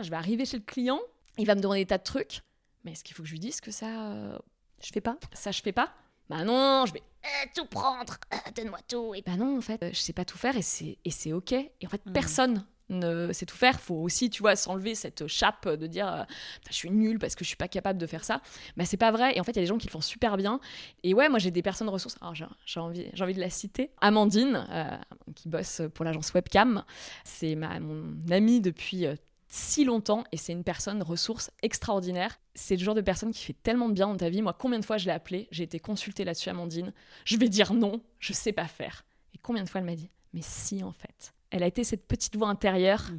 je 0.00 0.08
vais 0.10 0.16
arriver 0.16 0.44
chez 0.46 0.56
le 0.56 0.62
client, 0.62 1.00
il 1.38 1.46
va 1.46 1.54
me 1.54 1.60
demander 1.60 1.80
des 1.80 1.86
tas 1.86 1.98
de 1.98 2.02
trucs, 2.02 2.40
mais 2.84 2.92
est-ce 2.92 3.04
qu'il 3.04 3.14
faut 3.14 3.22
que 3.22 3.28
je 3.28 3.32
lui 3.34 3.40
dise 3.40 3.60
que 3.60 3.70
ça, 3.70 3.86
euh, 4.12 4.38
Je 4.82 4.90
fais 4.92 5.00
pas. 5.00 5.16
ça 5.34 5.50
je 5.50 5.60
fais 5.62 5.72
pas? 5.72 5.92
Bah 6.30 6.44
non, 6.44 6.84
je 6.86 6.94
vais 6.94 7.02
euh, 7.24 7.48
tout 7.54 7.66
prendre, 7.66 8.14
euh, 8.32 8.36
donne-moi 8.56 8.78
tout. 8.88 9.14
Et 9.14 9.22
bah 9.22 9.36
non, 9.36 9.58
en 9.58 9.60
fait, 9.60 9.82
euh, 9.82 9.90
je 9.92 9.98
sais 9.98 10.12
pas 10.14 10.24
tout 10.24 10.38
faire 10.38 10.56
et 10.56 10.62
c'est 10.62 10.96
et 11.04 11.10
c'est 11.10 11.32
ok. 11.32 11.52
Et 11.52 11.70
en 11.84 11.88
fait, 11.90 12.00
Mm. 12.06 12.12
personne 12.12 12.66
ne 12.88 13.32
sait 13.32 13.44
tout 13.46 13.56
faire. 13.56 13.80
Faut 13.80 13.96
aussi, 13.96 14.30
tu 14.30 14.40
vois, 14.42 14.54
s'enlever 14.56 14.94
cette 14.94 15.26
chape 15.26 15.68
de 15.68 15.86
dire 15.86 16.08
euh, 16.12 16.24
je 16.70 16.74
suis 16.74 16.90
nulle 16.90 17.18
parce 17.18 17.34
que 17.34 17.44
je 17.44 17.48
suis 17.48 17.56
pas 17.56 17.68
capable 17.68 17.98
de 17.98 18.06
faire 18.06 18.24
ça. 18.24 18.40
Mais 18.76 18.84
c'est 18.86 18.96
pas 18.96 19.10
vrai. 19.10 19.36
Et 19.36 19.40
en 19.40 19.44
fait, 19.44 19.52
il 19.52 19.56
y 19.56 19.58
a 19.58 19.62
des 19.62 19.66
gens 19.66 19.78
qui 19.78 19.86
le 19.88 19.92
font 19.92 20.00
super 20.00 20.36
bien. 20.36 20.58
Et 21.02 21.12
ouais, 21.12 21.28
moi 21.28 21.38
j'ai 21.38 21.50
des 21.50 21.62
personnes 21.62 21.88
ressources. 21.88 22.16
Alors 22.20 22.34
j'ai 22.34 22.46
j'ai 22.66 22.80
envie, 22.80 23.10
j'ai 23.12 23.24
envie 23.24 23.34
de 23.34 23.40
la 23.40 23.50
citer. 23.50 23.90
Amandine, 24.00 24.66
euh, 24.70 24.96
qui 25.34 25.48
bosse 25.48 25.82
pour 25.94 26.04
l'agence 26.04 26.32
Webcam. 26.34 26.84
C'est 27.24 27.54
ma, 27.56 27.78
mon 27.80 28.14
amie 28.30 28.60
depuis 28.60 29.06
euh, 29.06 29.16
si 29.54 29.84
longtemps 29.84 30.24
et 30.32 30.38
c'est 30.38 30.54
une 30.54 30.64
personne 30.64 31.02
ressource 31.02 31.50
extraordinaire. 31.60 32.40
C'est 32.54 32.74
le 32.74 32.82
genre 32.82 32.94
de 32.94 33.02
personne 33.02 33.32
qui 33.32 33.44
fait 33.44 33.56
tellement 33.62 33.90
de 33.90 33.92
bien 33.92 34.08
dans 34.08 34.16
ta 34.16 34.30
vie. 34.30 34.40
Moi, 34.40 34.54
combien 34.58 34.78
de 34.78 34.84
fois 34.84 34.96
je 34.96 35.04
l'ai 35.04 35.12
appelée 35.12 35.46
J'ai 35.50 35.64
été 35.64 35.78
consultée 35.78 36.24
là-dessus, 36.24 36.48
Amandine. 36.48 36.94
Je 37.26 37.36
vais 37.36 37.50
dire 37.50 37.74
non, 37.74 38.00
je 38.18 38.32
sais 38.32 38.52
pas 38.52 38.66
faire. 38.66 39.04
Et 39.34 39.38
combien 39.42 39.62
de 39.62 39.68
fois 39.68 39.82
elle 39.82 39.86
m'a 39.86 39.94
dit 39.94 40.08
Mais 40.32 40.40
si, 40.42 40.82
en 40.82 40.92
fait. 40.92 41.34
Elle 41.50 41.62
a 41.62 41.66
été 41.66 41.84
cette 41.84 42.08
petite 42.08 42.34
voix 42.34 42.48
intérieure, 42.48 43.10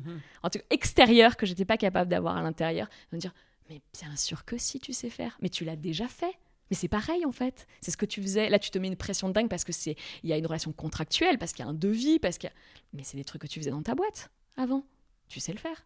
en 0.42 0.50
tout 0.50 0.58
cas 0.58 0.66
extérieure, 0.72 1.38
que 1.38 1.46
j'étais 1.46 1.66
pas 1.66 1.78
capable 1.78 2.10
d'avoir 2.10 2.36
à 2.36 2.42
l'intérieur, 2.42 2.88
de 3.12 3.18
me 3.18 3.22
dire 3.22 3.32
Mais 3.70 3.80
bien 3.94 4.16
sûr 4.16 4.44
que 4.44 4.58
si 4.58 4.80
tu 4.80 4.92
sais 4.92 5.12
faire, 5.12 5.38
mais 5.40 5.50
tu 5.50 5.66
l'as 5.66 5.76
déjà 5.76 6.08
fait. 6.08 6.34
Mais 6.72 6.76
c'est 6.76 6.88
pareil 6.88 7.28
en 7.28 7.32
fait. 7.32 7.68
C'est 7.82 7.92
ce 7.92 7.98
que 7.98 8.08
tu 8.08 8.24
faisais. 8.24 8.50
Là, 8.50 8.58
tu 8.58 8.72
te 8.72 8.80
mets 8.80 8.88
une 8.88 8.96
pression 8.96 9.28
de 9.28 9.34
dingue 9.34 9.50
parce 9.50 9.64
que 9.64 9.72
c'est 9.72 9.96
il 10.24 10.32
y 10.32 10.34
a 10.34 10.38
une 10.38 10.48
relation 10.48 10.72
contractuelle, 10.72 11.38
parce 11.38 11.54
qu'il 11.54 11.64
y 11.64 11.68
a 11.68 11.70
un 11.70 11.76
devis, 11.76 12.18
parce 12.18 12.40
y 12.42 12.48
a... 12.48 12.52
Mais 12.92 13.04
c'est 13.04 13.18
des 13.18 13.24
trucs 13.24 13.44
que 13.44 13.48
tu 13.48 13.60
faisais 13.60 13.70
dans 13.70 13.84
ta 13.84 13.94
boîte 13.94 14.32
avant. 14.58 14.84
Tu 15.28 15.40
sais 15.40 15.54
le 15.54 15.60
faire. 15.60 15.86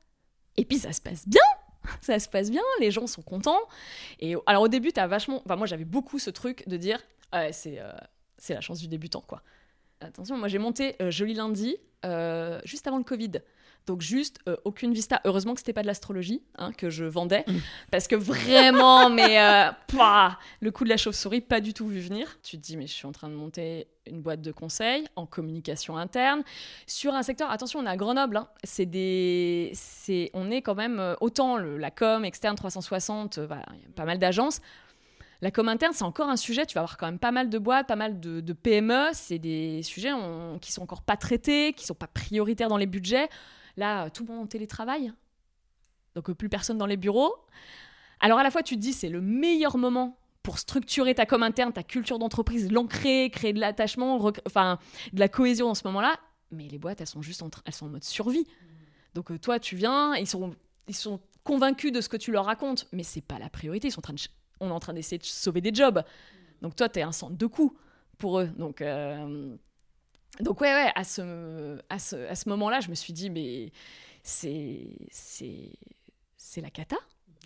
Et 0.57 0.65
puis 0.65 0.79
ça 0.79 0.91
se 0.91 1.01
passe 1.01 1.27
bien. 1.27 1.41
Ça 2.01 2.19
se 2.19 2.27
passe 2.27 2.51
bien, 2.51 2.63
les 2.81 2.91
gens 2.91 3.07
sont 3.07 3.21
contents. 3.21 3.61
Et 4.19 4.35
alors 4.45 4.63
au 4.63 4.67
début, 4.67 4.91
t'as 4.91 5.07
vachement. 5.07 5.41
Enfin, 5.45 5.55
moi, 5.55 5.67
j'avais 5.67 5.85
beaucoup 5.85 6.19
ce 6.19 6.29
truc 6.29 6.67
de 6.67 6.75
dire, 6.75 6.99
c'est 7.51 7.79
euh, 7.79 7.91
c'est 8.37 8.53
la 8.53 8.61
chance 8.61 8.79
du 8.79 8.87
débutant, 8.87 9.21
quoi. 9.21 9.41
Attention, 10.01 10.37
moi 10.37 10.47
j'ai 10.47 10.59
monté 10.59 10.95
euh, 11.01 11.09
Joli 11.09 11.33
Lundi 11.33 11.75
euh, 12.05 12.59
juste 12.65 12.87
avant 12.87 12.97
le 12.97 13.03
Covid. 13.03 13.31
Donc 13.85 14.01
juste 14.01 14.39
aucune 14.65 14.93
vista. 14.93 15.21
Heureusement 15.23 15.53
que 15.53 15.61
c'était 15.61 15.71
pas 15.71 15.81
de 15.81 15.87
l'astrologie 15.87 16.43
hein, 16.57 16.73
que 16.73 16.89
je 16.89 17.05
vendais, 17.05 17.45
parce 17.89 18.09
que 18.09 18.17
vraiment, 18.17 19.09
mais 19.09 19.39
pouah, 19.87 20.37
le 20.59 20.71
coup 20.71 20.83
de 20.83 20.89
la 20.89 20.97
chauve-souris, 20.97 21.39
pas 21.39 21.61
du 21.61 21.73
tout 21.73 21.87
vu 21.87 22.01
venir. 22.01 22.37
Tu 22.43 22.57
te 22.57 22.61
dis, 22.61 22.75
mais 22.75 22.85
je 22.85 22.91
suis 22.91 23.07
en 23.07 23.13
train 23.13 23.29
de 23.29 23.33
monter 23.33 23.87
une 24.09 24.21
boîte 24.21 24.41
de 24.41 24.51
conseils 24.51 25.07
en 25.15 25.25
communication 25.25 25.97
interne 25.97 26.43
sur 26.85 27.13
un 27.13 27.23
secteur. 27.23 27.49
Attention, 27.51 27.79
on 27.79 27.85
est 27.85 27.89
à 27.89 27.97
Grenoble. 27.97 28.37
hein, 28.37 28.47
c'est 28.63 28.85
des, 28.85 29.71
c'est, 29.73 30.29
on 30.33 30.49
est 30.51 30.61
quand 30.61 30.75
même 30.75 30.99
euh, 30.99 31.15
autant 31.21 31.57
la 31.57 31.91
com 31.91 32.25
externe 32.25 32.55
360. 32.55 33.37
euh, 33.37 33.47
voilà, 33.47 33.63
il 33.73 33.81
y 33.81 33.85
a 33.85 33.89
pas 33.95 34.05
mal 34.05 34.19
d'agences. 34.19 34.61
La 35.41 35.51
com 35.51 35.67
interne, 35.69 35.93
c'est 35.93 36.03
encore 36.03 36.29
un 36.29 36.35
sujet. 36.35 36.65
Tu 36.65 36.73
vas 36.73 36.81
avoir 36.81 36.97
quand 36.97 37.05
même 37.05 37.19
pas 37.19 37.31
mal 37.31 37.49
de 37.49 37.57
boîtes, 37.59 37.87
pas 37.87 37.95
mal 37.95 38.19
de, 38.19 38.53
PME. 38.53 39.09
C'est 39.13 39.37
des 39.37 39.83
sujets 39.83 40.11
on- 40.11 40.57
qui 40.59 40.71
sont 40.71 40.81
encore 40.81 41.03
pas 41.03 41.15
traités, 41.15 41.73
qui 41.73 41.85
sont 41.85 41.93
pas 41.93 42.07
prioritaires 42.07 42.69
dans 42.69 42.77
les 42.77 42.87
budgets. 42.87 43.29
Là, 43.75 44.05
euh, 44.05 44.09
tout 44.11 44.25
le 44.25 44.33
monde 44.33 44.43
en 44.43 44.47
télétravail. 44.47 45.13
Donc, 46.15 46.29
euh, 46.31 46.33
plus 46.33 46.49
personne 46.49 46.79
dans 46.79 46.87
les 46.87 46.97
bureaux. 46.97 47.35
Alors, 48.19 48.39
à 48.39 48.43
la 48.43 48.49
fois, 48.49 48.63
tu 48.63 48.75
te 48.75 48.79
dis, 48.81 48.93
c'est 48.93 49.09
le 49.09 49.21
meilleur 49.21 49.77
moment 49.77 50.17
pour 50.47 50.59
structurer 50.59 51.13
ta 51.13 51.25
com 51.25 51.43
interne, 51.43 51.73
ta 51.73 51.83
culture 51.83 52.19
d'entreprise, 52.19 52.71
l'ancrer, 52.71 53.29
créer 53.29 53.51
de 53.51 53.59
l'attachement, 53.59 54.31
enfin, 54.45 54.79
de 55.11 55.19
la 55.19 55.27
cohésion 55.27 55.67
en 55.67 55.75
ce 55.75 55.85
moment-là. 55.87 56.17
Mais 56.51 56.69
les 56.69 56.77
boîtes, 56.77 57.01
elles 57.01 57.07
sont 57.07 57.21
juste 57.21 57.41
en, 57.41 57.49
elles 57.65 57.73
sont 57.73 57.87
en 57.87 57.89
mode 57.89 58.05
survie. 58.05 58.47
Donc, 59.13 59.29
euh, 59.29 59.37
toi, 59.37 59.59
tu 59.59 59.75
viens, 59.75 60.15
ils 60.15 60.25
sont, 60.25 60.55
ils 60.87 60.95
sont 60.95 61.19
convaincus 61.43 61.91
de 61.91 61.99
ce 61.99 62.07
que 62.07 62.15
tu 62.15 62.31
leur 62.31 62.45
racontes, 62.45 62.87
mais 62.93 63.03
c'est 63.03 63.19
pas 63.19 63.39
la 63.39 63.49
priorité. 63.49 63.89
Ils 63.89 63.91
sont 63.91 63.99
en 63.99 64.03
train 64.03 64.13
de 64.13 64.21
on 64.61 64.69
est 64.69 64.71
en 64.71 64.79
train 64.79 64.93
d'essayer 64.93 65.17
de 65.17 65.25
sauver 65.25 65.59
des 65.59 65.73
jobs. 65.73 66.01
Donc, 66.61 66.77
toi, 66.77 66.87
tu 66.87 66.99
es 66.99 67.01
un 67.01 67.11
centre 67.11 67.35
de 67.35 67.45
coût 67.45 67.77
pour 68.17 68.39
eux. 68.39 68.47
Donc, 68.57 68.79
euh, 68.79 69.53
donc 70.39 70.61
ouais, 70.61 70.73
ouais, 70.73 70.91
à 70.95 71.03
ce, 71.03 71.77
à 71.89 71.99
ce, 71.99 72.15
à 72.15 72.35
ce 72.35 72.47
moment-là, 72.47 72.79
je 72.79 72.89
me 72.89 72.95
suis 72.95 73.11
dit, 73.11 73.29
mais 73.29 73.73
c'est, 74.23 74.97
c'est 76.37 76.61
la 76.61 76.69
cata. 76.69 76.95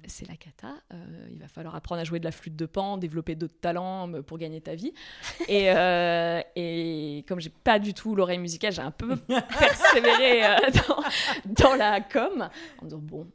C'est 0.08 0.28
la 0.28 0.36
cata. 0.36 0.74
Euh, 0.94 1.28
il 1.32 1.40
va 1.40 1.48
falloir 1.48 1.76
apprendre 1.76 2.02
à 2.02 2.04
jouer 2.04 2.20
de 2.20 2.26
la 2.26 2.32
flûte 2.32 2.56
de 2.56 2.66
pan, 2.66 2.98
développer 2.98 3.36
d'autres 3.36 3.60
talents 3.60 4.12
euh, 4.14 4.22
pour 4.22 4.38
gagner 4.38 4.62
ta 4.62 4.76
vie. 4.76 4.94
Et, 5.48 5.72
euh, 5.72 6.42
et 6.56 7.26
comme 7.28 7.40
j'ai 7.40 7.50
pas 7.50 7.80
du 7.80 7.94
tout 7.94 8.16
l'oreille 8.16 8.40
musicale, 8.40 8.72
j'ai 8.72 8.82
un 8.82 8.92
peu 8.92 9.16
persévéré 9.60 10.46
euh, 10.46 10.58
dans, 10.88 11.04
dans 11.64 11.76
la 11.76 12.02
com 12.02 12.50
en 12.80 12.84
me 12.84 12.90
disant 12.90 13.00
bon, 13.02 13.28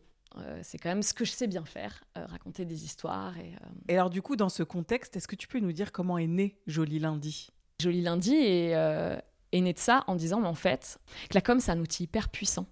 c'est 0.62 0.78
quand 0.78 0.90
même 0.90 1.02
ce 1.02 1.14
que 1.14 1.24
je 1.24 1.30
sais 1.30 1.46
bien 1.46 1.64
faire, 1.64 2.04
raconter 2.14 2.66
des 2.66 2.84
histoires 2.84 3.38
et 3.38 3.54
Et 3.88 3.94
alors, 3.94 4.10
du 4.10 4.20
coup, 4.20 4.36
dans 4.36 4.50
ce 4.50 4.62
contexte, 4.62 5.16
est-ce 5.16 5.26
que 5.26 5.36
tu 5.36 5.48
peux 5.48 5.60
nous 5.60 5.72
dire 5.72 5.92
comment 5.92 6.18
est 6.18 6.26
né 6.26 6.58
Joli 6.66 6.98
Lundi? 6.98 7.48
Joli 7.80 8.02
Lundi 8.02 8.34
est, 8.34 8.72
est 8.72 9.60
né 9.60 9.72
de 9.72 9.78
ça 9.78 10.04
en 10.06 10.14
disant, 10.14 10.40
mais 10.40 10.48
en 10.48 10.54
fait, 10.54 10.98
que 11.30 11.34
la 11.34 11.40
com, 11.40 11.58
c'est 11.58 11.72
un 11.72 11.80
outil 11.80 12.04
hyper 12.04 12.28
puissant. 12.28 12.66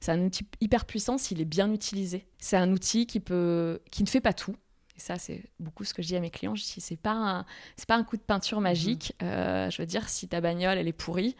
C'est 0.00 0.12
un 0.12 0.20
outil 0.20 0.46
hyper 0.60 0.84
puissant 0.84 1.18
s'il 1.18 1.40
est 1.40 1.44
bien 1.46 1.72
utilisé. 1.72 2.26
C'est 2.38 2.56
un 2.56 2.70
outil 2.72 3.06
qui, 3.06 3.20
peut, 3.20 3.80
qui 3.90 4.02
ne 4.02 4.08
fait 4.08 4.20
pas 4.20 4.32
tout. 4.32 4.54
Et 4.96 5.00
ça, 5.00 5.16
c'est 5.18 5.42
beaucoup 5.58 5.82
ce 5.84 5.92
que 5.92 6.02
je 6.02 6.06
dis 6.08 6.16
à 6.16 6.20
mes 6.20 6.30
clients. 6.30 6.54
Je 6.54 6.62
dis, 6.62 6.80
c'est 6.80 6.96
pas 6.96 7.12
un, 7.12 7.46
c'est 7.76 7.86
pas 7.88 7.96
un 7.96 8.04
coup 8.04 8.16
de 8.16 8.22
peinture 8.22 8.60
magique. 8.60 9.12
Euh, 9.22 9.68
je 9.68 9.82
veux 9.82 9.86
dire, 9.86 10.08
si 10.08 10.28
ta 10.28 10.40
bagnole, 10.40 10.78
elle 10.78 10.86
est 10.86 10.92
pourrie, 10.92 11.34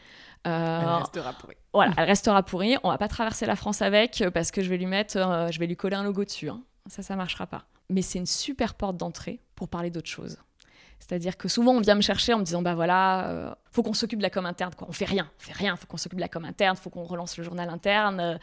euh, 0.46 0.80
Elle 0.82 0.88
restera 1.02 1.32
pourrie. 1.34 1.56
voilà, 1.72 1.92
elle 1.96 2.04
restera 2.04 2.42
pourrie. 2.42 2.76
On 2.82 2.90
va 2.90 2.98
pas 2.98 3.06
traverser 3.08 3.46
la 3.46 3.54
France 3.54 3.80
avec 3.80 4.22
euh, 4.22 4.30
parce 4.32 4.50
que 4.50 4.60
je 4.62 4.68
vais 4.68 4.76
lui 4.76 4.86
mettre, 4.86 5.16
euh, 5.18 5.50
je 5.52 5.58
vais 5.60 5.66
lui 5.68 5.76
coller 5.76 5.94
un 5.96 6.02
logo 6.02 6.24
dessus. 6.24 6.48
hein. 6.50 6.62
Ça, 6.88 7.02
ça 7.02 7.14
marchera 7.16 7.46
pas. 7.46 7.64
Mais 7.90 8.02
c'est 8.02 8.18
une 8.18 8.26
super 8.26 8.74
porte 8.74 8.96
d'entrée 8.96 9.40
pour 9.54 9.68
parler 9.68 9.90
d'autre 9.90 10.10
chose. 10.10 10.36
C'est-à-dire 11.06 11.36
que 11.36 11.48
souvent 11.48 11.72
on 11.72 11.80
vient 11.80 11.94
me 11.96 12.00
chercher 12.00 12.32
en 12.32 12.38
me 12.38 12.44
disant 12.44 12.62
bah 12.62 12.74
voilà, 12.74 13.28
euh, 13.28 13.54
faut 13.70 13.82
qu'on 13.82 13.92
s'occupe 13.92 14.18
de 14.20 14.22
la 14.22 14.30
com 14.30 14.46
interne. 14.46 14.74
Quoi. 14.74 14.86
On 14.88 14.92
fait 14.92 15.04
rien, 15.04 15.30
on 15.38 15.42
fait 15.42 15.52
rien. 15.52 15.76
Faut 15.76 15.86
qu'on 15.86 15.98
s'occupe 15.98 16.16
de 16.18 16.22
la 16.22 16.28
com 16.28 16.44
interne. 16.44 16.76
Faut 16.76 16.88
qu'on 16.90 17.04
relance 17.04 17.36
le 17.36 17.44
journal 17.44 17.68
interne. 17.68 18.20
euh. 18.20 18.38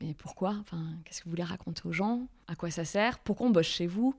mais 0.00 0.14
pourquoi? 0.14 0.54
Enfin, 0.60 0.78
qu'est-ce 1.04 1.18
que 1.20 1.24
vous 1.24 1.30
voulez 1.30 1.42
raconter 1.42 1.82
aux 1.84 1.92
gens? 1.92 2.20
À 2.46 2.54
quoi 2.54 2.70
ça 2.70 2.84
sert? 2.84 3.18
Pourquoi 3.18 3.48
on 3.48 3.50
bosse 3.50 3.66
chez 3.66 3.86
vous 3.88 4.14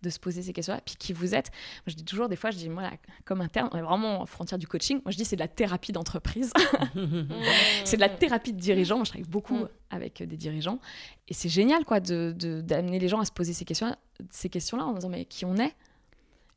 de 0.00 0.10
se 0.10 0.20
poser 0.20 0.42
ces 0.42 0.52
questions-là, 0.52 0.80
puis 0.84 0.94
qui 0.96 1.12
vous 1.12 1.34
êtes? 1.34 1.50
Moi, 1.78 1.88
je 1.88 1.94
dis 1.96 2.04
toujours, 2.04 2.28
des 2.28 2.36
fois, 2.36 2.52
je 2.52 2.56
dis, 2.56 2.68
moi, 2.68 2.82
la 2.84 2.92
com 3.24 3.40
interne, 3.40 3.68
on 3.72 3.78
est 3.78 3.82
vraiment 3.82 4.20
en 4.20 4.26
frontière 4.26 4.56
du 4.56 4.68
coaching. 4.68 5.00
Moi, 5.04 5.10
je 5.10 5.16
dis, 5.16 5.24
c'est 5.24 5.34
de 5.34 5.40
la 5.40 5.48
thérapie 5.48 5.90
d'entreprise. 5.90 6.52
c'est 7.84 7.96
de 7.96 8.00
la 8.00 8.08
thérapie 8.08 8.52
de 8.52 8.60
dirigeants. 8.60 8.96
Moi, 8.96 9.04
je 9.04 9.10
travaille 9.10 9.28
beaucoup 9.28 9.56
Mm. 9.64 9.68
avec 9.90 10.20
euh, 10.20 10.26
des 10.26 10.36
dirigeants. 10.36 10.78
Et 11.26 11.34
c'est 11.34 11.48
génial, 11.48 11.84
quoi, 11.84 11.98
de- 11.98 12.32
de- 12.36 12.60
d'amener 12.60 12.98
les 13.00 13.08
gens 13.08 13.18
à 13.20 13.24
se 13.24 13.32
poser 13.32 13.52
ces 13.52 13.64
questions-là 13.64 13.96
ces 14.30 14.48
questions 14.48 14.78
en 14.78 14.92
disant, 14.94 15.08
mais 15.08 15.24
qui 15.24 15.44
on 15.44 15.56
est? 15.56 15.74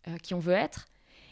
Euh, 0.07 0.17
Qui 0.17 0.33
on 0.33 0.39
veut 0.39 0.53
être 0.53 0.87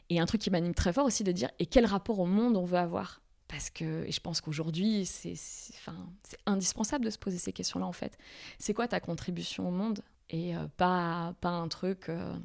Et 0.10 0.20
un 0.20 0.26
truc 0.26 0.42
qui 0.42 0.50
m'anime 0.52 0.74
très 0.74 0.94
fort 0.94 1.06
aussi, 1.06 1.24
de 1.24 1.32
dire, 1.32 1.50
et 1.60 1.66
quel 1.66 1.86
rapport 1.86 2.20
au 2.20 2.26
monde 2.26 2.56
on 2.58 2.66
veut 2.66 2.78
avoir? 2.78 3.22
Parce 3.48 3.70
que 3.72 4.06
et 4.06 4.12
je 4.12 4.20
pense 4.20 4.42
qu'aujourd'hui, 4.42 5.06
c'est 5.08 5.34
enfin, 5.76 5.96
c'est 6.24 6.38
indispensable 6.46 7.04
de 7.06 7.10
se 7.10 7.18
poser 7.18 7.40
ces 7.40 7.52
questions-là, 7.52 7.86
en 7.88 7.92
fait. 7.94 8.16
C'est 8.60 8.74
quoi 8.76 8.88
ta 8.88 9.00
contribution 9.00 9.68
au 9.68 9.72
monde? 9.72 10.02
Et 10.30 10.56
euh, 10.56 10.68
pas, 10.78 11.34
pas 11.42 11.50
un 11.50 11.68
truc... 11.68 12.10
euh, 12.10 12.36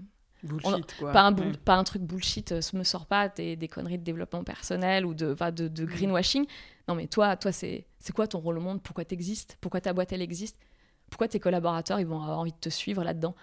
Bullshit, 0.42 0.94
quoi. 0.98 1.12
pas 1.12 1.22
un, 1.22 1.34
Ouais. 1.36 1.52
pas 1.64 1.74
un 1.74 1.84
truc 1.84 2.02
bullshit, 2.02 2.52
euh, 2.52 2.60
me 2.74 2.84
sors 2.84 3.06
pas 3.06 3.28
des, 3.30 3.56
des 3.56 3.68
conneries 3.68 3.98
de 3.98 4.04
développement 4.04 4.44
personnel 4.44 5.06
ou 5.06 5.14
de, 5.14 5.34
de, 5.50 5.68
de 5.68 5.84
greenwashing. 5.86 6.46
Non, 6.86 6.94
mais 6.94 7.06
toi, 7.06 7.36
toi 7.36 7.50
c'est 7.50 7.86
c'est 7.98 8.12
quoi 8.14 8.26
ton 8.26 8.40
rôle 8.40 8.58
au 8.58 8.60
monde? 8.60 8.82
Pourquoi 8.82 9.04
tu 9.06 9.14
existes 9.14 9.56
Pourquoi 9.62 9.80
ta 9.80 9.94
boîte, 9.94 10.12
elle 10.12 10.20
existe? 10.20 10.58
Pourquoi 11.10 11.28
tes 11.28 11.40
collaborateurs, 11.40 11.98
ils 12.00 12.06
vont 12.06 12.20
avoir 12.22 12.38
envie 12.38 12.52
de 12.52 12.58
te 12.58 12.68
suivre 12.68 13.02
là-dedans? 13.04 13.34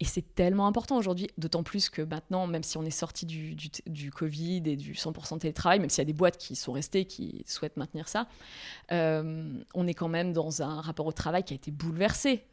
Et 0.00 0.04
c'est 0.04 0.34
tellement 0.34 0.68
important 0.68 0.96
aujourd'hui, 0.96 1.28
d'autant 1.38 1.64
plus 1.64 1.90
que 1.90 2.02
maintenant, 2.02 2.46
même 2.46 2.62
si 2.62 2.76
on 2.78 2.84
est 2.84 2.90
sorti 2.90 3.26
du, 3.26 4.10
Covid 4.12 4.62
et 4.64 4.76
du 4.76 4.92
100% 4.92 5.40
télétravail, 5.40 5.80
même 5.80 5.90
s'il 5.90 5.98
y 5.98 6.02
a 6.02 6.04
des 6.04 6.12
boîtes 6.12 6.38
qui 6.38 6.54
sont 6.54 6.72
restées, 6.72 7.04
qui 7.04 7.42
souhaitent 7.46 7.76
maintenir 7.76 8.06
ça, 8.06 8.28
euh, 8.92 9.52
on 9.74 9.86
est 9.88 9.94
quand 9.94 10.08
même 10.08 10.32
dans 10.32 10.62
un 10.62 10.80
rapport 10.80 11.06
au 11.06 11.12
travail 11.12 11.42
qui 11.42 11.52
a 11.52 11.56
été 11.56 11.72
bouleversé. 11.72 12.44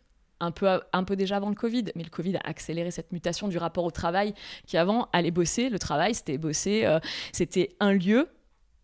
Un 0.42 0.52
peu, 0.52 0.82
un 0.92 1.04
peu 1.06 1.16
déjà 1.16 1.38
avant 1.38 1.48
le 1.48 1.56
Covid, 1.56 1.86
mais 1.96 2.04
le 2.04 2.10
Covid 2.10 2.36
a 2.36 2.42
accéléré 2.42 2.92
cette 2.92 3.14
mutation 3.14 3.48
du 3.48 3.58
rapport 3.58 3.86
au 3.86 3.92
travail 3.92 4.34
qui 4.68 4.76
avant 4.76 5.08
allait 5.14 5.32
bosser. 5.32 5.70
Le 5.70 5.80
travail, 5.80 6.14
c'était 6.14 6.38
bosser, 6.38 6.84
euh, 6.84 7.00
c'était 7.32 7.76
un 7.80 7.94
lieu, 7.94 8.28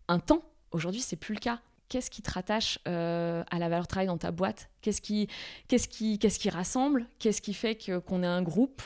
un 0.08 0.18
temps. 0.18 0.42
Aujourd'hui, 0.70 1.02
c'est 1.02 1.16
plus 1.16 1.34
le 1.34 1.40
cas. 1.40 1.60
Qu'est-ce 1.92 2.10
qui 2.10 2.22
te 2.22 2.30
rattache 2.30 2.78
euh, 2.88 3.44
à 3.50 3.58
la 3.58 3.68
valeur 3.68 3.86
travail 3.86 4.06
dans 4.06 4.16
ta 4.16 4.30
boîte? 4.30 4.70
Qu'est-ce 4.80 5.02
qui, 5.02 5.28
qu'est-ce 5.68 5.88
qui, 5.88 6.18
qu'est-ce 6.18 6.38
qui 6.38 6.48
rassemble? 6.48 7.06
Qu'est-ce 7.18 7.42
qui 7.42 7.52
fait 7.52 7.74
que, 7.74 7.98
qu'on 7.98 8.22
est 8.22 8.26
un 8.26 8.40
groupe 8.40 8.80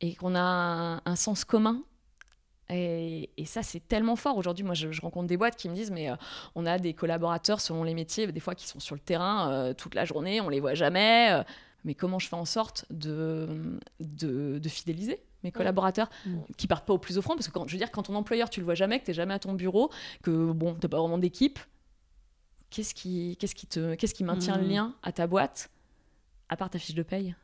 et 0.00 0.14
qu'on 0.14 0.36
a 0.36 0.40
un, 0.40 1.02
un 1.04 1.16
sens 1.16 1.44
commun? 1.44 1.82
Et, 2.70 3.30
et 3.36 3.44
ça, 3.44 3.64
c'est 3.64 3.80
tellement 3.80 4.14
fort. 4.14 4.36
Aujourd'hui, 4.36 4.64
moi, 4.64 4.74
je, 4.76 4.92
je 4.92 5.00
rencontre 5.00 5.26
des 5.26 5.36
boîtes 5.36 5.56
qui 5.56 5.68
me 5.68 5.74
disent, 5.74 5.90
mais 5.90 6.08
euh, 6.08 6.14
on 6.54 6.64
a 6.64 6.78
des 6.78 6.94
collaborateurs 6.94 7.60
selon 7.60 7.82
les 7.82 7.92
métiers, 7.92 8.30
des 8.30 8.38
fois 8.38 8.54
qui 8.54 8.68
sont 8.68 8.78
sur 8.78 8.94
le 8.94 9.00
terrain 9.00 9.50
euh, 9.50 9.74
toute 9.74 9.96
la 9.96 10.04
journée, 10.04 10.40
on 10.40 10.48
les 10.48 10.60
voit 10.60 10.74
jamais. 10.74 11.32
euh, 11.32 11.42
mais 11.84 11.94
comment 11.94 12.20
je 12.20 12.28
fais 12.28 12.36
en 12.36 12.44
sorte 12.44 12.86
de, 12.90 13.80
de, 13.98 14.60
de 14.60 14.68
fidéliser 14.68 15.24
mes 15.42 15.50
collaborateurs 15.50 16.08
qui 16.56 16.68
partent 16.68 16.86
pas 16.86 16.94
au 16.94 16.98
plus 16.98 17.18
offrant? 17.18 17.34
Parce 17.34 17.48
que 17.48 17.52
quand, 17.52 17.66
je 17.66 17.72
veux 17.72 17.78
dire, 17.78 17.90
quand 17.90 18.04
ton 18.04 18.14
employeur, 18.14 18.48
tu 18.48 18.60
le 18.60 18.64
vois 18.64 18.76
jamais, 18.76 19.00
que 19.00 19.06
tu 19.06 19.10
n'es 19.10 19.14
jamais 19.14 19.34
à 19.34 19.40
ton 19.40 19.54
bureau, 19.54 19.90
que 20.22 20.52
bon, 20.52 20.76
tu 20.80 20.88
pas 20.88 21.00
vraiment 21.00 21.18
d'équipe, 21.18 21.58
qu'est-ce 22.74 22.94
qui, 22.94 23.36
qu'est-ce 23.38 23.54
qui, 23.54 23.66
te, 23.66 23.94
qu'est-ce 23.94 24.14
qui 24.14 24.24
maintient 24.24 24.56
le 24.58 24.64
Mhm. 24.64 24.70
lien 24.70 24.94
à 25.02 25.12
ta 25.12 25.26
boîte, 25.26 25.70
à 26.48 26.56
part 26.56 26.70
ta 26.70 26.78
fiche 26.78 26.94
de 26.94 27.02
paye? 27.02 27.34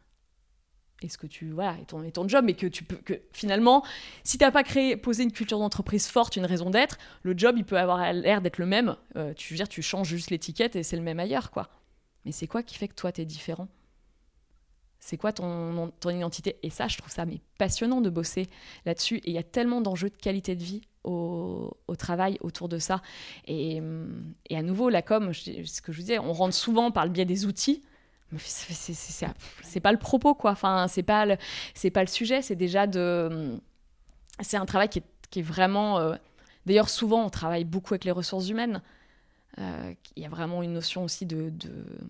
Est-ce 1.02 1.16
que 1.16 1.26
tu 1.26 1.50
voilà 1.52 1.78
et 1.80 1.86
ton, 1.86 2.02
et 2.02 2.12
ton 2.12 2.28
job 2.28 2.44
mais 2.44 2.52
que 2.52 2.66
tu 2.66 2.84
peux 2.84 2.96
que 2.96 3.14
finalement 3.32 3.82
si 4.22 4.36
t'as 4.36 4.50
pas 4.50 4.62
créé 4.62 4.98
posé 4.98 5.22
une 5.22 5.32
culture 5.32 5.58
d'entreprise 5.58 6.06
forte 6.08 6.36
une 6.36 6.44
raison 6.44 6.68
d'être 6.68 6.98
le 7.22 7.32
job 7.34 7.54
il 7.56 7.64
peut 7.64 7.78
avoir 7.78 8.12
l'air 8.12 8.42
d'être 8.42 8.58
le 8.58 8.66
même. 8.66 8.96
Euh, 9.16 9.32
tu 9.32 9.54
veux 9.54 9.56
dire 9.56 9.66
tu 9.68 9.80
changes 9.80 10.08
juste 10.08 10.28
l'étiquette 10.30 10.76
et 10.76 10.82
c'est 10.82 10.96
le 10.96 11.02
même 11.02 11.18
ailleurs 11.18 11.50
quoi. 11.50 11.70
Mais 12.26 12.32
c'est 12.32 12.46
quoi 12.46 12.62
qui 12.62 12.76
fait 12.76 12.86
que 12.88 12.94
toi, 12.94 13.12
tu 13.12 13.22
es 13.22 13.24
différent? 13.24 13.68
C'est 14.98 15.16
quoi 15.16 15.32
ton, 15.32 15.90
ton 16.00 16.10
identité? 16.10 16.58
Et 16.62 16.68
ça, 16.68 16.86
je 16.86 16.98
trouve 16.98 17.10
ça 17.10 17.24
mais 17.24 17.40
passionnant 17.56 18.02
de 18.02 18.10
bosser 18.10 18.48
là-dessus. 18.84 19.16
Et 19.24 19.30
il 19.30 19.32
y 19.32 19.38
a 19.38 19.42
tellement 19.42 19.80
d'enjeux 19.80 20.10
de 20.10 20.16
qualité 20.16 20.54
de 20.54 20.62
vie 20.62 20.82
au, 21.04 21.76
travail 21.98 22.38
autour 22.40 22.68
de 22.68 22.78
ça. 22.78 23.02
Et, 23.46 23.82
et 24.48 24.56
à 24.56 24.62
nouveau, 24.62 24.88
la 24.88 25.02
com, 25.02 25.32
ce 25.34 25.82
que 25.82 25.92
je 25.92 25.96
vous 25.98 26.02
disais, 26.02 26.18
on 26.18 26.32
rentre 26.32 26.54
souvent 26.54 26.90
par 26.90 27.04
le 27.04 27.10
biais 27.10 27.24
des 27.24 27.46
outils. 27.46 27.82
Mais 28.32 28.38
c'est 28.38 29.80
pas 29.80 29.92
le 29.92 29.98
propos, 29.98 30.34
quoi. 30.34 30.52
Enfin, 30.52 30.86
c'est 30.88 31.02
pas 31.02 31.26
le, 31.26 31.36
pas 31.90 32.00
le 32.00 32.06
sujet. 32.06 32.42
C'est 32.42 32.56
déjà 32.56 32.86
de. 32.86 33.58
C'est 34.40 34.56
un 34.56 34.66
travail 34.66 34.88
qui 34.88 35.00
est, 35.00 35.04
qui 35.30 35.40
est 35.40 35.42
vraiment. 35.42 35.98
Euh, 35.98 36.14
d'ailleurs, 36.66 36.88
souvent, 36.88 37.24
on 37.24 37.30
travaille 37.30 37.64
beaucoup 37.64 37.94
avec 37.94 38.04
les 38.04 38.12
ressources 38.12 38.48
humaines. 38.48 38.82
Euh, 39.58 39.94
il 40.14 40.22
y 40.22 40.26
a 40.26 40.28
vraiment 40.28 40.62
une 40.62 40.72
notion 40.72 41.02
aussi 41.02 41.26
de, 41.26 41.52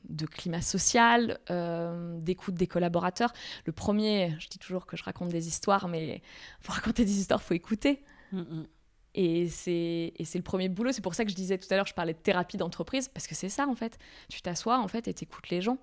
de, 0.08 0.26
climat 0.26 0.60
social, 0.60 1.38
euh, 1.50 2.18
d'écoute 2.20 2.54
des 2.54 2.66
collaborateurs. 2.66 3.32
Le 3.64 3.72
premier, 3.72 4.36
je 4.38 4.48
dis 4.48 4.58
toujours 4.58 4.84
que 4.84 4.96
je 4.98 5.04
raconte 5.04 5.30
des 5.30 5.48
histoires, 5.48 5.88
mais 5.88 6.20
pour 6.62 6.74
raconter 6.74 7.06
des 7.06 7.18
histoires, 7.18 7.40
il 7.42 7.46
faut 7.46 7.54
écouter. 7.54 8.02
Mm 8.32 8.40
-hmm. 8.40 8.66
Et 9.14 9.48
c'est 9.48 10.12
le 10.18 10.42
premier 10.42 10.68
boulot. 10.68 10.92
C'est 10.92 11.02
pour 11.02 11.14
ça 11.14 11.24
que 11.24 11.30
je 11.30 11.36
disais 11.36 11.58
tout 11.58 11.66
à 11.70 11.76
l'heure, 11.76 11.86
je 11.86 11.94
parlais 11.94 12.14
de 12.14 12.18
thérapie 12.18 12.56
d'entreprise, 12.56 13.08
parce 13.08 13.26
que 13.26 13.34
c'est 13.34 13.48
ça, 13.48 13.66
en 13.66 13.74
fait. 13.74 13.98
Tu 14.28 14.40
t'assois, 14.42 14.78
en 14.78 14.88
fait, 14.88 15.08
et 15.08 15.14
t'écoutes 15.14 15.50
les 15.50 15.60
gens. 15.60 15.78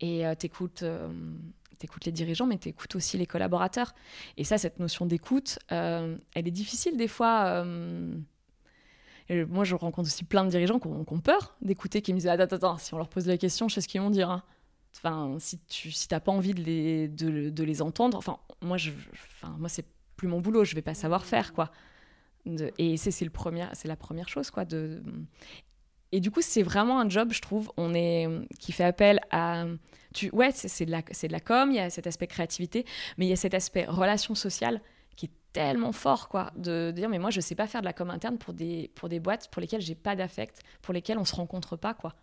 Et 0.00 0.26
euh, 0.26 0.34
t'écoutes 0.34 0.82
euh, 0.82 1.08
les 2.04 2.12
dirigeants, 2.12 2.46
mais 2.46 2.58
t'écoutes 2.58 2.96
aussi 2.96 3.18
les 3.18 3.26
collaborateurs. 3.26 3.94
Et 4.36 4.44
ça, 4.44 4.58
cette 4.58 4.78
notion 4.78 5.06
d'écoute, 5.06 5.58
euh, 5.72 6.16
elle 6.34 6.48
est 6.48 6.52
difficile 6.52 6.96
des 6.96 7.08
fois. 7.08 7.46
Euh, 7.46 8.14
moi, 9.28 9.64
je 9.64 9.74
rencontre 9.74 10.08
aussi 10.08 10.24
plein 10.24 10.44
de 10.44 10.50
dirigeants 10.50 10.78
qui 10.78 10.88
ont, 10.88 11.20
peur 11.20 11.56
d'écouter, 11.60 12.02
qui 12.02 12.12
me 12.12 12.18
disent 12.18 12.28
Attends, 12.28 12.56
attends, 12.56 12.78
si 12.78 12.94
on 12.94 12.98
leur 12.98 13.08
pose 13.08 13.26
la 13.26 13.36
question, 13.36 13.68
je 13.68 13.74
sais 13.74 13.80
ce 13.80 13.88
qu'ils 13.88 14.00
vont 14.00 14.10
dire. 14.10 14.30
Hein. 14.30 14.42
Enfin, 14.96 15.36
si 15.38 15.58
tu 15.66 15.90
si 15.90 16.08
t'as 16.08 16.20
pas 16.20 16.32
envie 16.32 16.54
de 16.54 16.62
les, 16.62 17.08
de 17.08 17.64
les 17.64 17.82
entendre, 17.82 18.16
enfin, 18.16 18.38
moi, 18.62 18.76
je, 18.76 18.92
enfin, 19.12 19.54
moi 19.58 19.68
c'est 19.68 19.84
plus 20.16 20.28
mon 20.28 20.40
boulot, 20.40 20.64
je 20.64 20.74
vais 20.74 20.82
pas 20.82 20.94
savoir 20.94 21.24
faire, 21.24 21.52
quoi. 21.52 21.70
Et 22.78 22.96
c'est 22.96 23.24
le 23.24 23.30
premier, 23.30 23.66
c'est 23.72 23.88
la 23.88 23.96
première 23.96 24.28
chose, 24.28 24.50
quoi. 24.50 24.64
De, 24.64 25.02
et 26.12 26.20
du 26.20 26.30
coup, 26.30 26.40
c'est 26.40 26.62
vraiment 26.62 27.00
un 27.00 27.08
job, 27.08 27.32
je 27.32 27.42
trouve, 27.42 27.70
on 27.76 27.94
est, 27.94 28.28
qui 28.58 28.72
fait 28.72 28.84
appel 28.84 29.20
à. 29.30 29.66
Tu, 30.14 30.30
ouais, 30.30 30.50
c'est 30.52 30.86
de, 30.86 30.90
la, 30.90 31.02
de 31.02 31.32
la 31.32 31.40
com, 31.40 31.70
il 31.70 31.76
y 31.76 31.80
a 31.80 31.90
cet 31.90 32.06
aspect 32.06 32.26
créativité, 32.26 32.86
mais 33.18 33.26
il 33.26 33.28
y 33.28 33.32
a 33.32 33.36
cet 33.36 33.54
aspect 33.54 33.84
relation 33.84 34.34
sociale 34.34 34.80
qui 35.16 35.26
est 35.26 35.32
tellement 35.52 35.92
fort, 35.92 36.28
quoi. 36.28 36.52
De, 36.56 36.90
de 36.90 36.92
dire, 36.92 37.08
mais 37.08 37.18
moi, 37.18 37.30
je 37.30 37.40
sais 37.40 37.54
pas 37.54 37.66
faire 37.66 37.80
de 37.80 37.86
la 37.86 37.92
com 37.92 38.10
interne 38.10 38.38
pour 38.38 38.54
des, 38.54 38.90
pour 38.94 39.08
des 39.08 39.20
boîtes 39.20 39.48
pour 39.50 39.60
lesquelles 39.60 39.80
j'ai 39.80 39.94
pas 39.94 40.16
d'affect, 40.16 40.62
pour 40.80 40.94
lesquelles 40.94 41.18
on 41.18 41.24
se 41.24 41.34
rencontre 41.34 41.76
pas, 41.76 41.92
quoi. 41.94 42.14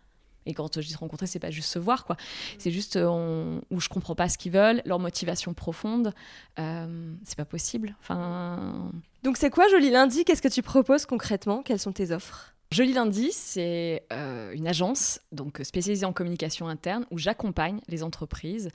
Et 0.46 0.54
quand 0.54 0.80
je 0.80 0.86
dis 0.86 0.94
rencontrer, 0.94 1.26
c'est 1.26 1.38
pas 1.38 1.50
juste 1.50 1.70
se 1.70 1.78
voir, 1.78 2.04
quoi. 2.04 2.16
C'est 2.58 2.70
juste 2.70 2.96
on, 2.96 3.60
où 3.70 3.80
je 3.80 3.88
comprends 3.88 4.14
pas 4.14 4.28
ce 4.28 4.38
qu'ils 4.38 4.52
veulent, 4.52 4.82
leur 4.84 4.98
motivation 4.98 5.54
profonde. 5.54 6.12
Euh, 6.58 7.14
c'est 7.24 7.36
pas 7.36 7.44
possible. 7.44 7.96
Enfin. 8.00 8.90
Donc 9.22 9.36
c'est 9.36 9.50
quoi 9.50 9.68
Joli 9.68 9.90
Lundi? 9.90 10.24
Qu'est-ce 10.24 10.42
que 10.42 10.48
tu 10.48 10.62
proposes 10.62 11.06
concrètement? 11.06 11.62
Quelles 11.62 11.78
sont 11.78 11.92
tes 11.92 12.10
offres? 12.10 12.54
Joli 12.74 12.92
Lundi, 12.92 13.30
c'est 13.30 14.04
euh, 14.12 14.52
une 14.52 14.66
agence 14.66 15.20
donc 15.30 15.60
spécialisée 15.62 16.06
en 16.06 16.12
communication 16.12 16.66
interne 16.66 17.06
où 17.12 17.18
j'accompagne 17.18 17.80
les 17.86 18.02
entreprises 18.02 18.70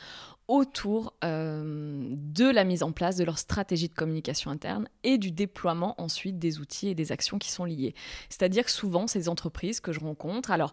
autour 0.48 1.14
euh, 1.26 2.08
de 2.16 2.50
la 2.50 2.64
mise 2.64 2.82
en 2.82 2.94
place 2.94 3.18
de 3.18 3.26
leur 3.26 3.38
stratégie 3.38 3.90
de 3.90 3.94
communication 3.94 4.52
interne 4.52 4.88
et 5.04 5.18
du 5.18 5.32
déploiement 5.32 6.00
ensuite 6.02 6.40
des 6.40 6.60
outils 6.60 6.88
et 6.88 6.96
des 6.96 7.12
actions 7.12 7.40
qui 7.40 7.52
sont 7.52 7.66
liées. 7.66 7.94
C'est-à-dire 8.30 8.64
que 8.64 8.72
souvent, 8.72 9.06
ces 9.06 9.28
entreprises 9.28 9.82
que 9.82 9.92
je 9.92 10.00
rencontre, 10.00 10.50
alors 10.50 10.72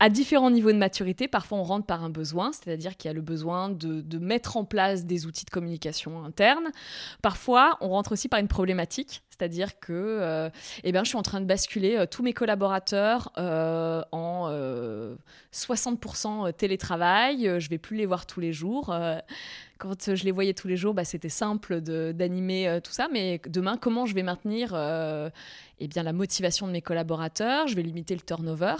à 0.00 0.08
différents 0.08 0.50
niveaux 0.50 0.72
de 0.72 0.76
maturité, 0.76 1.28
parfois 1.28 1.58
on 1.58 1.62
rentre 1.62 1.86
par 1.86 2.02
un 2.02 2.10
besoin, 2.10 2.50
c'est-à-dire 2.52 2.96
qu'il 2.96 3.08
y 3.08 3.10
a 3.10 3.14
le 3.14 3.20
besoin 3.20 3.70
de, 3.70 4.18
mettre 4.18 4.56
en 4.56 4.64
place 4.64 5.04
des 5.04 5.26
outils 5.26 5.44
de 5.44 5.50
communication 5.50 6.24
interne. 6.24 6.70
Parfois, 7.22 7.76
on 7.80 7.88
rentre 7.88 8.12
aussi 8.12 8.28
par 8.28 8.40
une 8.40 8.48
problématique, 8.48 9.22
c'est-à-dire 9.30 9.78
que 9.78 9.92
euh, 9.92 10.50
eh 10.82 10.92
ben, 10.92 11.04
je 11.04 11.08
suis 11.10 11.18
en 11.18 11.22
train 11.22 11.40
de 11.40 11.46
basculer 11.46 11.96
euh, 11.96 12.06
tous 12.06 12.22
mes 12.22 12.32
collaborateurs 12.32 13.32
euh, 13.38 14.02
en 14.12 14.50
60% 15.52 16.52
télétravail, 16.54 17.60
je 17.60 17.68
vais 17.68 17.78
plus 17.78 17.96
les 17.96 18.06
voir 18.06 18.26
tous 18.26 18.40
les 18.40 18.52
jours. 18.52 18.94
quand 19.78 20.14
je 20.14 20.24
les 20.24 20.32
voyais 20.32 20.54
tous 20.54 20.68
les 20.68 20.76
jours, 20.76 20.94
bah, 20.94 21.04
c'était 21.04 21.28
simple 21.28 21.80
d'animer 21.80 22.80
tout 22.82 22.92
ça, 22.92 23.08
mais 23.12 23.40
demain, 23.46 23.76
comment 23.76 24.06
je 24.06 24.14
vais 24.14 24.22
maintenir 24.22 24.74
eh 25.78 25.88
bien, 25.88 26.02
la 26.02 26.12
motivation 26.12 26.66
de 26.66 26.72
mes 26.72 26.82
collaborateurs? 26.82 27.68
Je 27.68 27.76
vais 27.76 27.82
limiter 27.82 28.14
le 28.14 28.22
turnover. 28.22 28.74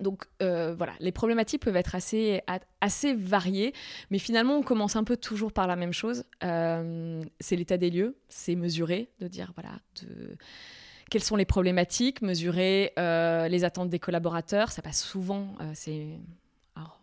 Donc 0.00 0.24
euh, 0.42 0.74
voilà, 0.74 0.94
les 1.00 1.12
problématiques 1.12 1.62
peuvent 1.62 1.76
être 1.76 1.94
assez, 1.94 3.14
variées, 3.14 3.74
mais 4.10 4.18
finalement 4.18 4.56
on 4.56 4.62
commence 4.62 4.96
un 4.96 5.04
peu 5.04 5.16
toujours 5.16 5.52
par 5.52 5.66
la 5.66 5.76
même 5.76 5.92
chose. 5.92 6.24
Euh, 6.44 7.22
c'est 7.40 7.56
l'état 7.56 7.76
des 7.76 7.90
lieux, 7.90 8.16
c'est 8.28 8.54
mesurer, 8.54 9.10
de 9.20 9.28
dire 9.28 9.52
voilà, 9.54 9.78
de... 10.02 10.36
quelles 11.10 11.22
sont 11.22 11.36
les 11.36 11.44
problématiques, 11.44 12.22
mesurer 12.22 12.92
euh, 12.98 13.48
les 13.48 13.64
attentes 13.64 13.90
des 13.90 13.98
collaborateurs. 13.98 14.72
Ça 14.72 14.80
passe 14.80 15.02
souvent, 15.02 15.56
c'est, 15.74 16.18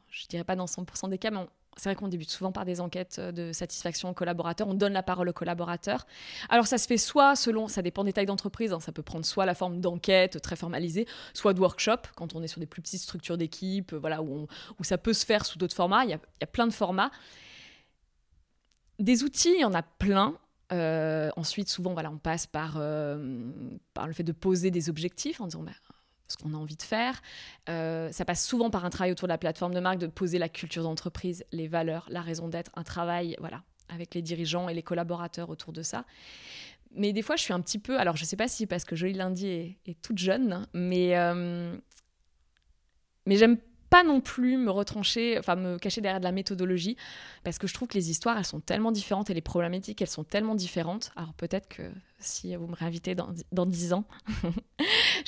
je 0.10 0.28
dirais 0.28 0.43
pas 0.43 0.56
dans 0.56 0.65
100% 0.65 1.10
des 1.10 1.19
cas, 1.19 1.30
mais 1.30 1.38
on, 1.38 1.49
c'est 1.77 1.89
vrai 1.89 1.95
qu'on 1.95 2.08
débute 2.08 2.29
souvent 2.29 2.51
par 2.51 2.65
des 2.65 2.82
enquêtes 2.82 3.19
de 3.19 3.53
satisfaction 3.53 4.10
aux 4.10 4.13
collaborateurs. 4.13 4.67
On 4.67 4.73
donne 4.73 4.93
la 4.93 5.03
parole 5.03 5.29
aux 5.29 5.34
collaborateurs. 5.34 6.05
Alors, 6.49 6.67
ça 6.67 6.77
se 6.77 6.88
fait 6.88 6.97
soit 6.97 7.36
selon, 7.36 7.67
ça 7.67 7.82
dépend 7.82 8.03
des 8.03 8.13
tailles 8.13 8.25
d'entreprise, 8.25 8.73
hein, 8.73 8.79
ça 8.79 8.91
peut 8.91 9.01
prendre 9.01 9.25
soit 9.25 9.45
la 9.45 9.55
forme 9.55 9.79
d'enquête 9.79 10.41
très 10.41 10.55
formalisée, 10.55 11.08
soit 11.34 11.53
de 11.53 11.60
workshop, 11.60 12.01
quand 12.15 12.36
on 12.36 12.43
est 12.43 12.47
sur 12.47 12.60
des 12.60 12.65
plus 12.65 12.82
petites 12.82 13.01
structures 13.01 13.38
d'équipe, 13.38 13.93
voilà, 13.93 14.21
où, 14.21 14.47
où, 14.79 14.84
ça 14.84 14.97
peut 14.97 15.13
se 15.13 15.25
faire 15.25 15.45
sous 15.45 15.58
d'autres 15.58 15.75
formats. 15.75 16.03
Il 16.03 16.10
y, 16.10 16.13
a, 16.13 16.17
il 16.17 16.41
y, 16.41 16.43
a, 16.43 16.47
plein 16.47 16.67
de 16.67 16.73
formats. 16.73 17.12
Des 18.99 19.23
outils, 19.23 19.53
il 19.55 19.62
y 19.62 19.65
en 19.65 19.73
a 19.73 19.84
plein. 19.84 20.38
Euh, 20.71 21.29
ensuite, 21.36 21.69
souvent, 21.69 21.93
voilà, 21.93 22.12
on 22.12 22.17
passe 22.17 22.45
par, 22.45 22.75
euh, 22.77 23.51
par 23.93 24.08
le 24.08 24.13
fait 24.13 24.23
de 24.23 24.34
poser 24.34 24.71
des 24.71 24.89
objectifs 24.89 25.39
en 25.41 25.45
disant. 25.45 25.63
Bah, 25.63 25.71
ce 26.30 26.38
qu'on 26.38 26.54
a 26.54 26.58
envie 26.58 26.76
de 26.76 26.84
faire. 26.84 27.22
Euh, 27.68 28.12
ça 28.12 28.26
passe 28.26 28.46
souvent 28.46 28.70
par 28.70 28.86
un 28.86 28.89
travail 28.89 29.12
autour 29.12 29.28
de 29.28 29.34
la 29.34 29.38
plateforme 29.38 29.74
de 29.74 29.80
marque, 29.80 30.00
de 30.00 30.08
poser 30.08 30.38
la 30.39 30.50
culture 30.50 30.84
d'entreprise, 30.84 31.44
les 31.52 31.68
valeurs, 31.68 32.08
la 32.10 32.22
raison 32.22 32.48
d'être, 32.48 32.72
un 32.76 32.84
travail 32.84 33.36
voilà, 33.39 33.63
avec 33.89 34.15
les 34.15 34.22
dirigeants 34.22 34.70
et 34.70 34.74
les 34.74 34.84
collaborateurs 34.84 35.50
autour 35.50 35.74
de 35.74 35.82
ça. 35.82 36.06
Mais 36.92 37.13
des 37.13 37.22
fois, 37.22 37.36
je 37.36 37.44
suis 37.44 37.54
un 37.54 37.62
petit 37.62 37.80
peu. 37.80 38.00
Alors, 38.00 38.15
je 38.15 38.24
ne 38.24 38.28
sais 38.28 38.36
pas 38.36 38.48
si 38.48 38.65
parce 38.65 38.84
que 38.84 38.96
Jolie 38.96 39.13
Lundi 39.13 39.48
est, 39.86 40.02
toute 40.02 40.18
jeune, 40.18 40.65
mais, 40.74 41.18
euh, 41.18 41.76
mais 43.26 43.38
j'aime 43.38 43.58
pas 43.89 44.04
non 44.04 44.22
plus 44.22 44.58
me 44.58 44.70
retrancher, 44.70 45.38
enfin 45.39 45.56
me 45.56 45.78
cacher 45.78 46.02
derrière 46.02 46.20
de 46.20 46.26
la 46.26 46.32
méthodologie, 46.32 46.96
parce 47.44 47.58
que 47.58 47.68
je 47.68 47.74
trouve 47.74 47.88
que 47.88 47.96
les 47.96 48.12
histoires, 48.12 48.38
elles 48.38 48.46
sont 48.46 48.60
tellement 48.60 48.92
différentes 48.92 49.30
et 49.30 49.34
les 49.34 49.42
problématiques, 49.42 50.02
elles 50.02 50.08
sont 50.08 50.24
tellement 50.24 50.56
différentes. 50.56 51.12
Alors 51.15 51.34
peut-être 51.34 51.68
que 51.68 51.84
si 52.20 52.56
vous 52.56 52.68
me 52.68 52.76
réinvitez 52.76 53.15
dans, 53.15 53.30
dans 53.52 53.65
10 53.65 53.94
ans, 53.94 54.06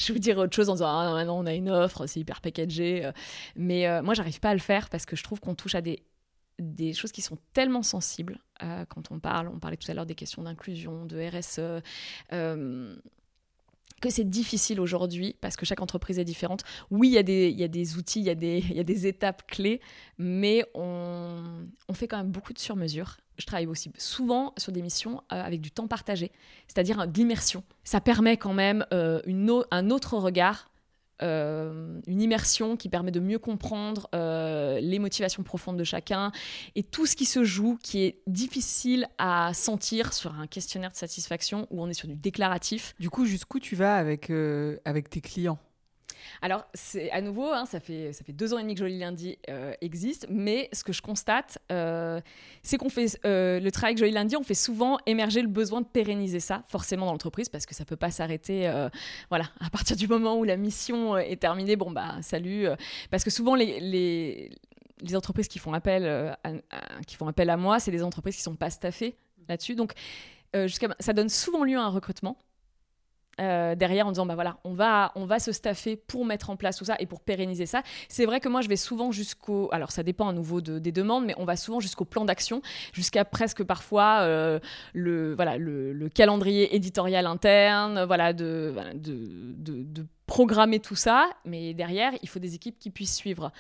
je 0.06 0.14
vous 0.14 0.20
dirai 0.20 0.40
autre 0.40 0.56
chose 0.56 0.70
en 0.70 0.74
disant 0.74 0.88
Ah 0.88 1.06
non, 1.06 1.14
maintenant 1.14 1.40
on 1.40 1.46
a 1.46 1.54
une 1.54 1.70
offre, 1.70 2.06
c'est 2.08 2.20
hyper 2.20 2.42
packagé. 2.42 3.10
Mais 3.56 3.88
euh, 3.88 4.02
moi, 4.02 4.14
j'arrive 4.14 4.40
pas 4.40 4.50
à 4.50 4.54
le 4.54 4.60
faire 4.60 4.90
parce 4.90 5.06
que 5.06 5.16
je 5.16 5.24
trouve 5.24 5.40
qu'on 5.40 5.56
touche 5.56 5.76
à 5.76 5.82
des, 5.82 6.04
des 6.60 6.94
choses 6.94 7.12
qui 7.12 7.22
sont 7.22 7.38
tellement 7.54 7.84
sensibles 7.84 8.40
euh, 8.64 8.86
quand 8.86 9.12
on 9.12 9.20
parle. 9.20 9.48
On 9.48 9.60
parlait 9.60 9.78
tout 9.78 9.90
à 9.90 9.94
l'heure 9.94 10.06
des 10.06 10.16
questions 10.16 10.44
d'inclusion, 10.44 11.06
de 11.06 11.18
RSE. 11.18 11.84
Euh, 12.34 12.96
que 14.00 14.10
c'est 14.10 14.30
difficile 14.30 14.80
aujourd'hui 14.80 15.36
parce 15.42 15.56
que 15.56 15.66
chaque 15.66 15.82
entreprise 15.82 16.20
est 16.20 16.26
différente. 16.26 16.64
Oui, 16.90 17.10
il 17.10 17.14
y, 17.14 17.18
a 17.64 17.68
des, 17.68 17.98
outils, 17.98 18.20
il 18.20 18.26
y, 18.26 18.30
a 18.30 18.36
des, 18.84 19.08
étapes 19.08 19.44
clés, 19.48 19.82
mais 20.18 20.66
on, 20.74 21.44
fait 21.94 22.08
quand 22.08 22.18
même 22.18 22.32
beaucoup 22.32 22.54
de 22.54 22.60
sur-mesure. 22.60 23.18
Je 23.38 23.46
travaille 23.46 23.68
aussi 23.68 23.92
souvent 23.98 24.54
sur 24.58 24.72
des 24.72 24.82
missions 24.82 25.24
euh, 25.34 25.44
avec 25.44 25.62
du 25.62 25.72
temps 25.72 25.88
partagé, 25.88 26.32
c'est-à-dire 26.68 27.08
de 27.08 27.18
l'immersion. 27.18 27.64
Ça 27.84 28.00
permet 28.00 28.38
quand 28.38 28.54
même 28.54 28.86
euh, 28.94 29.22
un 29.72 29.90
autre 29.90 30.18
regard 30.18 30.71
une 31.22 32.22
immersion 32.22 32.78
qui 32.78 32.90
permet 32.90 33.12
de 33.12 33.20
mieux 33.20 33.40
comprendre 33.40 34.10
euh, 34.16 34.80
les 34.80 35.00
motivations 35.00 35.44
profondes 35.44 35.78
de 35.78 35.84
chacun 35.84 36.32
et 36.76 36.84
tout 36.84 37.06
ce 37.06 37.16
qui 37.16 37.26
se 37.26 37.44
joue 37.44 37.78
qui 37.82 38.04
est 38.04 38.22
difficile 38.28 39.08
à 39.18 39.54
sentir 39.54 40.14
sur 40.14 40.34
un 40.34 40.48
questionnaire 40.48 40.92
de 40.92 40.96
satisfaction 40.96 41.68
où 41.70 41.82
on 41.82 41.90
est 41.90 41.94
sur 41.94 42.08
du 42.08 42.16
déclaratif. 42.16 42.96
Du 43.00 43.10
coup, 43.10 43.26
jusqu'où 43.26 43.60
tu 43.60 43.76
vas 43.76 43.96
avec, 43.96 44.30
euh, 44.30 44.78
avec 44.86 45.10
tes 45.10 45.22
clients? 45.22 45.60
Alors, 46.42 46.66
c'est 46.74 47.12
à 47.12 47.22
nouveau, 47.22 47.52
hein, 47.52 47.66
ça, 47.66 47.80
fait, 47.80 48.14
ça 48.14 48.24
fait 48.24 48.34
deux 48.34 48.54
ans 48.54 48.58
et 48.58 48.62
demi 48.62 48.74
que 48.74 48.80
Joli 48.80 49.00
Lundi 49.00 49.38
euh, 49.50 49.74
existe, 49.82 50.28
mais 50.30 50.70
ce 50.74 50.84
que 50.84 50.94
je 50.94 51.02
constate, 51.02 51.60
euh, 51.72 52.20
c'est 52.64 52.78
qu'on 52.78 52.90
fait 52.90 53.20
euh, 53.26 53.60
le 53.60 53.72
travail 53.72 53.92
avec 53.92 54.00
Joli 54.00 54.12
Lundi, 54.12 54.36
on 54.36 54.44
fait 54.44 54.54
souvent 54.54 54.98
émerger 55.06 55.42
le 55.42 55.48
besoin 55.48 55.82
de 55.82 55.86
pérenniser 55.86 56.40
ça, 56.40 56.64
forcément 56.68 57.06
dans 57.06 57.12
l'entreprise, 57.12 57.50
parce 57.50 57.66
que 57.66 57.76
ça 57.76 57.86
peut 57.86 57.96
pas 57.96 58.12
s'arrêter. 58.12 58.72
Voilà, 59.30 59.46
à 59.60 59.70
partir 59.70 59.96
du 59.96 60.08
moment 60.08 60.38
où 60.38 60.44
la 60.44 60.58
mission 60.58 61.18
est 61.18 61.38
terminée, 61.38 61.76
bon 61.76 61.92
bah 61.92 62.16
salut, 62.22 62.68
parce 63.10 63.24
que 63.24 63.30
souvent 63.30 63.56
les, 63.56 63.80
les, 63.80 64.52
les 65.02 65.16
entreprises 65.16 65.48
qui 65.48 65.60
font 65.60 65.74
appel 65.74 66.06
à, 66.44 66.52
qui 67.08 67.16
font 67.16 67.28
appel 67.28 67.50
à 67.50 67.58
moi, 67.58 67.80
c'est 67.80 67.92
des 67.92 68.04
entreprises 68.04 68.36
qui 68.36 68.42
sont 68.42 68.56
pas 68.56 68.70
staffées 68.70 69.16
là-dessus, 69.48 69.76
donc 69.76 69.94
ça 71.00 71.14
donne 71.14 71.30
souvent 71.30 71.64
lieu 71.64 71.78
à 71.78 71.84
un 71.84 71.90
recrutement. 71.90 72.38
Euh, 73.42 73.76
derrière 73.76 74.08
en 74.08 74.12
disant 74.12 74.26
bah 74.26 74.36
voilà 74.36 74.58
on 74.64 74.74
va 74.74 75.12
on 75.16 75.26
va 75.26 75.40
se 75.40 75.52
staffer 75.52 75.96
pour 75.96 76.26
mettre 76.26 76.50
en 76.50 76.56
place 76.56 76.78
tout 76.78 76.86
ça 76.86 76.96
et 77.00 77.06
pour 77.08 77.22
pérenniser 77.22 77.66
ça. 77.66 77.82
C'est 78.08 78.26
vrai 78.26 78.40
que 78.40 78.48
moi 78.50 78.62
je 78.62 78.70
vais 78.70 78.76
souvent 78.76 79.12
jusqu'au 79.12 79.70
alors 79.72 79.92
ça 79.92 80.04
dépend 80.04 80.28
à 80.30 80.34
nouveau 80.34 80.62
de- 80.62 80.80
des 80.80 80.92
demandes 80.92 81.26
mais 81.26 81.34
on 81.38 81.46
va 81.46 81.56
souvent 81.56 81.80
jusqu'au 81.80 82.06
plan 82.06 82.24
d'action 82.26 82.62
jusqu'à 82.94 83.26
presque 83.26 83.64
parfois 83.64 84.20
euh, 84.22 84.60
le 84.94 85.34
voilà 85.36 85.58
le, 85.58 85.92
le 85.94 86.10
calendrier 86.10 86.76
éditorial 86.76 87.26
interne 87.26 88.04
voilà, 88.06 88.34
de, 88.34 88.74
de- 88.96 89.84
de 89.84 90.06
programmer 90.28 90.80
tout 90.80 90.96
ça. 90.96 91.30
Mais 91.46 91.74
derrière 91.74 92.14
il 92.22 92.30
faut 92.30 92.40
des 92.40 92.56
équipes 92.56 92.80
qui 92.80 92.90
puissent 92.90 93.16
suivre. 93.16 93.52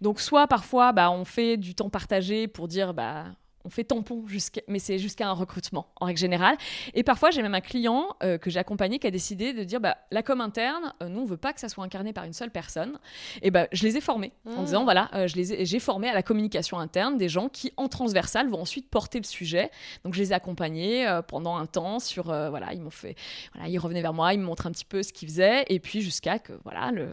Donc 0.00 0.20
soit 0.20 0.46
parfois 0.46 0.92
bah 0.92 1.10
on 1.10 1.24
fait 1.24 1.56
du 1.56 1.74
temps 1.74 1.90
partagé 1.90 2.46
pour 2.46 2.68
dire 2.68 2.94
bah 2.94 3.24
on 3.64 3.70
fait 3.70 3.84
tampon 3.84 4.26
jusqu'à 4.26 4.60
mais 4.68 4.78
c'est 4.78 4.98
jusqu'à 4.98 5.28
un 5.28 5.32
recrutement 5.32 5.88
en 6.00 6.06
règle 6.06 6.18
générale 6.18 6.56
et 6.94 7.02
parfois, 7.02 7.30
j'ai 7.30 7.42
même 7.42 7.54
un 7.54 7.60
client 7.60 8.16
euh, 8.22 8.38
que 8.38 8.50
j'ai 8.50 8.58
accompagné 8.58 8.98
qui 8.98 9.06
a 9.06 9.10
décidé 9.10 9.52
de 9.52 9.64
dire 9.64 9.80
bah, 9.80 9.96
la 10.10 10.22
com 10.22 10.40
interne, 10.40 10.92
euh, 11.02 11.08
nous, 11.08 11.20
on 11.20 11.24
veut 11.24 11.36
pas 11.36 11.52
que 11.52 11.60
ça 11.60 11.68
soit 11.68 11.84
incarné 11.84 12.12
par 12.12 12.24
une 12.24 12.32
seule 12.32 12.50
personne. 12.50 12.98
Et 13.42 13.50
ben, 13.50 13.66
je 13.72 13.82
les 13.84 13.96
ai 13.96 14.00
formés 14.00 14.32
en 14.46 14.62
Mmh. 14.62 14.64
disant 14.64 14.84
voilà, 14.84 15.10
euh, 15.14 15.26
je 15.28 15.36
les 15.36 15.52
ai- 15.52 15.66
j'ai 15.66 15.78
formé 15.78 16.08
à 16.08 16.14
la 16.14 16.22
communication 16.22 16.78
interne 16.78 17.18
des 17.18 17.28
gens 17.28 17.48
qui, 17.48 17.72
en 17.76 17.88
transversal, 17.88 18.48
vont 18.48 18.60
ensuite 18.62 18.88
porter 18.88 19.18
le 19.18 19.24
sujet. 19.26 19.70
Donc, 20.04 20.14
je 20.14 20.20
les 20.20 20.30
ai 20.32 20.34
accompagnés 20.34 21.20
pendant 21.28 21.56
un 21.56 21.66
temps 21.66 21.98
sur 21.98 22.24
voilà, 22.24 22.72
ils 22.72 22.80
m'ont 22.80 22.90
fait 22.90 23.14
voilà, 23.54 23.68
ils 23.68 23.78
revenaient 23.78 24.02
vers 24.02 24.14
moi, 24.14 24.32
ils 24.34 24.40
me 24.40 24.44
montraient 24.44 24.68
un 24.68 24.72
petit 24.72 24.84
peu 24.84 25.02
ce 25.02 25.12
qu'ils 25.12 25.28
faisaient, 25.28 25.64
et 25.68 25.80
puis 25.80 26.00
jusqu'à 26.00 26.38
que 26.38 26.52
voilà 26.64 26.90
le 26.90 27.08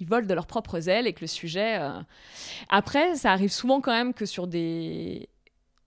ils 0.00 0.08
volent 0.08 0.26
de 0.26 0.34
leurs 0.34 0.46
propres 0.48 0.88
ailes 0.88 1.06
et 1.06 1.12
que 1.12 1.20
le 1.20 1.28
sujet. 1.28 1.78
euh, 1.80 2.00
Après, 2.68 3.14
ça 3.14 3.30
arrive 3.32 3.52
souvent 3.52 3.80
quand 3.80 3.92
même 3.92 4.12
que 4.14 4.26
sur 4.26 4.46
des 4.46 5.28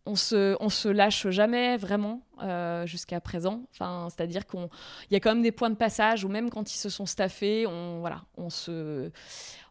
on 0.07 0.15
se, 0.15 0.55
on 0.59 0.69
se 0.69 0.87
lâche 0.89 1.27
jamais 1.29 1.77
vraiment 1.77 2.21
euh, 2.41 2.85
jusqu'à 2.85 3.19
présent. 3.21 3.63
Enfin, 3.71 4.07
c'est-à-dire 4.09 4.45
qu'on, 4.47 4.69
il 5.09 5.13
y 5.13 5.15
a 5.15 5.19
quand 5.19 5.33
même 5.33 5.43
des 5.43 5.51
points 5.51 5.69
de 5.69 5.75
passage 5.75 6.23
où 6.23 6.29
même 6.29 6.49
quand 6.49 6.73
ils 6.73 6.77
se 6.77 6.89
sont 6.89 7.05
staffés, 7.05 7.67
on, 7.67 7.99
voilà, 7.99 8.23
on 8.37 8.49
se, 8.49 9.11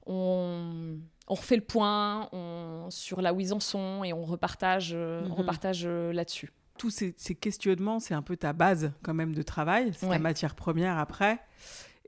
on, 0.06 0.98
on 1.28 1.34
refait 1.34 1.56
le 1.56 1.62
point 1.62 2.28
on, 2.32 2.86
sur 2.90 3.20
là 3.20 3.32
où 3.32 3.40
ils 3.40 3.52
en 3.52 3.60
sont 3.60 4.04
et 4.04 4.12
on 4.12 4.24
repartage, 4.24 4.92
euh, 4.94 5.22
on 5.24 5.26
Mhm. 5.28 5.32
repartage 5.32 5.82
euh, 5.86 6.12
là-dessus. 6.12 6.52
Tous 6.78 6.90
ces, 6.90 7.14
ces 7.16 7.34
questionnements, 7.34 8.00
c'est 8.00 8.14
un 8.14 8.22
peu 8.22 8.36
ta 8.36 8.52
base 8.52 8.92
quand 9.02 9.14
même 9.14 9.34
de 9.34 9.42
travail, 9.42 9.92
c'est 9.96 10.06
Ouais. 10.06 10.16
ta 10.16 10.22
matière 10.22 10.54
première 10.54 10.98
après. 10.98 11.38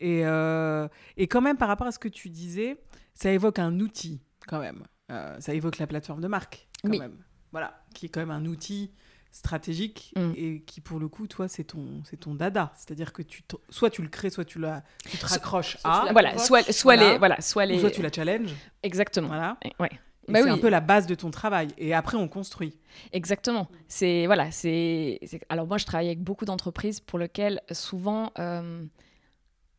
Et, 0.00 0.24
euh, 0.26 0.86
et 1.16 1.26
quand 1.26 1.40
même, 1.40 1.56
par 1.56 1.68
rapport 1.68 1.86
à 1.86 1.92
ce 1.92 1.98
que 1.98 2.08
tu 2.08 2.28
disais, 2.28 2.76
ça 3.14 3.32
évoque 3.32 3.58
un 3.58 3.80
outil 3.80 4.20
quand 4.46 4.60
même. 4.60 4.84
Euh, 5.10 5.40
ça 5.40 5.54
évoque 5.54 5.78
la 5.78 5.86
plateforme 5.86 6.20
de 6.20 6.28
marque 6.28 6.68
quand 6.84 6.90
Oui. 6.90 6.98
même. 6.98 7.16
Voilà, 7.52 7.82
qui 7.94 8.06
est 8.06 8.08
quand 8.08 8.20
même 8.20 8.30
un 8.30 8.44
outil 8.46 8.90
stratégique 9.30 10.12
Mm. 10.16 10.32
et 10.36 10.60
qui 10.66 10.80
pour 10.80 10.98
le 10.98 11.08
coup, 11.08 11.26
toi, 11.26 11.48
c'est 11.48 11.64
ton, 11.64 12.02
c'est 12.04 12.16
ton 12.18 12.34
dada. 12.34 12.72
C'est-à-dire 12.76 13.12
que 13.12 13.22
tu, 13.22 13.42
soit 13.68 13.90
tu 13.90 14.02
le 14.02 14.08
crées, 14.08 14.30
soit 14.30 14.44
tu, 14.44 14.58
la, 14.58 14.82
tu 15.08 15.16
te 15.18 15.26
raccroches 15.26 15.76
soit 15.78 16.08
à, 16.08 16.12
Voilà, 16.12 16.36
soit, 16.38 16.62
soit 16.72 16.96
Voilà. 16.96 17.12
les, 17.12 17.18
voilà, 17.18 17.40
soit 17.40 17.64
ou 17.64 17.68
les, 17.68 17.78
soit 17.78 17.90
tu 17.90 18.02
la 18.02 18.10
challenges. 18.12 18.54
exactement. 18.82 19.28
Voilà. 19.28 19.56
Et- 19.64 19.72
Ouais. 19.80 19.90
Bah 20.30 20.40
c'est 20.40 20.44
oui. 20.44 20.50
un 20.50 20.58
peu 20.58 20.68
la 20.68 20.80
base 20.80 21.06
de 21.06 21.14
ton 21.14 21.30
travail. 21.30 21.68
Et 21.78 21.94
après, 21.94 22.18
on 22.18 22.28
construit. 22.28 22.76
Exactement. 23.12 23.66
C'est 23.86 24.26
voilà, 24.26 24.50
c'est 24.50 25.18
c'est- 25.24 25.40
alors 25.48 25.66
moi 25.66 25.78
je 25.78 25.86
travaille 25.86 26.08
avec 26.08 26.22
beaucoup 26.22 26.44
d'entreprises 26.44 27.00
pour 27.00 27.18
lesquelles 27.18 27.62
souvent 27.72 28.30
euh, 28.38 28.84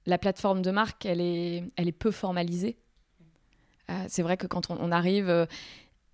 la 0.08 0.18
plateforme 0.18 0.64
de 0.64 0.72
marque 0.72 1.06
elle 1.06 1.22
est 1.22 1.64
elle 1.76 1.88
est 1.88 1.92
peu 1.92 2.10
formalisée. 2.10 2.78
Euh, 3.92 4.06
c'est 4.08 4.24
vrai 4.24 4.38
que 4.38 4.48
quand 4.48 4.72
on, 4.72 4.78
on 4.80 4.92
arrive 4.92 5.30
euh, 5.30 5.46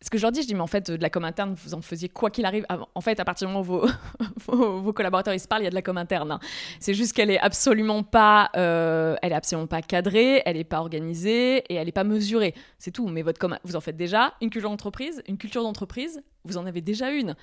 ce 0.02 0.10
que 0.10 0.18
je 0.18 0.24
leur 0.24 0.32
dis, 0.32 0.41
je 0.41 0.48
dis, 0.48 0.56
mais 0.56 0.62
en 0.62 0.68
fait, 0.68 0.91
de 0.91 1.02
la 1.02 1.10
com 1.10 1.24
interne, 1.24 1.56
vous 1.56 1.74
en 1.74 1.82
faisiez 1.82 2.10
quoi 2.10 2.30
qu'il 2.30 2.46
arrive. 2.46 2.66
En 2.93 3.02
fait, 3.02 3.20
à 3.20 3.26
partir 3.26 3.48
du 3.48 3.54
moment 3.54 3.66
où 3.68 3.88
vos, 4.46 4.82
vos, 4.82 4.93
collaborateurs 4.93 5.34
ils 5.34 5.39
se 5.39 5.48
parlent, 5.48 5.62
il 5.62 5.66
y 5.66 5.68
a 5.68 5.72
de 5.72 5.76
la 5.76 5.82
com 5.82 5.98
interne. 5.98 6.32
hein. 6.32 6.39
C'est 6.80 6.93
juste 6.93 7.14
qu'elle 7.14 7.32
est 7.32 7.39
absolument 7.39 8.04
pas, 8.04 8.50
euh, 8.56 9.16
elle 9.22 9.32
est 9.32 9.36
absolument 9.36 9.68
pas 9.68 9.82
cadrée, 9.82 10.41
elle 10.46 10.58
est 10.58 10.64
pas 10.64 10.80
organisée 10.80 11.58
et 11.70 11.76
elle 11.76 11.88
est 11.88 11.93
pas 11.93 12.04
mesurée. 12.04 12.54
C'est 12.78 12.91
tout. 12.91 13.08
Mais 13.08 13.22
votre 13.22 13.39
com, 13.39 13.58
vous 13.64 13.76
en 13.76 13.82
faites 13.82 13.98
déjà 13.98 14.34
une 14.41 14.50
culture 14.50 14.70
d'entreprise, 14.70 15.24
une 15.28 15.38
culture 15.38 15.64
d'entreprise, 15.64 16.22
vous 16.43 16.58
en 16.58 16.66
avez 16.66 16.82
déjà 16.82 17.12
une. 17.12 17.36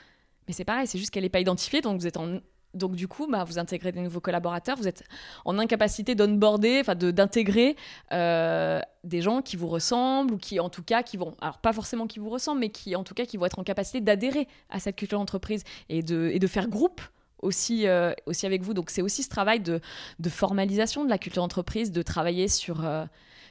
Mais 0.46 0.54
c'est 0.54 0.64
pareil, 0.64 0.86
c'est 0.86 0.98
juste 0.98 1.10
qu'elle 1.10 1.22
n'est 1.22 1.30
pas 1.30 1.40
identifiée, 1.40 1.80
donc 1.80 2.00
vous 2.00 2.06
êtes 2.06 2.16
en 2.16 2.38
donc 2.74 2.94
du 2.96 3.06
coup, 3.08 3.26
bah, 3.30 3.44
vous 3.44 3.58
intégrez 3.58 3.92
des 3.92 4.00
nouveaux 4.00 4.20
collaborateurs, 4.20 4.76
vous 4.76 4.88
êtes 4.88 5.04
en 5.44 5.58
incapacité 5.58 6.14
d'onboarder, 6.14 6.78
enfin 6.80 6.94
de- 6.94 7.10
d'intégrer 7.10 7.76
euh, 8.12 8.80
des 9.04 9.20
gens 9.20 9.42
qui 9.42 9.56
vous 9.56 9.68
ressemblent 9.68 10.34
ou 10.34 10.38
qui 10.38 10.58
en 10.60 10.68
tout 10.70 10.82
cas 10.82 11.02
qui 11.02 11.16
vont, 11.16 11.34
alors 11.40 11.58
pas 11.58 11.72
forcément 11.72 12.06
qui 12.06 12.18
vous 12.18 12.30
ressemblent, 12.30 12.60
mais 12.60 12.70
qui 12.70 12.96
en 12.96 13.04
tout 13.04 13.14
cas 13.14 13.26
qui 13.26 13.36
vont 13.36 13.46
être 13.46 13.58
en 13.58 13.64
capacité 13.64 14.00
d'adhérer 14.00 14.48
à 14.70 14.78
cette 14.80 14.96
culture 14.96 15.18
d'entreprise 15.18 15.64
et 15.88 16.02
de, 16.02 16.30
et 16.32 16.38
de 16.38 16.46
faire 16.46 16.68
groupe 16.68 17.00
aussi, 17.40 17.86
euh, 17.86 18.12
aussi 18.26 18.46
avec 18.46 18.62
vous. 18.62 18.72
Donc 18.72 18.90
c'est 18.90 19.02
aussi 19.02 19.22
ce 19.22 19.28
travail 19.28 19.60
de, 19.60 19.80
de 20.18 20.28
formalisation 20.30 21.04
de 21.04 21.10
la 21.10 21.18
culture 21.18 21.42
d'entreprise, 21.42 21.90
de 21.92 22.02
travailler 22.02 22.48
sur, 22.48 22.84
euh, 22.86 23.04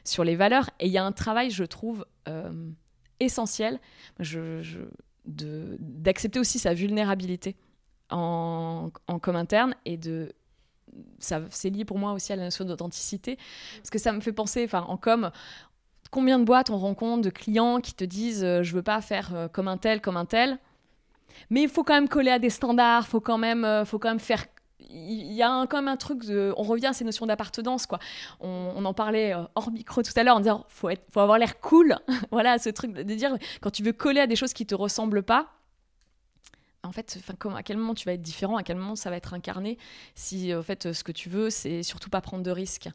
sur 0.04 0.24
les 0.24 0.36
valeurs. 0.36 0.70
Et 0.80 0.88
il 0.88 0.92
y 0.92 0.98
a 0.98 1.04
un 1.06 1.12
travail, 1.12 1.52
je 1.52 1.64
trouve, 1.64 2.06
essentiel 3.20 3.80
je, 4.20 4.62
de- 5.26 5.78
d'accepter 5.80 6.40
aussi 6.40 6.58
sa 6.58 6.74
vulnérabilité 6.74 7.56
en, 8.12 8.92
en 9.08 9.20
com 9.20 9.36
interne 9.36 9.76
et 9.86 9.98
de 9.98 10.32
ça 11.20 11.42
c'est 11.50 11.70
lié 11.70 11.86
pour 11.86 11.98
moi 11.98 12.12
aussi 12.14 12.34
à 12.34 12.36
la 12.36 12.44
notion 12.44 12.66
d'authenticité. 12.66 13.38
Parce 13.78 13.90
que 13.90 14.00
ça 14.00 14.12
me 14.12 14.20
fait 14.22 14.34
penser 14.34 14.64
enfin 14.66 14.86
en 14.88 14.98
com 14.98 15.32
combien 16.12 16.40
de 16.40 16.44
boîtes 16.44 16.70
on 16.70 16.78
rencontre 16.78 17.22
de 17.24 17.30
clients 17.30 17.80
qui 17.80 17.94
te 17.94 18.04
disent 18.04 18.44
euh, 18.44 18.64
je 18.64 18.74
veux 18.76 18.84
pas 18.84 19.02
faire 19.02 19.34
euh, 19.34 19.48
comme 19.48 19.68
un 19.68 19.78
tel 19.78 20.02
comme 20.02 20.18
un 20.18 20.26
tel. 20.26 20.58
Mais 21.50 21.64
il 21.64 21.70
faut 21.70 21.84
quand 21.84 21.94
même 21.94 22.10
coller 22.10 22.32
à 22.32 22.40
des 22.40 22.50
standards 22.50 23.08
faut 23.08 23.22
quand 23.22 23.38
même 23.38 23.64
euh, 23.66 23.86
faut 23.86 24.00
quand 24.00 24.10
même 24.10 24.20
faire 24.20 24.46
il 24.94 25.32
y 25.32 25.42
a 25.42 25.50
un- 25.50 25.68
quand 25.68 25.78
même 25.78 25.88
un 25.88 25.96
truc 25.96 26.26
de 26.26 26.54
on 26.58 26.64
revient 26.64 26.88
à 26.88 26.94
ces 26.94 27.06
notions 27.06 27.26
d'appartenance 27.26 27.86
quoi. 27.86 28.00
On, 28.42 28.74
on 28.76 28.84
en 28.84 28.94
parlait 28.94 29.34
euh, 29.34 29.44
hors 29.56 29.72
micro 29.72 30.02
tout 30.04 30.12
à 30.18 30.24
l'heure 30.24 30.36
en 30.36 30.40
disant 30.42 30.66
faut 30.68 30.90
être 30.90 31.06
faut 31.14 31.22
avoir 31.22 31.38
l'air 31.38 31.62
cool. 31.62 31.96
Voilà 32.32 32.58
ce 32.60 32.70
truc 32.70 32.92
de 32.92 33.04
dire 33.04 33.38
quand 33.62 33.70
tu 33.72 33.84
veux 33.84 33.94
coller 33.94 34.20
à 34.20 34.28
des 34.28 34.36
choses 34.36 34.52
qui 34.54 34.66
te 34.66 34.76
ressemblent 34.76 35.24
pas 35.24 35.48
en 36.84 36.92
fait, 36.92 37.20
à 37.56 37.64
quel 37.64 37.78
moment 37.78 37.94
tu 37.94 38.06
vas 38.06 38.14
être 38.14 38.22
différent, 38.22 38.58
à 38.58 38.64
quel 38.64 38.78
moment 38.78 38.96
ça 38.96 39.10
va 39.10 39.18
être 39.18 39.34
incarné, 39.34 39.78
si 40.16 40.54
en 40.54 40.64
fait 40.64 40.92
ce 40.94 41.04
que 41.04 41.12
tu 41.12 41.30
veux, 41.30 41.50
c'est 41.50 41.84
surtout 41.84 42.10
pas 42.10 42.22
prendre 42.22 42.44
de 42.44 42.52
risques. 42.52 42.90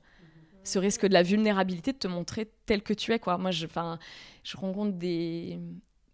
Ce 0.64 0.80
risque 0.80 1.06
de 1.06 1.12
la 1.12 1.22
vulnérabilité, 1.22 1.92
de 1.92 1.98
te 1.98 2.08
montrer 2.08 2.50
tel 2.66 2.82
que 2.82 2.92
tu 2.92 3.12
es. 3.12 3.20
Quoi. 3.20 3.38
Moi, 3.38 3.52
je, 3.52 3.66
je 4.42 4.56
rencontre 4.56 4.92
des, 4.98 5.60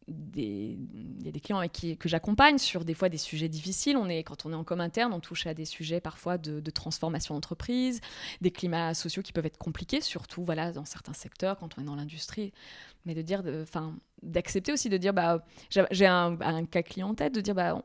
il 0.08 1.24
y 1.24 1.28
a 1.28 1.30
des 1.30 1.40
clients 1.40 1.58
avec 1.58 1.72
qui, 1.72 1.96
que 1.96 2.08
j'accompagne 2.08 2.58
sur 2.58 2.84
des 2.84 2.94
fois 2.94 3.08
des 3.08 3.18
sujets 3.18 3.48
difficiles. 3.48 3.96
On 3.96 4.08
est, 4.08 4.22
quand 4.22 4.46
on 4.46 4.52
est 4.52 4.56
en 4.56 4.64
com 4.64 4.80
interne, 4.80 5.12
on 5.12 5.20
touche 5.20 5.46
à 5.46 5.54
des 5.54 5.64
sujets 5.64 6.00
parfois 6.00 6.38
de, 6.38 6.60
transformation 6.70 7.34
d'entreprise, 7.34 8.00
des 8.40 8.50
climats 8.50 8.94
sociaux 8.94 9.22
qui 9.22 9.32
peuvent 9.32 9.46
être 9.46 9.58
compliqués, 9.58 10.00
surtout 10.00 10.44
voilà, 10.44 10.72
dans 10.72 10.84
certains 10.84 11.12
secteurs, 11.12 11.58
quand 11.58 11.78
on 11.78 11.82
est 11.82 11.86
dans 11.86 11.94
l'industrie. 11.94 12.52
Mais 13.04 13.14
de 13.14 13.22
dire, 13.22 13.42
enfin, 13.62 13.94
d'accepter 14.22 14.72
aussi 14.72 14.88
de 14.88 14.96
dire, 14.96 15.12
bah, 15.12 15.44
j'ai 15.90 16.06
un, 16.06 16.64
cas 16.66 16.82
client 16.82 17.10
en 17.10 17.14
tête, 17.14 17.34
de 17.34 17.40
dire, 17.40 17.54
bah, 17.54 17.80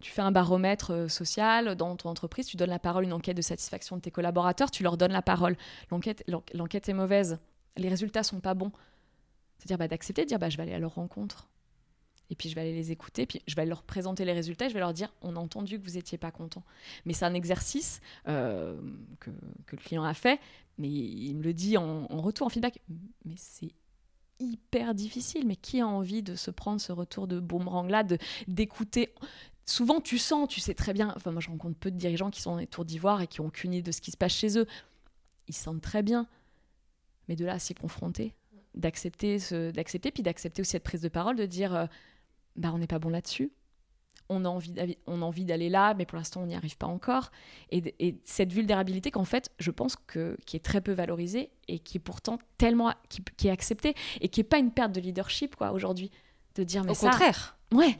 tu 0.00 0.12
fais 0.12 0.22
un 0.22 0.32
baromètre 0.32 0.92
euh, 0.92 1.08
social 1.08 1.74
dans 1.74 1.96
ton 1.96 2.10
entreprise, 2.10 2.46
tu 2.46 2.58
donnes 2.58 2.70
la 2.70 2.78
parole, 2.78 3.04
une 3.04 3.14
enquête 3.14 3.36
de 3.36 3.42
satisfaction 3.42 3.96
de 3.96 4.02
tes 4.02 4.10
collaborateurs, 4.10 4.70
tu 4.70 4.82
leur 4.82 4.98
donnes 4.98 5.12
la 5.12 5.22
parole. 5.22 5.56
L'enquête, 5.90 6.22
l'en- 6.28 6.42
l'enquête 6.52 6.88
est 6.90 6.92
mauvaise, 6.92 7.38
les 7.78 7.88
résultats 7.88 8.22
sont 8.22 8.40
pas 8.40 8.52
bons. 8.54 8.72
C'est-à-dire 9.58 9.78
bah, 9.78 9.88
d'accepter 9.88 10.22
de 10.22 10.28
dire 10.28 10.38
bah, 10.38 10.50
je 10.50 10.56
vais 10.56 10.64
aller 10.64 10.74
à 10.74 10.78
leur 10.78 10.94
rencontre. 10.94 11.48
Et 12.30 12.34
puis 12.34 12.48
je 12.48 12.54
vais 12.54 12.62
aller 12.62 12.74
les 12.74 12.90
écouter, 12.90 13.24
puis 13.24 13.40
je 13.46 13.54
vais 13.54 13.66
leur 13.66 13.82
présenter 13.82 14.24
les 14.24 14.32
résultats, 14.32 14.68
je 14.68 14.74
vais 14.74 14.80
leur 14.80 14.92
dire 14.92 15.12
on 15.22 15.36
a 15.36 15.38
entendu 15.38 15.78
que 15.78 15.84
vous 15.88 15.94
n'étiez 15.94 16.18
pas 16.18 16.32
content. 16.32 16.64
Mais 17.04 17.12
c'est 17.12 17.24
un 17.24 17.34
exercice 17.34 18.00
euh, 18.26 18.76
que, 19.20 19.30
le 19.30 19.76
client 19.78 20.02
a 20.02 20.14
fait, 20.14 20.40
mais 20.78 20.88
il 20.88 21.34
me 21.36 21.42
le 21.42 21.54
dit 21.54 21.76
en, 21.76 22.06
retour, 22.08 22.48
en 22.48 22.50
feedback. 22.50 22.80
Mais 23.24 23.34
c'est 23.36 23.70
hyper 24.40 24.94
difficile. 24.94 25.46
Mais 25.46 25.56
qui 25.56 25.80
a 25.80 25.86
envie 25.86 26.22
de 26.22 26.34
se 26.34 26.50
prendre 26.50 26.80
ce 26.80 26.92
retour 26.92 27.26
de 27.26 27.40
boomerang-là, 27.40 28.04
d'écouter? 28.48 29.14
Souvent, 29.64 30.00
tu 30.00 30.18
sens, 30.18 30.48
tu 30.48 30.60
sais 30.60 30.74
très 30.74 30.92
bien. 30.92 31.12
Enfin, 31.16 31.32
moi, 31.32 31.40
je 31.40 31.48
rencontre 31.48 31.76
peu 31.78 31.90
de 31.90 31.96
dirigeants 31.96 32.30
qui 32.30 32.40
sont 32.40 32.52
dans 32.52 32.58
les 32.58 32.66
tours 32.66 32.84
d'ivoire 32.84 33.22
et 33.22 33.26
qui 33.26 33.40
ont 33.40 33.46
aucune 33.46 33.72
idée 33.72 33.82
de 33.82 33.92
ce 33.92 34.00
qui 34.00 34.10
se 34.10 34.16
passe 34.16 34.32
chez 34.32 34.58
eux. 34.58 34.66
Ils 35.48 35.54
sentent 35.54 35.80
très 35.80 36.02
bien. 36.02 36.26
Mais 37.28 37.36
de 37.36 37.44
là 37.44 37.54
à 37.54 37.58
s'y 37.58 37.74
confronter, 37.74 38.34
d'accepter 38.76 39.38
ce- 39.38 39.70
d'accepter 39.70 40.10
puis 40.10 40.22
d'accepter 40.22 40.62
aussi 40.62 40.72
cette 40.72 40.84
prise 40.84 41.00
de 41.00 41.08
parole 41.08 41.36
de 41.36 41.46
dire 41.46 41.74
euh, 41.74 41.86
bah 42.56 42.70
on 42.74 42.78
n'est 42.78 42.86
pas 42.86 42.98
bon 42.98 43.08
là-dessus. 43.08 43.52
On 44.28 44.44
a 44.44 44.48
envie 44.48 44.72
d'aller- 44.72 44.98
on 45.06 45.22
a 45.22 45.24
envie 45.24 45.44
d'aller 45.44 45.68
là 45.68 45.94
mais 45.94 46.04
pour 46.04 46.16
l'instant 46.18 46.42
on 46.42 46.46
n'y 46.46 46.54
arrive 46.56 46.76
pas 46.76 46.86
encore. 46.88 47.30
Et, 47.70 48.16
cette 48.24 48.52
vulnérabilité 48.52 49.10
qu'en 49.10 49.24
fait 49.24 49.50
je 49.58 49.70
pense 49.70 49.96
que 49.96 50.36
qui 50.46 50.56
est 50.56 50.64
très 50.64 50.80
peu 50.80 50.92
valorisée 50.92 51.50
et 51.68 51.78
qui 51.78 51.98
est 51.98 52.00
pourtant 52.00 52.38
tellement 52.58 52.92
qui, 53.08 53.22
qui 53.36 53.48
est 53.48 53.52
acceptée 53.52 53.94
et 54.20 54.28
qui 54.28 54.40
est 54.40 54.44
pas 54.44 54.58
une 54.58 54.72
perte 54.72 54.92
de 54.92 55.00
leadership 55.00 55.54
quoi 55.56 55.72
aujourd'hui 55.72 56.10
de 56.56 56.64
dire 56.64 56.82
mais 56.84 56.90
Au 56.92 56.94
ça 56.94 57.10
contraire, 57.10 57.56
ouais. 57.72 57.96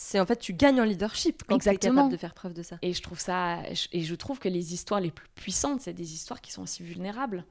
C'est 0.00 0.20
en 0.20 0.26
fait 0.26 0.36
tu 0.38 0.52
gagnes 0.52 0.80
en 0.80 0.84
leadership 0.84 1.42
quand 1.46 1.58
tu 1.58 1.68
es 1.68 1.72
Exactement. 1.72 1.94
capable 2.02 2.12
de 2.12 2.16
faire 2.16 2.34
preuve 2.34 2.54
de 2.54 2.62
ça. 2.62 2.78
et 2.82 2.92
je 2.92 3.02
trouve 3.02 3.18
ça 3.20 3.58
et 3.92 4.02
je 4.02 4.14
trouve 4.14 4.38
que 4.38 4.48
les 4.48 4.72
histoires 4.72 5.00
les 5.00 5.10
plus 5.10 5.28
puissantes 5.34 5.80
c'est 5.80 5.92
des 5.92 6.12
histoires 6.14 6.40
qui 6.40 6.52
sont 6.52 6.62
aussi 6.62 6.82
vulnérables 6.84 7.44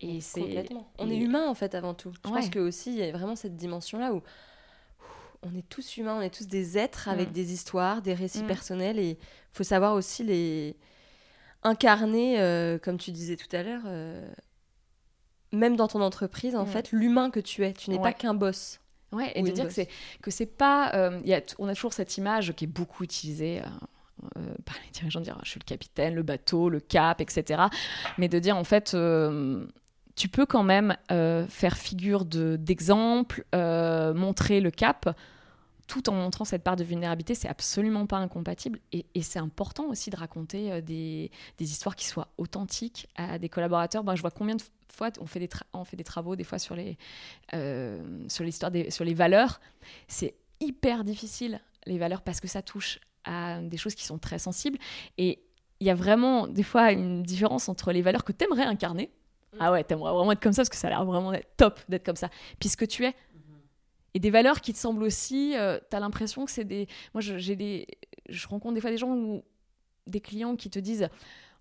et 0.00 0.20
c'est 0.20 0.40
Complètement. 0.40 0.90
On 0.98 1.08
et- 1.10 1.14
est 1.14 1.18
humain 1.18 1.48
en 1.48 1.54
fait 1.54 1.74
avant 1.74 1.94
tout. 1.94 2.12
Je 2.12 2.20
pense 2.20 2.48
que 2.50 2.58
aussi 2.58 2.90
il 2.92 2.98
y 2.98 3.02
a 3.02 3.12
vraiment 3.12 3.36
cette 3.36 3.56
dimension 3.56 3.98
là 3.98 4.12
où 4.12 4.22
on 5.42 5.54
est 5.54 5.68
tous 5.68 5.96
humains, 5.98 6.16
on 6.16 6.20
est 6.22 6.34
tous 6.34 6.46
des 6.46 6.78
êtres 6.78 7.08
avec 7.08 7.30
Mm. 7.30 7.32
des 7.32 7.52
histoires, 7.52 8.02
des 8.02 8.14
récits 8.14 8.42
Mm. 8.44 8.46
personnels 8.46 8.98
et 8.98 9.10
il 9.10 9.16
faut 9.52 9.64
savoir 9.64 9.94
aussi 9.94 10.24
les 10.24 10.76
incarner, 11.62 12.40
euh, 12.40 12.78
comme 12.78 12.98
tu 12.98 13.10
disais 13.10 13.36
tout 13.36 13.54
à 13.54 13.62
l'heure, 13.62 13.82
euh, 13.86 14.26
même 15.52 15.76
dans 15.76 15.88
ton 15.88 16.00
entreprise, 16.00 16.54
en 16.56 16.64
Mm. 16.64 16.68
fait, 16.68 16.92
l'humain 16.92 17.30
que 17.30 17.40
tu 17.40 17.64
es. 17.64 17.72
Tu 17.72 17.90
n'es 17.90 17.96
Ouais. 17.96 18.02
pas 18.02 18.12
qu'un 18.12 18.34
boss. 18.34 18.80
Ouais, 19.12 19.30
et 19.36 19.42
de 19.42 19.50
dire 19.52 19.68
que 19.68 19.72
c'est 19.72 19.88
que 20.22 20.32
c'est 20.32 20.46
pas, 20.46 20.92
euh, 20.94 21.20
y 21.24 21.32
a, 21.34 21.40
on 21.60 21.68
a 21.68 21.74
toujours 21.74 21.92
cette 21.92 22.16
image 22.18 22.52
qui 22.54 22.64
est 22.64 22.68
beaucoup 22.68 23.04
utilisée 23.04 23.60
euh, 23.60 23.66
euh, 24.38 24.54
par 24.64 24.74
les 24.84 24.90
dirigeants, 24.90 25.20
de 25.20 25.24
dire 25.24 25.38
je 25.44 25.50
suis 25.50 25.60
le 25.60 25.64
capitaine, 25.64 26.14
le 26.16 26.24
bateau, 26.24 26.68
le 26.68 26.80
cap, 26.80 27.20
etc. 27.20 27.62
Mais 28.18 28.28
de 28.28 28.38
dire 28.40 28.56
en 28.56 28.64
fait, 28.64 28.92
euh, 28.94 29.66
tu 30.16 30.28
peux 30.28 30.46
quand 30.46 30.62
même 30.62 30.96
euh, 31.10 31.46
faire 31.48 31.76
figure 31.76 32.24
de 32.24 32.56
d'exemple, 32.56 33.44
euh, 33.54 34.14
montrer 34.14 34.60
le 34.60 34.70
cap. 34.70 35.16
Tout 35.86 36.08
en 36.08 36.14
montrant 36.14 36.46
cette 36.46 36.62
part 36.62 36.76
de 36.76 36.84
vulnérabilité, 36.84 37.34
c'est 37.34 37.48
absolument 37.48 38.06
pas 38.06 38.16
incompatible. 38.16 38.78
Et, 38.92 39.04
c'est 39.20 39.38
important 39.38 39.84
aussi 39.88 40.08
de 40.08 40.16
raconter 40.16 40.72
euh, 40.72 40.80
des, 40.80 41.30
des 41.58 41.70
histoires 41.70 41.94
qui 41.94 42.06
soient 42.06 42.28
authentiques 42.38 43.06
à 43.16 43.38
des 43.38 43.50
collaborateurs. 43.50 44.02
Ben, 44.02 44.14
je 44.14 44.22
vois 44.22 44.30
combien 44.30 44.54
de 44.54 44.62
fois 44.94 45.10
on 45.20 45.26
fait 45.26 45.40
des, 45.40 45.48
on 45.74 45.84
fait 45.84 45.96
des 45.96 46.04
travaux 46.04 46.36
des 46.36 46.44
fois 46.44 46.58
sur 46.58 46.74
les, 46.74 46.96
euh, 47.52 48.24
sur 48.28 48.44
des, 48.70 48.90
sur 48.90 49.04
les 49.04 49.14
valeurs. 49.14 49.60
C'est 50.08 50.34
hyper 50.60 51.04
difficile 51.04 51.60
les 51.86 51.98
valeurs 51.98 52.22
parce 52.22 52.40
que 52.40 52.48
ça 52.48 52.62
touche 52.62 53.00
à 53.24 53.60
des 53.60 53.76
choses 53.76 53.94
qui 53.94 54.04
sont 54.04 54.18
très 54.18 54.38
sensibles 54.38 54.78
et 55.18 55.42
il 55.80 55.86
y 55.86 55.90
a 55.90 55.94
vraiment 55.94 56.46
des 56.46 56.62
fois 56.62 56.92
une 56.92 57.22
différence 57.22 57.68
entre 57.68 57.92
les 57.92 58.00
valeurs 58.00 58.24
que 58.24 58.32
tu 58.32 58.44
aimerais 58.44 58.64
incarner. 58.64 59.10
Ah 59.60 59.72
ouais, 59.72 59.84
t'aimerais 59.84 60.12
vraiment 60.12 60.32
être 60.32 60.42
comme 60.42 60.52
ça 60.52 60.62
parce 60.62 60.68
que 60.68 60.76
ça 60.76 60.88
a 60.88 60.90
l'air 60.90 61.04
vraiment 61.04 61.32
top 61.56 61.80
d'être 61.88 62.04
comme 62.04 62.16
ça. 62.16 62.28
Puis 62.58 62.68
ce 62.68 62.76
que 62.76 62.84
tu 62.84 63.04
es. 63.04 63.14
Et 64.16 64.20
des 64.20 64.30
valeurs 64.30 64.60
qui 64.60 64.72
te 64.72 64.78
semblent 64.78 65.02
aussi, 65.02 65.56
euh, 65.56 65.78
t'as 65.90 65.98
l'impression 65.98 66.44
que 66.44 66.50
c'est 66.50 66.64
des. 66.64 66.86
Moi, 67.14 67.20
j'ai 67.20 67.56
des. 67.56 67.86
Je 68.28 68.46
rencontre 68.46 68.74
des 68.74 68.80
fois 68.80 68.90
des 68.90 68.98
gens 68.98 69.10
ou 69.10 69.42
des 70.06 70.20
clients 70.20 70.54
qui 70.54 70.70
te 70.70 70.78
disent 70.78 71.08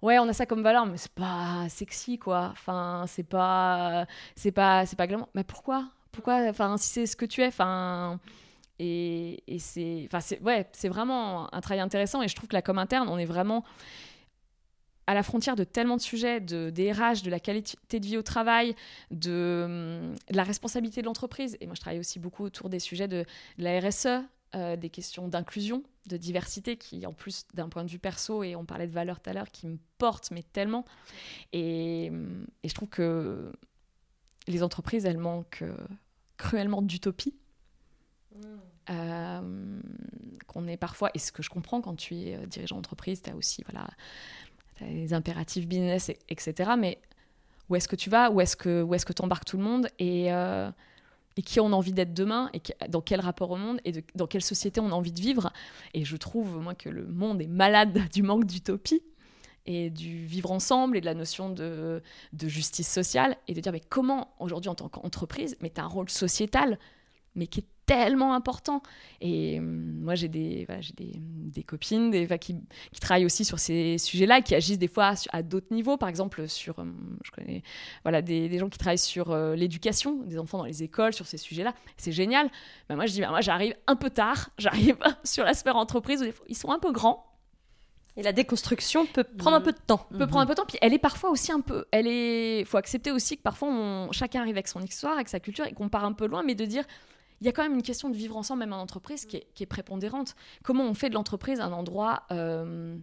Ouais, 0.04 0.20
on 0.20 0.28
a 0.28 0.34
ça 0.34 0.46
comme 0.46 0.62
valeur, 0.62 0.86
mais 0.86 0.98
c'est 0.98 1.14
pas 1.14 1.68
sexy, 1.70 2.20
quoi. 2.20 2.50
Enfin, 2.52 3.06
c'est 3.08 3.24
pas. 3.24 4.06
C'est 4.36 4.52
pas, 4.52 4.86
c'est 4.86 4.96
pas 4.96 5.08
glamour. 5.08 5.30
Mais 5.34 5.44
pourquoi? 5.44 5.90
Pourquoi? 6.12 6.42
Enfin, 6.48 6.78
si 6.78 6.90
c'est 6.90 7.06
ce 7.08 7.16
que 7.16 7.26
tu 7.26 7.42
es, 7.42 7.48
enfin. 7.48 8.20
Et, 8.80 9.44
et 9.48 9.60
c'est, 9.60 10.04
enfin, 10.08 10.20
c'est, 10.20 10.42
ouais, 10.42 10.68
c'est 10.74 10.90
vraiment 10.90 11.54
un 11.54 11.62
travail 11.62 11.80
intéressant. 11.80 12.22
Et 12.22 12.28
je 12.28 12.36
trouve 12.36 12.50
que 12.50 12.56
la 12.56 12.62
com 12.62 12.78
interne, 12.78 13.08
on 13.10 13.18
est 13.18 13.26
vraiment 13.26 13.64
à 15.08 15.14
la 15.14 15.24
frontière 15.24 15.56
de 15.56 15.64
tellement 15.64 15.98
de 15.98 16.02
sujets, 16.02 16.40
de, 16.40 16.70
des 16.70 16.92
RH, 16.92 17.24
de 17.24 17.30
la 17.30 17.40
qualité 17.40 18.00
de 18.00 18.06
vie 18.06 18.18
au 18.18 18.22
travail, 18.22 18.76
de, 19.12 19.64
hum, 19.66 20.16
de 20.32 20.36
la 20.36 20.44
responsabilité 20.44 21.02
de 21.02 21.08
l'entreprise. 21.08 21.58
Et 21.60 21.66
moi, 21.66 21.76
je 21.76 21.82
travaille 21.82 22.00
aussi 22.00 22.20
beaucoup 22.20 22.44
autour 22.44 22.70
des 22.70 22.80
sujets 22.80 23.08
de, 23.08 23.26
de 23.58 23.64
la 23.64 23.80
RSE, 23.80 24.08
euh, 24.56 24.76
des 24.76 24.90
questions 24.90 25.28
d'inclusion, 25.28 25.84
de 26.08 26.18
diversité, 26.18 26.78
qui, 26.78 27.06
en 27.06 27.14
plus, 27.14 27.46
d'un 27.54 27.70
point 27.70 27.84
de 27.84 27.90
vue 27.90 28.00
perso, 28.00 28.44
et 28.44 28.56
on 28.56 28.66
parlait 28.66 28.88
de 28.88 28.94
valeurs 28.94 29.20
tout 29.20 29.30
à 29.30 29.34
l'heure, 29.34 29.52
qui 29.52 29.68
me 29.68 29.78
portent, 29.98 30.32
mais 30.32 30.44
tellement. 30.44 30.86
Et, 31.52 32.10
hum, 32.12 32.48
et 32.64 32.70
je 32.70 32.74
trouve 32.74 32.90
que 32.90 33.52
les 34.48 34.64
entreprises, 34.64 35.06
elles 35.06 35.18
manquent 35.18 35.64
euh, 35.64 35.76
cruellement 36.38 36.82
d'utopie. 36.82 37.36
Euh, 38.90 39.80
qu'on 40.48 40.68
est 40.68 40.76
parfois, 40.76 41.10
et 41.14 41.20
ce 41.20 41.32
que 41.32 41.42
je 41.42 41.50
comprends 41.50 41.82
quand 41.82 41.96
tu 41.96 42.16
es 42.16 42.48
dirigeant 42.48 42.76
d'entreprise, 42.76 43.22
tu 43.22 43.30
as 43.30 43.36
aussi 43.36 43.64
voilà, 43.64 43.88
des 44.82 45.14
impératifs 45.14 45.68
business, 45.68 46.10
et- 46.10 46.20
etc. 46.30 46.72
Mais 46.78 47.00
où 47.70 47.76
est-ce 47.76 47.88
que 47.88 47.96
tu 47.96 48.10
vas 48.10 48.30
Où 48.32 48.42
est-ce 48.42 48.56
que 48.56 48.82
où 48.82 48.94
est-ce 48.94 49.06
que 49.06 49.14
t'embarques 49.14 49.46
tout 49.46 49.58
le 49.58 49.64
monde 49.64 49.88
et, 50.00 50.32
euh, 50.34 50.70
et 51.38 51.42
qui 51.42 51.60
on 51.60 51.68
a 51.68 51.76
envie 51.76 51.94
d'être 51.94 52.14
demain 52.14 52.50
et 52.54 52.62
dans 52.90 53.02
quel 53.02 53.20
rapport 53.22 53.52
au 53.52 53.58
monde 53.58 53.80
et 53.86 53.94
dans 54.16 54.28
quelle 54.28 54.44
société 54.44 54.80
on 54.80 54.88
a 54.90 54.94
envie 54.94 55.12
de 55.14 55.22
vivre 55.22 55.52
Et 55.94 56.06
je 56.06 56.18
trouve 56.18 56.60
moi 56.60 56.76
que 56.76 56.90
le 56.90 57.06
monde 57.08 57.42
est 57.42 57.48
malade 57.48 57.98
du 58.14 58.22
manque 58.24 58.46
d'utopie 58.46 59.02
et 59.66 59.90
du 59.90 60.26
vivre 60.26 60.52
ensemble 60.52 60.98
et 60.98 61.02
de 61.02 61.06
la 61.06 61.14
notion 61.14 61.50
de, 61.50 62.04
de 62.34 62.48
justice 62.50 62.92
sociale 62.92 63.38
et 63.48 63.54
de 63.54 63.62
dire 63.62 63.72
mais 63.72 63.80
comment 63.80 64.34
aujourd'hui 64.40 64.70
en 64.70 64.76
tant 64.76 64.90
qu'entreprise 64.90 65.56
mais 65.62 65.70
tu 65.70 65.80
as 65.80 65.86
un 65.86 65.88
rôle 65.88 66.10
sociétal 66.10 66.78
mais 67.36 67.48
qui 67.48 67.62
est 67.62 67.66
tellement 67.86 68.34
important 68.34 68.82
et 69.20 69.60
hum, 69.60 70.00
moi 70.02 70.16
j'ai 70.16 70.28
des 70.30 70.64
voilà, 70.66 70.80
j'ai 70.82 70.94
des, 70.94 71.14
des 71.18 71.64
copines 71.64 72.12
des, 72.12 72.24
enfin, 72.24 72.38
qui, 72.38 72.56
qui 72.92 73.00
travaillent 73.02 73.26
aussi 73.26 73.44
sur 73.44 73.60
ces 73.60 73.98
sujets-là 73.98 74.40
et 74.40 74.42
qui 74.42 74.56
agissent 74.56 74.80
des 74.80 74.88
fois 74.88 75.08
à, 75.08 75.38
à 75.38 75.44
d'autres 75.44 75.68
niveaux 75.72 75.98
par 75.98 76.08
exemple 76.10 76.48
sur 76.48 76.80
hum, 76.80 77.18
je 77.24 77.32
connais 77.32 77.62
voilà 78.04 78.22
des, 78.22 78.48
des 78.48 78.60
gens 78.60 78.70
qui 78.70 78.78
travaillent 78.78 78.98
sur 78.98 79.32
euh, 79.32 79.56
l'éducation 79.56 80.24
des 80.24 80.40
enfants 80.40 80.60
dans 80.60 80.66
les 80.66 80.82
écoles 80.84 81.14
sur 81.14 81.26
ces 81.28 81.38
sujets-là 81.38 81.74
c'est 81.98 82.12
génial 82.14 82.50
Ben, 82.88 82.96
moi 82.96 83.06
je 83.06 83.12
dis 83.14 83.22
ben, 83.22 83.30
moi 83.30 83.42
j'arrive 83.42 83.76
un 83.88 83.96
peu 83.96 84.10
tard 84.10 84.50
j'arrive 84.58 84.98
sur 85.26 85.44
la 85.44 85.54
sphère 85.54 85.76
entreprise 85.76 86.22
où 86.22 86.26
des 86.26 86.32
fois, 86.32 86.46
ils 86.50 86.58
sont 86.58 86.72
un 86.72 86.80
peu 86.80 86.92
grands 86.92 87.26
Et 88.16 88.24
la 88.24 88.32
déconstruction 88.32 89.06
peut 89.08 89.24
prendre 89.26 89.58
un 89.58 89.62
peu 89.62 89.72
de 89.74 89.78
temps. 89.86 90.08
peut 90.12 90.28
prendre 90.28 90.42
un 90.44 90.46
peu 90.46 90.54
de 90.54 90.60
temps. 90.60 90.66
Puis 90.68 90.78
elle 90.82 90.94
est 90.94 91.00
parfois 91.00 91.32
aussi 91.32 91.52
un 91.52 91.62
peu. 91.62 91.86
Elle 91.92 92.06
est. 92.08 92.64
Faut 92.66 92.78
accepter 92.78 93.12
aussi 93.12 93.38
que 93.38 93.42
parfois 93.42 93.70
on- 93.70 94.12
chacun 94.12 94.42
arrive 94.42 94.56
avec 94.56 94.68
son 94.68 94.82
histoire, 94.82 95.14
avec 95.16 95.28
sa 95.30 95.40
culture 95.40 95.66
et 95.66 95.74
qu'on 95.74 95.90
part 95.90 96.06
un 96.06 96.14
peu 96.14 96.28
loin, 96.28 96.44
mais 96.46 96.54
de 96.56 96.64
dire. 96.66 96.84
Il 97.44 97.46
y 97.46 97.50
a 97.50 97.52
quand 97.52 97.64
même 97.64 97.76
une 97.76 97.84
question 97.84 98.10
de 98.10 98.16
vivre 98.16 98.38
ensemble, 98.38 98.62
même 98.62 98.72
en 98.72 98.80
entreprise, 98.80 99.26
qui 99.26 99.36
est, 99.36 99.66
prépondérante. 99.66 100.34
Comment 100.64 100.86
on 100.86 100.94
fait 100.94 101.10
de 101.10 101.14
l'entreprise 101.14 101.60
un 101.60 101.74
endroit 101.74 102.24
euh, 102.32 102.96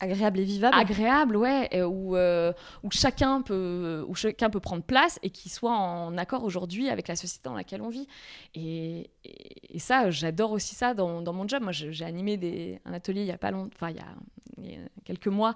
Agréable 0.00 0.40
et 0.40 0.44
vivable? 0.44 0.76
agréable, 0.78 1.36
ouais, 1.36 1.70
euh, 1.72 2.52
où, 2.82 2.90
chacun 2.90 3.40
peut, 3.40 4.04
où 4.06 4.14
chacun 4.14 4.50
peut 4.50 4.60
prendre 4.60 4.82
place 4.82 5.18
et 5.22 5.30
qui 5.30 5.48
soit 5.48 5.74
en 5.74 6.18
accord 6.18 6.44
aujourd'hui 6.44 6.90
avec 6.90 7.08
la 7.08 7.16
société 7.16 7.48
dans 7.48 7.54
laquelle 7.54 7.80
on 7.80 7.88
vit. 7.88 8.06
Et, 8.54 9.10
ça, 9.78 10.10
j'adore 10.10 10.52
aussi 10.52 10.74
ça 10.74 10.92
dans, 10.92 11.32
mon 11.32 11.48
job. 11.48 11.62
Moi, 11.62 11.72
j'ai 11.72 12.04
animé 12.04 12.80
un 12.84 12.92
atelier 12.92 13.22
il 13.22 13.28
y 13.28 13.32
a 13.32 13.38
pas 13.38 13.50
longtemps, 13.50 13.70
enfin, 13.74 13.90
il 13.90 13.96
y 13.96 14.74
a, 14.74 14.78
quelques 15.06 15.28
mois, 15.28 15.54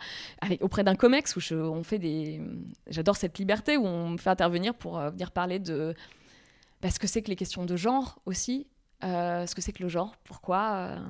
auprès 0.63 0.83
d'un 0.83 0.95
COMEX 0.95 1.37
où 1.37 1.55
on 1.55 1.83
fait 1.83 1.99
des. 1.99 2.41
J'adore 2.89 3.17
cette 3.17 3.39
liberté 3.39 3.77
où 3.77 3.85
on 3.85 4.09
me 4.09 4.17
fait 4.17 4.31
intervenir 4.31 4.73
pour 4.73 4.99
euh, 4.99 5.11
venir 5.11 5.31
parler 5.31 5.59
de. 5.59 5.95
Bah, 6.83 6.91
ce 6.91 6.99
que 6.99 7.07
c'est 7.07 7.23
que 7.23 7.29
les 7.29 7.37
questions 7.37 7.65
de 7.65 7.77
genre 7.77 8.19
aussi. 8.27 8.67
euh, 9.05 9.47
ce 9.47 9.55
que 9.57 9.61
c'est 9.61 9.73
que 9.73 9.83
le 9.83 9.89
genre, 9.89 10.15
pourquoi, 10.25 10.73
euh, 10.75 11.01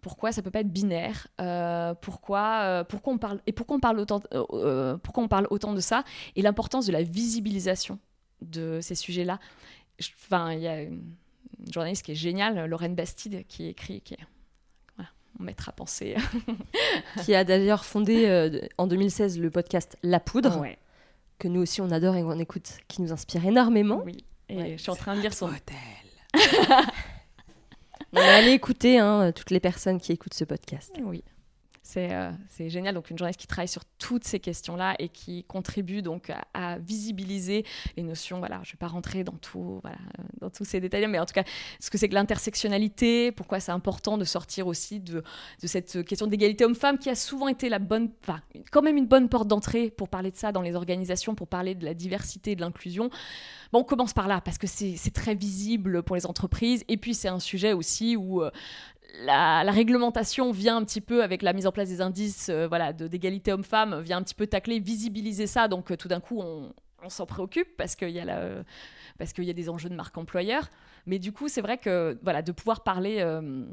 pourquoi 0.00 0.32
ça 0.32 0.42
peut 0.42 0.50
pas 0.50 0.60
être 0.60 0.72
binaire, 0.72 1.28
euh, 1.40 1.94
pourquoi, 1.94 2.62
euh, 2.62 2.84
pourquoi 2.84 3.12
on 3.12 3.18
parle 3.18 3.40
et 3.46 3.52
pourquoi 3.52 3.76
on 3.76 3.80
parle 3.80 4.00
autant, 4.00 4.20
pourquoi 4.20 5.22
on 5.22 5.28
parle 5.28 5.46
autant 5.50 5.72
de 5.72 5.80
ça 5.80 6.02
et 6.34 6.42
l'importance 6.42 6.86
de 6.86 6.92
la 6.92 7.02
visibilisation 7.04 7.98
de 8.40 8.80
ces 8.80 8.94
sujets-là. 8.96 9.38
Je- 10.00 10.08
Enfin, 10.24 10.52
il 10.54 10.60
y 10.62 10.66
a 10.66 10.82
une 10.82 11.14
journaliste 11.72 12.04
qui 12.04 12.10
est 12.12 12.16
géniale, 12.16 12.64
Lorraine 12.66 12.96
Bastide, 12.96 13.46
qui 13.46 13.66
écrit, 13.68 14.00
qui 14.00 14.14
est 14.14 14.18
mon 15.38 15.44
maître 15.46 15.68
à 15.68 15.72
penser. 15.72 16.16
qui 17.24 17.34
a 17.36 17.44
d'ailleurs 17.44 17.84
fondé 17.84 18.68
en 18.78 18.86
2016 18.88 19.38
le 19.38 19.50
podcast 19.50 19.96
La 20.02 20.18
Poudre, 20.18 20.58
Ouais, 20.60 20.76
que 21.38 21.46
nous 21.46 21.60
aussi 21.62 21.80
on 21.80 21.90
adore 21.92 22.16
et 22.16 22.22
on 22.24 22.36
écoute, 22.38 22.78
qui 22.88 23.00
nous 23.00 23.12
inspire 23.12 23.46
énormément. 23.46 24.02
oui. 24.04 24.24
Et 24.52 24.56
Ouais. 24.56 24.72
je 24.76 24.82
suis 24.82 24.90
en 24.90 24.96
train 24.96 25.16
de 25.16 25.20
lire 25.20 25.32
son. 25.34 25.50
On 28.12 28.18
est 28.18 28.28
allé 28.28 28.50
écouter 28.50 28.98
hein, 28.98 29.32
toutes 29.32 29.50
les 29.50 29.60
personnes 29.60 29.98
qui 30.00 30.12
écoutent 30.12 30.34
ce 30.34 30.44
podcast. 30.44 30.92
Oui. 31.02 31.24
C'est 31.84 32.14
euh, 32.14 32.30
c'est 32.48 32.70
génial. 32.70 32.94
Donc, 32.94 33.10
une 33.10 33.18
journaliste 33.18 33.40
qui 33.40 33.48
travaille 33.48 33.68
sur 33.68 33.84
toutes 33.98 34.22
ces 34.24 34.38
questions-là 34.38 34.94
et 35.00 35.08
qui 35.08 35.42
contribue 35.44 36.00
donc 36.00 36.30
à, 36.54 36.78
visibiliser 36.78 37.64
les 37.96 38.04
notions. 38.04 38.38
Voilà, 38.38 38.60
je 38.62 38.70
ne 38.70 38.72
vais 38.72 38.78
pas 38.78 38.86
rentrer 38.86 39.24
dans, 39.24 39.32
tout, 39.32 39.80
euh, 39.84 39.90
dans 40.40 40.50
tous 40.50 40.64
ces 40.64 40.80
détails, 40.80 41.06
mais 41.08 41.18
en 41.18 41.26
tout 41.26 41.34
cas, 41.34 41.44
ce 41.80 41.90
que 41.90 41.98
c'est 41.98 42.08
que 42.08 42.14
l'intersectionnalité, 42.14 43.32
pourquoi 43.32 43.58
c'est 43.58 43.72
important 43.72 44.16
de 44.16 44.24
sortir 44.24 44.68
aussi 44.68 45.00
de, 45.00 45.24
de 45.60 45.66
cette 45.66 46.04
question 46.04 46.28
d'égalité 46.28 46.64
homme-femme 46.64 46.98
qui 46.98 47.10
a 47.10 47.16
souvent 47.16 47.48
été 47.48 47.68
la 47.68 47.80
bonne, 47.80 48.10
enfin, 48.22 48.40
quand 48.70 48.82
même 48.82 48.96
une 48.96 49.06
bonne 49.06 49.28
porte 49.28 49.48
d'entrée 49.48 49.90
pour 49.90 50.08
parler 50.08 50.30
de 50.30 50.36
ça 50.36 50.52
dans 50.52 50.62
les 50.62 50.76
organisations, 50.76 51.34
pour 51.34 51.48
parler 51.48 51.74
de 51.74 51.84
la 51.84 51.94
diversité 51.94 52.52
et 52.52 52.56
de 52.56 52.60
l'inclusion. 52.60 53.10
Bon, 53.72 53.80
on 53.80 53.84
commence 53.84 54.12
par 54.12 54.28
là 54.28 54.40
parce 54.40 54.58
que 54.58 54.66
c'est 54.66 55.14
très 55.14 55.34
visible 55.34 56.02
pour 56.02 56.14
les 56.14 56.26
entreprises 56.26 56.84
et 56.88 56.96
puis 56.96 57.14
c'est 57.14 57.28
un 57.28 57.40
sujet 57.40 57.72
aussi 57.72 58.16
où 58.16 58.42
euh, 58.42 58.50
la, 59.20 59.62
réglementation 59.70 60.52
vient 60.52 60.76
un 60.76 60.84
petit 60.84 61.00
peu 61.00 61.22
avec 61.22 61.42
la 61.42 61.52
mise 61.52 61.66
en 61.66 61.72
place 61.72 61.88
des 61.88 62.00
indices 62.00 62.48
euh, 62.48 62.66
voilà, 62.66 62.92
d'égalité 62.92 63.52
homme-femme, 63.52 64.00
vient 64.00 64.18
un 64.18 64.22
petit 64.22 64.34
peu 64.34 64.46
tacler, 64.46 64.80
visibiliser 64.80 65.46
ça. 65.46 65.68
Donc 65.68 65.90
euh, 65.90 65.96
tout 65.96 66.08
d'un 66.08 66.20
coup, 66.20 66.40
on, 66.40 66.72
s'en 67.08 67.26
préoccupe 67.26 67.76
parce 67.76 67.96
qu'il 67.96 68.10
y, 68.10 68.20
a 68.20 68.24
la- 68.24 68.62
parce 69.18 69.32
qu'il 69.32 69.42
y 69.44 69.50
a 69.50 69.52
des 69.54 69.68
enjeux 69.68 69.88
de 69.88 69.94
marque 69.94 70.16
employeur. 70.16 70.68
Mais 71.06 71.18
du 71.18 71.32
coup, 71.32 71.48
c'est 71.48 71.60
vrai 71.60 71.78
que 71.78 72.18
voilà, 72.22 72.42
de 72.42 72.52
pouvoir 72.52 72.82
parler. 72.84 73.16
euh, 73.20 73.66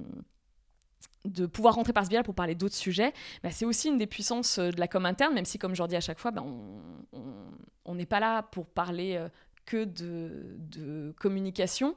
de 1.26 1.46
pouvoir 1.46 1.76
rentrer 1.76 1.92
par 1.94 2.06
ce 2.06 2.10
biais 2.10 2.24
pour 2.24 2.34
parler 2.34 2.56
d'autres 2.56 2.76
sujets, 2.76 3.14
bah, 3.44 3.52
c'est 3.52 3.66
aussi 3.66 3.90
une 3.90 3.98
des 3.98 4.08
puissances 4.08 4.58
euh, 4.58 4.72
de 4.72 4.80
la 4.80 4.88
com 4.88 5.06
interne, 5.06 5.34
même 5.34 5.46
si, 5.46 5.60
comme 5.60 5.76
je 5.76 5.84
dis 5.84 5.96
à 5.96 6.02
chaque 6.02 6.18
fois, 6.20 6.32
bah, 6.32 6.44
on- 6.44 7.96
n'est 7.96 8.06
pas 8.06 8.20
là 8.22 8.44
pour 8.44 8.68
parler 8.68 9.20
que 9.66 9.84
de 9.84 11.14
communication. 11.20 11.96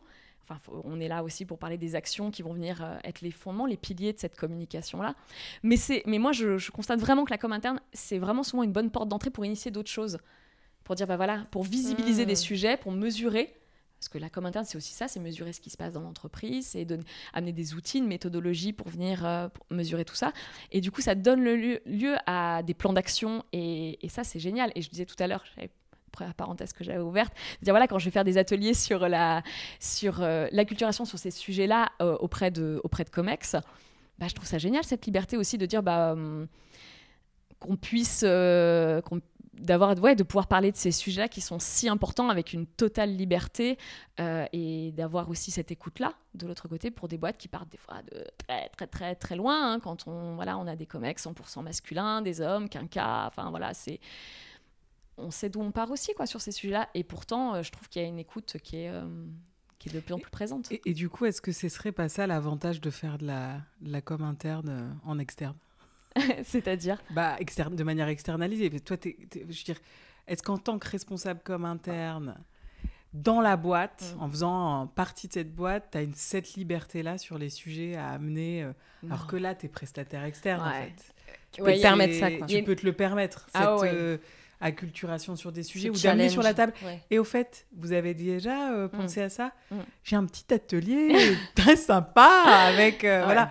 Enfin, 0.57 0.81
on 0.85 1.01
est 1.01 1.09
là 1.09 1.23
aussi 1.25 1.45
pour 1.45 1.59
parler 1.59 1.79
des 1.79 1.95
actions 1.95 2.31
qui 2.31 2.43
vont 2.43 2.53
venir 2.53 2.83
euh, 2.83 2.99
être 3.05 3.21
les 3.21 3.31
fondements, 3.31 3.67
les 3.67 3.77
piliers 3.77 4.13
de 4.13 4.19
cette 4.19 4.37
communication-là. 4.37 5.15
Mais, 5.63 5.77
mais 6.07 6.19
moi, 6.19 6.33
je, 6.33 6.59
je 6.59 6.71
constate 6.71 7.01
vraiment 7.01 7.25
que 7.25 7.31
la 7.31 7.39
com 7.39 7.53
interne, 7.53 7.81
c'est 7.93 8.19
vraiment 8.19 8.43
souvent 8.43 8.63
une 8.63 8.73
bonne 8.73 8.91
porte 8.91 9.09
d'entrée 9.09 9.31
pour 9.31 9.45
initier 9.45 9.71
d'autres 9.71 9.91
choses. 9.91 10.19
Pour 10.85 10.95
dire, 10.97 11.07
bah 11.07 11.17
voilà, 11.17 11.47
pour 11.51 11.63
visibiliser 11.63 12.25
Mmh. 12.25 12.27
des 12.27 12.35
sujets, 12.37 12.77
pour 12.77 12.93
mesurer 12.93 13.55
Parce 14.03 14.09
que 14.09 14.19
la 14.19 14.29
com 14.31 14.45
interne, 14.47 14.65
c'est 14.65 14.77
aussi 14.77 14.93
ça, 14.95 15.07
c'est 15.07 15.21
mesurer 15.21 15.53
ce 15.53 15.61
qui 15.61 15.71
se 15.71 15.77
passe 15.77 15.93
dans 15.93 16.01
l'entreprise, 16.01 16.67
c'est 16.67 16.85
amener 17.33 17.53
des 17.53 17.75
outils, 17.75 17.99
une 17.99 18.09
méthodologie 18.09 18.73
pour 18.73 18.89
venir 18.89 19.25
euh, 19.25 19.49
pour 19.49 19.65
mesurer 19.71 20.05
tout 20.05 20.17
ça. 20.17 20.33
Et 20.73 20.81
du 20.81 20.91
coup, 20.91 21.01
ça 21.01 21.15
donne 21.15 21.41
le 21.41 21.55
lieu, 21.55 21.81
lieu 21.87 22.17
à 22.27 22.65
des 22.65 22.75
plans 22.75 22.93
d'action. 22.93 23.45
Et, 23.53 24.05
et 24.05 24.09
ça, 24.09 24.25
c'est 24.25 24.41
génial. 24.41 24.73
Et 24.75 24.83
je 24.83 24.91
disais 24.91 25.07
tout 25.07 25.15
à 25.21 25.29
l'heure, 25.29 25.45
la 26.21 26.33
parenthèse 26.35 26.73
que 26.73 26.85
j'avais 26.85 27.01
ouverte, 27.01 27.33
dire 27.63 27.73
voilà, 27.73 27.87
quand 27.87 27.99
je 27.99 28.05
vais 28.07 28.11
faire 28.11 28.25
des 28.25 28.39
ateliers 28.39 28.75
sur 28.75 29.09
la 29.09 29.43
sur 29.81 30.23
euh, 30.23 30.47
sur 31.05 31.19
ces 31.19 31.31
sujets-là 31.31 31.91
euh, 32.01 32.17
auprès 32.21 32.51
de 32.51 32.81
auprès 32.85 33.05
de 33.05 33.11
Comex, 33.11 33.57
bah, 34.19 34.27
je 34.29 34.35
trouve 34.35 34.47
ça 34.47 34.59
génial 34.59 34.85
cette 34.85 35.07
liberté 35.07 35.37
aussi 35.37 35.59
de 35.59 35.67
dire 35.67 35.83
bah 35.83 36.13
hum, 36.13 36.47
qu'on 37.59 37.77
puisse 37.77 38.23
euh, 38.27 39.01
qu'on- 39.01 39.21
d'avoir 39.55 39.97
ouais, 39.99 40.17
de 40.17 40.23
pouvoir 40.23 40.47
parler 40.47 40.73
de 40.73 40.77
ces 40.77 40.91
sujets-là 40.91 41.29
qui 41.29 41.41
sont 41.41 41.59
si 41.59 41.89
importants 41.89 42.31
avec 42.31 42.53
une 42.53 42.67
totale 42.67 43.15
liberté 43.15 43.79
euh, 44.19 44.47
et 44.53 44.93
d'avoir 44.93 45.29
aussi 45.29 45.51
cette 45.51 45.71
écoute-là 45.71 46.15
de 46.35 46.47
l'autre 46.47 46.69
côté 46.69 46.91
pour 46.91 47.07
des 47.07 47.19
boîtes 47.19 47.37
qui 47.37 47.49
partent 47.49 47.69
des 47.69 47.79
fois 47.79 48.01
de 48.11 48.25
très 48.39 48.69
très 48.71 48.87
très 48.87 49.15
très 49.15 49.37
loin 49.37 49.75
hein, 49.75 49.81
quand 49.81 50.09
on 50.09 50.35
voilà 50.37 50.57
on 50.59 50.67
a 50.67 50.75
des 50.75 50.87
comex 50.87 51.27
100% 51.27 51.63
masculins 51.63 52.23
des 52.23 52.41
hommes 52.41 52.69
quinca 52.69 53.27
enfin 53.27 53.51
voilà 53.51 53.75
c'est 53.75 54.01
on 55.19 55.31
sait 55.31 55.49
d'où 55.51 55.61
on 55.61 55.71
part 55.73 55.91
aussi 55.91 56.15
quoi 56.15 56.27
sur 56.27 56.41
ces 56.41 56.53
sujets-là 56.53 56.89
et 56.95 57.05
pourtant 57.05 57.55
euh, 57.55 57.63
je 57.63 57.71
trouve 57.71 57.89
qu'il 57.89 58.03
y 58.03 58.05
a 58.05 58.09
une 58.09 58.19
écoute 58.19 58.57
qui 58.63 58.77
est 58.79 58.89
euh, 58.89 59.03
qui 59.79 59.89
est 59.89 59.93
de 59.93 60.01
plus 60.01 60.15
en 60.15 60.19
plus 60.19 60.31
présente 60.31 60.71
Et, 60.73 60.81
et 60.87 60.95
du 60.95 61.09
coup, 61.09 61.25
est-ce 61.27 61.41
que 61.43 61.51
ce 61.53 61.69
serait 61.69 61.91
pas 61.93 62.09
ça 62.09 62.27
l'avantage 62.27 62.81
de 62.81 62.91
faire 62.91 63.19
de 63.19 63.27
la, 63.27 63.61
de 63.81 63.91
la 63.93 64.01
com 64.01 64.23
interne 64.23 64.69
euh, 64.69 64.89
en 65.05 65.19
externe? 65.19 65.57
C'est-à-dire? 66.45 67.03
Bah, 67.11 67.37
externe, 67.41 67.75
de 67.75 67.83
manière 67.85 68.09
externalisée. 68.09 68.71
Mais 68.71 68.81
Toi, 68.81 68.97
t'es- 68.97 69.17
t'es- 69.29 69.41
je 69.41 69.47
veux 69.59 69.65
dire, 69.65 69.79
est-ce 70.29 70.43
qu'en 70.43 70.57
tant 70.59 70.79
que 70.79 70.89
responsable 70.89 71.41
com 71.45 71.65
interne, 71.65 72.37
dans 73.13 73.41
la 73.41 73.57
boîte, 73.57 74.15
Mm. 74.17 74.23
en 74.23 74.31
faisant 74.31 74.87
partie 74.87 75.27
de 75.29 75.33
cette 75.33 75.55
boîte, 75.55 75.89
tu 75.93 75.99
as 75.99 76.03
une, 76.03 76.15
cette 76.15 76.55
liberté-là 76.55 77.19
sur 77.19 77.37
les 77.39 77.51
sujets 77.51 77.97
à 77.97 78.11
amener 78.11 78.63
euh, 78.63 78.73
Alors 79.09 79.27
que 79.27 79.37
là, 79.37 79.55
tu 79.55 79.67
es 79.67 79.69
prestataire 79.69 80.23
externe, 80.25 80.61
en 80.63 80.71
fait? 80.73 81.15
Tu 81.51 81.61
Ouais, 81.61 81.73
peux 81.73 81.77
te 81.79 81.83
permettre 81.83 82.15
ça, 82.15 82.31
quoi. 82.31 82.47
Tu 82.47 82.63
peux 82.63 82.77
te 82.77 82.87
le 82.87 82.93
permettre, 82.93 83.41
cette 83.47 83.51
Ah 83.57 83.77
ouais. 83.79 83.91
euh, 83.93 84.19
acculturation 84.63 85.37
sur 85.37 85.53
des 85.53 85.63
sujets 85.63 85.91
ou 85.91 85.95
d'amener 85.99 86.29
sur 86.31 86.43
la 86.43 86.55
table. 86.55 86.73
Ouais. 86.85 87.01
Et 87.11 87.19
au 87.19 87.25
fait, 87.25 87.67
vous 87.77 87.93
avez 87.93 88.15
déjà 88.15 88.73
euh, 88.73 88.89
pensé 88.89 89.21
à 89.21 89.29
ça 89.29 89.53
Mm. 89.71 89.77
J'ai 90.05 90.17
un 90.17 90.25
petit 90.27 90.53
atelier 90.55 91.37
très 91.55 91.77
sympa 91.77 92.45
avec. 92.47 93.05
euh, 93.05 93.21
Ouais. 93.21 93.25
Voilà. 93.25 93.49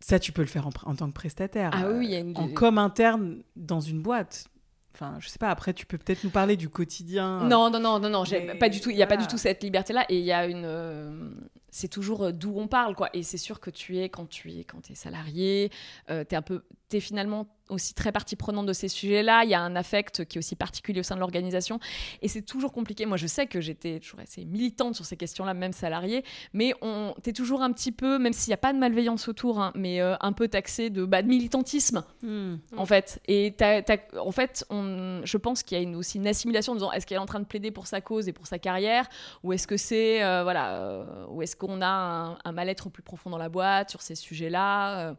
Ça, 0.00 0.18
tu 0.18 0.30
peux 0.32 0.42
le 0.42 0.48
faire 0.48 0.66
en, 0.66 0.94
tant 0.94 1.08
que 1.08 1.12
prestataire. 1.12 1.70
Ah 1.74 1.84
euh, 1.86 1.98
oui, 1.98 2.06
il 2.06 2.10
y 2.12 2.16
a 2.16 2.20
une- 2.20 2.36
En 2.36 2.48
com 2.48 2.78
interne 2.78 3.42
dans 3.56 3.80
une 3.80 4.00
boîte. 4.00 4.46
Enfin, 4.94 5.16
je 5.20 5.28
sais 5.28 5.38
pas, 5.38 5.50
après, 5.50 5.74
tu 5.74 5.86
peux 5.86 5.98
peut-être 5.98 6.24
nous 6.24 6.30
parler 6.30 6.56
du 6.56 6.68
quotidien. 6.68 7.44
Non, 7.44 7.70
non, 7.70 7.78
non, 7.78 7.98
non, 8.00 8.08
non, 8.08 8.24
Mais 8.30 8.54
pas 8.54 8.68
du 8.68 8.80
tout. 8.80 8.90
Il 8.90 8.96
n'y 8.96 9.02
a 9.02 9.06
pas 9.06 9.16
du 9.16 9.26
tout 9.26 9.38
cette 9.38 9.62
liberté-là, 9.62 10.04
et 10.08 10.18
il 10.18 10.24
y 10.24 10.32
a 10.32 10.46
une. 10.46 10.64
euh, 10.64 11.30
c'est 11.70 11.88
toujours 11.88 12.24
euh, 12.24 12.32
d'où 12.32 12.54
on 12.58 12.66
parle, 12.68 12.94
quoi. 12.96 13.08
Et 13.12 13.22
c'est 13.22 13.38
sûr 13.38 13.60
que 13.60 13.70
tu 13.70 13.98
es 13.98 14.08
quand 14.08 14.28
tu 14.28 14.50
es 14.52 14.64
quand 14.64 14.90
es 14.90 14.94
salarié, 14.94 15.70
euh, 16.10 16.24
t'es 16.24 16.34
un 16.36 16.42
peu, 16.42 16.62
t'es 16.88 17.00
finalement 17.00 17.46
aussi 17.68 17.92
très 17.92 18.12
partie 18.12 18.34
prenante 18.34 18.64
de 18.64 18.72
ces 18.72 18.88
sujets-là. 18.88 19.44
Il 19.44 19.50
y 19.50 19.54
a 19.54 19.60
un 19.60 19.76
affect 19.76 20.24
qui 20.24 20.38
est 20.38 20.40
aussi 20.40 20.56
particulier 20.56 21.00
au 21.00 21.02
sein 21.02 21.16
de 21.16 21.20
l'organisation, 21.20 21.78
et 22.22 22.28
c'est 22.28 22.40
toujours 22.40 22.72
compliqué. 22.72 23.04
Moi, 23.04 23.18
je 23.18 23.26
sais 23.26 23.46
que 23.46 23.60
j'étais 23.60 24.00
toujours 24.00 24.20
assez 24.20 24.46
militante 24.46 24.94
sur 24.94 25.04
ces 25.04 25.18
questions-là, 25.18 25.52
même 25.52 25.72
salariée, 25.74 26.24
mais 26.54 26.72
on, 26.80 27.14
t'es 27.22 27.34
toujours 27.34 27.60
un 27.60 27.70
petit 27.72 27.92
peu, 27.92 28.18
même 28.18 28.32
s'il 28.32 28.50
n'y 28.50 28.54
a 28.54 28.58
pas 28.58 28.72
de 28.72 28.78
malveillance 28.78 29.28
autour, 29.28 29.60
hein, 29.60 29.72
mais 29.74 30.00
euh, 30.00 30.16
un 30.20 30.32
peu 30.32 30.48
taxé 30.48 30.88
de, 30.88 31.04
bah, 31.04 31.20
de 31.22 31.28
militantisme 31.28 32.04
Hmm. 32.22 32.56
en 32.76 32.86
fait. 32.86 33.20
Et 33.28 33.54
t'as- 33.56 33.82
en 34.18 34.32
fait, 34.32 34.64
on, 34.70 35.20
je 35.24 35.36
pense 35.36 35.62
qu'il 35.62 35.76
y 35.76 35.80
a 35.80 35.82
une, 35.84 35.94
aussi 35.94 36.16
une 36.18 36.26
assimilation 36.26 36.72
en 36.72 36.76
disant 36.76 36.92
est-ce 36.92 37.06
qu'elle 37.06 37.18
est 37.18 37.20
en 37.20 37.26
train 37.26 37.40
de 37.40 37.44
plaider 37.44 37.70
pour 37.70 37.86
sa 37.86 38.00
cause 38.00 38.28
et 38.28 38.32
pour 38.32 38.46
sa 38.46 38.58
carrière? 38.58 39.06
Ou 39.44 39.52
est-ce 39.52 39.66
que 39.66 39.76
c'est 39.76 40.22
euh, 40.24 40.42
voilà 40.42 40.76
euh, 40.76 41.26
ou 41.28 41.42
est-ce 41.42 41.54
qu'on 41.54 41.82
a 41.82 41.86
un, 41.86 42.38
un 42.44 42.52
mal-être 42.52 42.88
plus 42.88 43.02
profond 43.02 43.28
dans 43.30 43.38
la 43.38 43.48
boîte 43.50 43.90
sur 43.90 44.00
ces 44.02 44.14
sujets-là. 44.14 45.14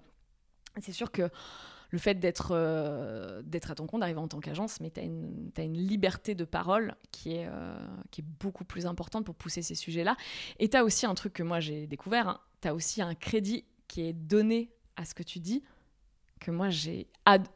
C'est 0.82 0.92
sûr 0.92 1.12
que 1.12 1.30
le 1.92 1.98
fait 1.98 2.16
d'être 2.16 2.52
euh, 2.52 3.42
d'être 3.44 3.72
à 3.72 3.76
ton 3.76 3.88
compte, 3.88 4.02
d'arriver 4.02 4.20
en 4.20 4.28
tant 4.28 4.40
qu'agence, 4.40 4.80
mais 4.80 4.92
tu 4.92 5.00
as 5.00 5.04
une, 5.04 5.52
une 5.58 5.78
liberté 5.78 6.36
de 6.36 6.46
parole 6.46 6.96
qui 7.12 7.34
est, 7.34 7.48
euh, 7.48 7.78
qui 8.12 8.22
est 8.22 8.28
beaucoup 8.40 8.64
plus 8.64 8.86
importante 8.86 9.26
pour 9.26 9.36
pousser 9.36 9.62
ces 9.62 9.76
sujets-là. 9.76 10.16
Et 10.60 10.70
tu 10.70 10.78
as 10.78 10.84
aussi 10.84 11.06
un 11.06 11.16
truc 11.16 11.34
que 11.34 11.44
moi 11.44 11.60
j'ai 11.60 11.88
découvert, 11.88 12.46
tu 12.62 12.68
as 12.68 12.76
aussi 12.76 13.02
un 13.02 13.16
crédit 13.16 13.66
qui 13.88 14.02
est 14.02 14.14
donné 14.14 14.72
à 14.96 15.06
ce 15.06 15.14
que 15.14 15.24
tu 15.24 15.40
dis 15.40 15.64
que 16.40 16.52
moi 16.52 16.70
j'ai 16.70 17.08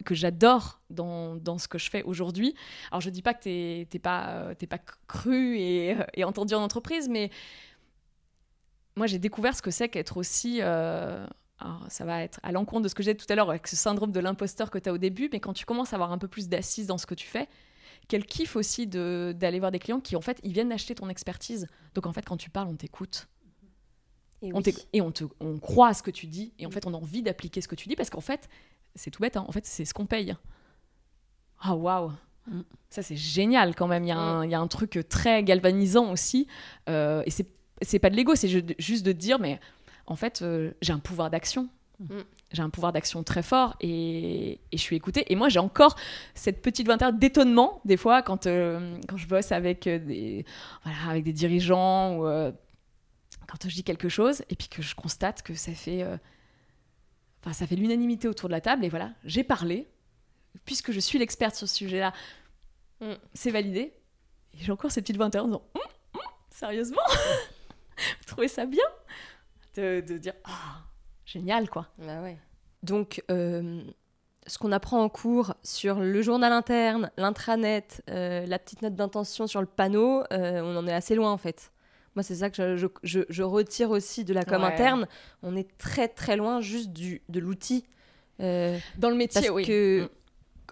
que 0.04 0.14
j'adore 0.14 0.82
dans, 0.90 1.36
dans 1.36 1.58
ce 1.58 1.68
que 1.68 1.78
je 1.78 1.90
fais 1.90 2.04
aujourd'hui. 2.04 2.54
Alors 2.92 3.02
je 3.02 3.10
dis 3.10 3.22
pas 3.22 3.34
que 3.34 3.44
t'es 3.44 3.88
t'es 3.90 4.00
pas 4.00 4.30
euh, 4.30 4.54
t'es 4.56 4.68
pas 4.68 4.80
cru 5.08 5.58
et, 5.58 5.96
entendu 6.24 6.54
en 6.54 6.62
entreprise, 6.62 7.08
mais 7.08 7.30
moi 8.96 9.08
j'ai 9.08 9.20
découvert 9.20 9.56
ce 9.56 9.62
que 9.62 9.72
c'est 9.72 9.90
qu'être 9.90 10.18
aussi 10.18 10.60
alors, 11.64 11.86
ça 11.90 12.06
va 12.06 12.22
être 12.22 12.40
à 12.44 12.52
l'encontre 12.52 12.82
de 12.84 12.88
ce 12.90 12.96
que 12.96 13.04
j'ai 13.04 13.14
dit 13.14 13.26
tout 13.26 13.32
à 13.32 13.36
l'heure 13.36 13.50
avec 13.50 13.68
ce 13.68 13.76
syndrome 13.76 14.12
de 14.12 14.20
l'imposteur 14.20 14.70
que 14.70 14.78
tu 14.78 14.90
as 14.90 14.94
au 14.94 14.98
début, 14.98 15.30
mais 15.32 15.40
quand 15.40 15.54
tu 15.54 15.66
commences 15.66 15.94
à 15.94 15.96
avoir 15.96 16.12
un 16.12 16.18
peu 16.18 16.28
plus 16.28 16.50
d'assises 16.50 16.88
dans 16.88 16.98
ce 16.98 17.06
que 17.06 17.16
tu 17.16 17.26
fais, 17.28 17.48
quel 18.10 18.26
kiff 18.26 18.56
aussi 18.58 18.86
de- 18.86 19.34
d'aller 19.38 19.60
voir 19.60 19.72
des 19.72 19.80
clients 19.80 20.02
qui 20.02 20.16
en 20.18 20.22
fait 20.22 20.40
ils 20.44 20.52
viennent 20.52 20.72
acheter 20.74 20.94
ton 20.96 21.08
expertise. 21.10 21.68
Donc 21.96 22.06
en 22.06 22.12
fait 22.14 22.26
quand 22.26 22.36
tu 22.38 22.50
parles, 22.50 22.68
on 22.68 22.76
t'écoute. 22.76 23.28
Et 24.42 24.52
On 24.54 24.58
oui. 24.62 24.76
et 24.92 25.02
on, 25.02 25.12
te, 25.12 25.24
on 25.40 25.58
croit 25.58 25.88
à 25.88 25.94
ce 25.94 26.04
que 26.04 26.12
tu 26.12 26.28
dis, 26.28 26.52
et 26.60 26.66
en 26.66 26.70
fait, 26.70 26.86
on 26.86 26.94
a 26.94 26.98
envie 26.98 27.22
d'appliquer 27.24 27.62
ce 27.62 27.70
que 27.70 27.76
tu 27.76 27.88
dis, 27.88 27.96
parce 27.96 28.10
qu'en 28.10 28.20
fait, 28.20 28.50
c'est 28.94 29.10
tout 29.10 29.22
bête, 29.22 29.38
hein, 29.38 29.46
en 29.48 29.52
fait, 29.54 29.66
c'est 29.66 29.86
ce 29.86 29.94
qu'on 29.94 30.06
paye. 30.06 30.36
Ah, 31.62 31.76
waouh! 31.76 32.12
Mm. 32.48 32.62
Ça, 32.90 33.02
c'est 33.04 33.16
génial 33.16 33.74
quand 33.74 33.88
même. 33.88 34.04
Il 34.04 34.10
y, 34.10 34.12
a 34.12 34.18
un- 34.18 34.44
il 34.44 34.52
y 34.52 34.54
a 34.54 34.60
un 34.60 34.68
truc 34.68 35.00
très 35.08 35.44
galvanisant 35.46 36.12
aussi. 36.12 36.48
euh, 36.90 37.24
et 37.26 37.30
c'est 37.32 37.48
c'est 37.82 38.00
pas 38.00 38.10
de 38.10 38.16
l'ego, 38.16 38.36
c'est 38.36 38.48
ju- 38.50 38.64
juste 38.80 39.06
de 39.06 39.12
te 39.14 39.18
dire, 39.18 39.40
mais 39.40 39.60
en 40.08 40.16
fait, 40.16 40.42
euh, 40.42 40.72
j'ai 40.82 40.94
un 40.94 41.00
pouvoir 41.00 41.30
d'action. 41.30 41.70
Mm. 42.00 42.20
J'ai 42.52 42.62
un 42.62 42.70
pouvoir 42.70 42.92
d'action 42.94 43.24
très 43.24 43.44
fort 43.44 43.76
et, 43.82 44.54
et 44.72 44.78
je 44.78 44.82
suis 44.82 44.96
écoutée. 44.96 45.32
Et 45.32 45.36
moi, 45.36 45.50
j'ai 45.50 45.60
encore 45.60 45.96
cette 46.36 46.62
petite 46.62 46.88
vingtaine 46.88 47.18
d'étonnement, 47.18 47.82
des 47.86 47.98
fois, 47.98 48.22
quand, 48.22 48.46
euh, 48.48 48.98
quand 49.08 49.18
je 49.18 49.28
bosse 49.28 49.52
avec, 49.52 49.88
euh, 49.88 50.00
des, 50.00 50.46
voilà, 50.84 50.98
avec 51.10 51.24
des 51.24 51.34
dirigeants 51.34 52.18
ou 52.18 52.24
quand 53.48 53.68
je 53.70 53.74
dis 53.74 53.84
quelque 53.84 54.10
chose 54.10 54.44
et 54.50 54.56
puis 54.56 54.68
que 54.68 54.82
je 54.82 54.96
constate 54.96 55.42
que 55.44 55.54
ça 55.54 55.74
fait, 55.74 56.06
enfin, 57.42 57.54
ça 57.54 57.68
fait 57.68 57.76
l'unanimité 57.76 58.28
autour 58.28 58.50
de 58.50 58.54
la 58.54 58.62
table. 58.62 58.86
Et 58.86 58.90
voilà, 58.90 59.12
j'ai 59.26 59.44
parlé, 59.44 59.88
puisque 60.66 60.92
je 60.92 61.00
suis 61.00 61.20
l'experte 61.20 61.56
sur 61.56 61.68
ce 61.68 61.76
sujet-là, 61.76 62.14
Mm. 63.04 63.16
c'est 63.34 63.52
validé. 63.52 63.94
Et 64.54 64.58
j'ai 64.60 64.72
encore 64.72 64.92
ces 64.92 65.02
petites 65.02 65.18
vingtaines 65.18 65.42
en 65.42 65.48
disant, 65.48 65.64
Hum, 65.76 65.82
hum, 66.16 66.22
sérieusement? 66.50 67.02
Vous 67.98 68.26
trouvez 68.26 68.48
ça 68.48 68.66
bien? 68.66 68.84
De, 69.76 70.02
de 70.02 70.18
dire, 70.18 70.34
ah, 70.46 70.82
génial, 71.26 71.70
quoi. 71.70 71.88
Bah 71.98 72.22
ouais. 72.22 72.38
Donc, 72.84 73.24
euh, 73.32 73.82
ce 74.46 74.58
qu'on 74.58 74.72
apprend 74.72 75.02
en 75.02 75.10
cours 75.10 75.56
sur 75.64 76.00
le 76.00 76.22
journal 76.22 76.52
interne, 76.52 77.12
l'intranet, 77.18 78.04
euh, 78.10 78.46
la 78.46 78.60
petite 78.60 78.82
note 78.82 78.96
d'intention 78.96 79.48
sur 79.48 79.62
le 79.62 79.68
panneau, 79.68 80.24
euh, 80.34 80.62
on 80.62 80.76
en 80.78 80.86
est 80.88 80.94
assez 80.94 81.16
loin 81.16 81.32
en 81.32 81.38
fait. 81.38 81.72
Moi, 82.16 82.24
c'est 82.24 82.36
ça 82.36 82.50
que 82.50 82.56
je, 82.58 82.78
je- 82.78 82.88
je- 83.04 83.26
je 83.30 83.42
retire 83.44 83.90
aussi 83.90 84.24
de 84.26 84.34
la 84.34 84.44
com 84.44 84.62
Ouais. 84.62 84.68
interne. 84.68 85.08
On 85.42 85.56
est 85.56 85.78
très 85.78 86.08
très 86.08 86.36
loin 86.38 86.62
juste 86.62 86.92
du, 86.92 87.22
de 87.30 87.40
l'outil. 87.40 87.86
Euh, 88.42 88.78
Dans 88.98 89.10
le 89.10 89.16
métier, 89.16 89.42
parce 89.42 89.54
oui. 89.54 89.66
que, 89.66 90.04
Mm. 90.04 90.10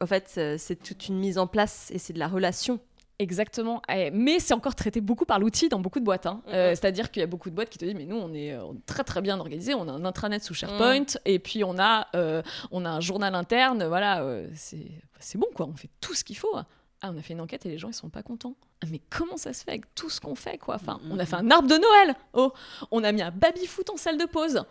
en 0.04 0.06
fait, 0.06 0.34
euh, 0.38 0.56
c'est 0.60 0.76
toute 0.76 1.08
une 1.08 1.18
mise 1.18 1.38
en 1.38 1.48
place 1.48 1.90
et 1.92 1.98
c'est 1.98 2.14
de 2.14 2.20
la 2.20 2.28
relation. 2.28 2.80
Exactement. 3.22 3.82
Eh, 3.88 4.10
Mais 4.12 4.40
c'est 4.40 4.54
encore 4.56 4.74
traité 4.74 5.00
beaucoup 5.00 5.26
par 5.26 5.38
l'outil 5.40 5.70
dans 5.70 5.80
beaucoup 5.80 6.00
de 6.00 6.06
boîtes. 6.06 6.26
hein. 6.26 6.42
Mhm. 6.48 6.54
Euh, 6.54 6.70
C'est-à-dire 6.72 7.12
qu'il 7.12 7.20
y 7.20 7.24
a 7.24 7.28
beaucoup 7.28 7.50
de 7.52 7.56
boîtes 7.56 7.70
qui 7.70 7.78
te 7.78 7.86
disent 7.86 7.94
mais 7.94 8.06
nous 8.06 8.18
on 8.18 8.34
est 8.34 8.52
euh, 8.54 8.64
très 8.88 9.04
très 9.04 9.22
bien 9.22 9.40
organisé, 9.40 9.76
on 9.76 9.88
a 9.88 9.92
un 9.92 10.06
intranet 10.06 10.44
sous 10.44 10.54
SharePoint 10.56 11.06
et 11.26 11.38
puis 11.40 11.64
on 11.64 11.78
a 11.78 12.08
euh, 12.16 12.42
on 12.72 12.84
a 12.84 12.90
un 12.90 13.00
journal 13.00 13.36
interne. 13.36 13.86
Voilà, 13.86 14.24
euh, 14.24 14.48
c'est 14.56 15.38
bon 15.38 15.48
quoi. 15.56 15.68
On 15.72 15.76
fait 15.76 15.90
tout 16.02 16.14
ce 16.16 16.24
qu'il 16.24 16.38
faut. 16.38 16.50
Ah, 17.04 17.12
on 17.14 17.18
a 17.18 17.22
fait 17.22 17.34
une 17.34 17.42
enquête 17.42 17.66
et 17.66 17.70
les 17.70 17.78
gens 17.78 17.90
ils 17.90 17.94
sont 17.94 18.10
pas 18.10 18.24
contents. 18.24 18.56
Ah, 18.84 18.88
Mais 18.92 19.02
comment 19.10 19.38
ça 19.38 19.54
se 19.54 19.64
fait 19.64 19.72
avec 19.72 19.94
tout 19.96 20.10
ce 20.10 20.20
qu'on 20.20 20.36
fait 20.36 20.58
quoi? 20.58 20.76
Enfin, 20.76 21.00
on 21.10 21.18
a 21.20 21.26
fait 21.26 21.36
un 21.36 21.50
arbre 21.52 21.68
de 21.68 21.76
Noël. 21.76 22.16
Oh, 22.34 22.52
on 22.92 23.04
a 23.04 23.12
mis 23.12 23.22
un 23.22 23.32
baby 23.32 23.66
foot 23.68 23.90
en 23.92 23.98
salle 23.98 24.18
de 24.18 24.26
pause. 24.26 24.64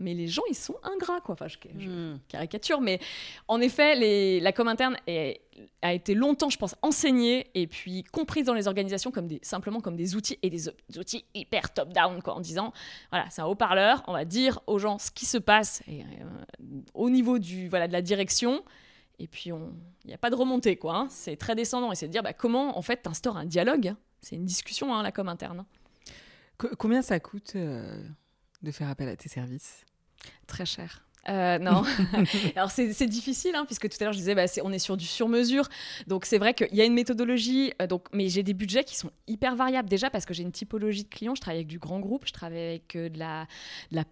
Mais 0.00 0.14
les 0.14 0.28
gens 0.28 0.42
ils 0.48 0.54
sont 0.54 0.76
ingrats 0.84 1.20
quoi. 1.20 1.32
Enfin, 1.34 1.48
je, 1.48 1.56
je- 1.78 1.88
Hmm. 1.88 2.18
caricature, 2.28 2.80
mais 2.80 3.00
en 3.48 3.60
effet, 3.60 3.96
les- 3.96 4.38
la 4.40 4.52
com 4.52 4.68
interne 4.68 4.96
est- 5.08 5.40
a 5.82 5.92
été 5.92 6.14
longtemps, 6.14 6.50
je 6.50 6.56
pense, 6.58 6.76
enseignée 6.82 7.50
et 7.54 7.66
puis 7.66 8.04
comprise 8.04 8.44
dans 8.46 8.54
les 8.54 8.68
organisations 8.68 9.10
comme 9.10 9.26
des, 9.26 9.40
simplement 9.42 9.80
comme 9.80 9.96
des 9.96 10.14
outils 10.14 10.38
et 10.42 10.50
des, 10.50 10.68
outils 10.96 11.24
hyper 11.34 11.74
top-down, 11.74 12.22
quoi, 12.22 12.34
en 12.34 12.40
disant, 12.40 12.72
voilà, 13.10 13.28
c'est 13.30 13.42
un 13.42 13.46
haut-parleur, 13.46 14.04
on 14.06 14.12
va 14.12 14.24
dire 14.24 14.60
aux 14.68 14.78
gens 14.78 14.98
ce 14.98 15.10
qui 15.10 15.26
se 15.26 15.36
passe 15.38 15.82
et, 15.88 16.02
euh, 16.02 16.04
au 16.94 17.10
niveau 17.10 17.40
du, 17.40 17.68
voilà, 17.68 17.88
de 17.88 17.92
la 17.92 18.02
direction. 18.02 18.62
Et 19.18 19.26
puis, 19.26 19.50
il 19.50 20.06
n'y 20.06 20.14
a 20.14 20.18
pas 20.18 20.30
de 20.30 20.36
remontée, 20.36 20.76
quoi. 20.76 20.96
hein. 20.96 21.06
C'est 21.10 21.36
très 21.36 21.56
descendant. 21.56 21.90
Et 21.90 21.96
c'est 21.96 22.06
de 22.06 22.12
dire 22.12 22.22
bah, 22.22 22.32
comment, 22.32 22.78
en 22.78 22.82
fait, 22.82 23.02
tu 23.02 23.08
instaures 23.08 23.36
un 23.36 23.46
dialogue. 23.46 23.94
C'est 24.20 24.36
une 24.36 24.44
discussion, 24.44 24.94
hein, 24.94 25.02
la 25.02 25.10
com 25.10 25.28
interne. 25.28 25.64
Co- 26.56 26.68
combien 26.78 27.02
ça 27.02 27.18
coûte 27.18 27.54
euh, 27.56 28.00
de 28.62 28.70
faire 28.70 28.88
appel 28.88 29.08
à 29.08 29.16
tes 29.16 29.28
services? 29.28 29.84
Très 30.46 30.66
cher. 30.66 31.02
Euh, 31.28 31.58
non. 31.58 31.82
Alors 32.56 32.70
c'est 32.70 33.06
difficile, 33.06 33.54
hein, 33.54 33.64
puisque 33.66 33.88
tout 33.88 33.96
à 34.00 34.04
l'heure 34.04 34.12
je 34.12 34.18
disais, 34.18 34.34
bah, 34.34 34.44
on 34.62 34.72
est 34.72 34.78
sur 34.78 34.96
du 34.96 35.06
sur-mesure. 35.06 35.68
Donc 36.06 36.24
c'est 36.24 36.38
vrai 36.38 36.54
qu'il 36.54 36.74
y 36.74 36.80
a 36.80 36.84
une 36.84 36.94
méthodologie, 36.94 37.72
euh, 37.82 37.86
donc, 37.86 38.06
mais 38.12 38.28
j'ai 38.28 38.42
des 38.42 38.54
budgets 38.54 38.84
qui 38.84 38.96
sont 38.96 39.10
hyper 39.26 39.56
variables. 39.56 39.88
Déjà 39.88 40.10
parce 40.10 40.24
que 40.24 40.34
j'ai 40.34 40.42
une 40.42 40.52
typologie 40.52 41.04
de 41.04 41.08
clients, 41.08 41.34
je 41.34 41.40
travaille 41.40 41.58
avec 41.58 41.68
du 41.68 41.78
grand 41.78 42.00
groupe, 42.00 42.24
je 42.26 42.32
travaille 42.32 42.58
avec 42.58 42.96
euh, 42.96 43.08
de, 43.08 43.18
la, 43.18 43.46
de 43.90 43.96
la 43.96 44.04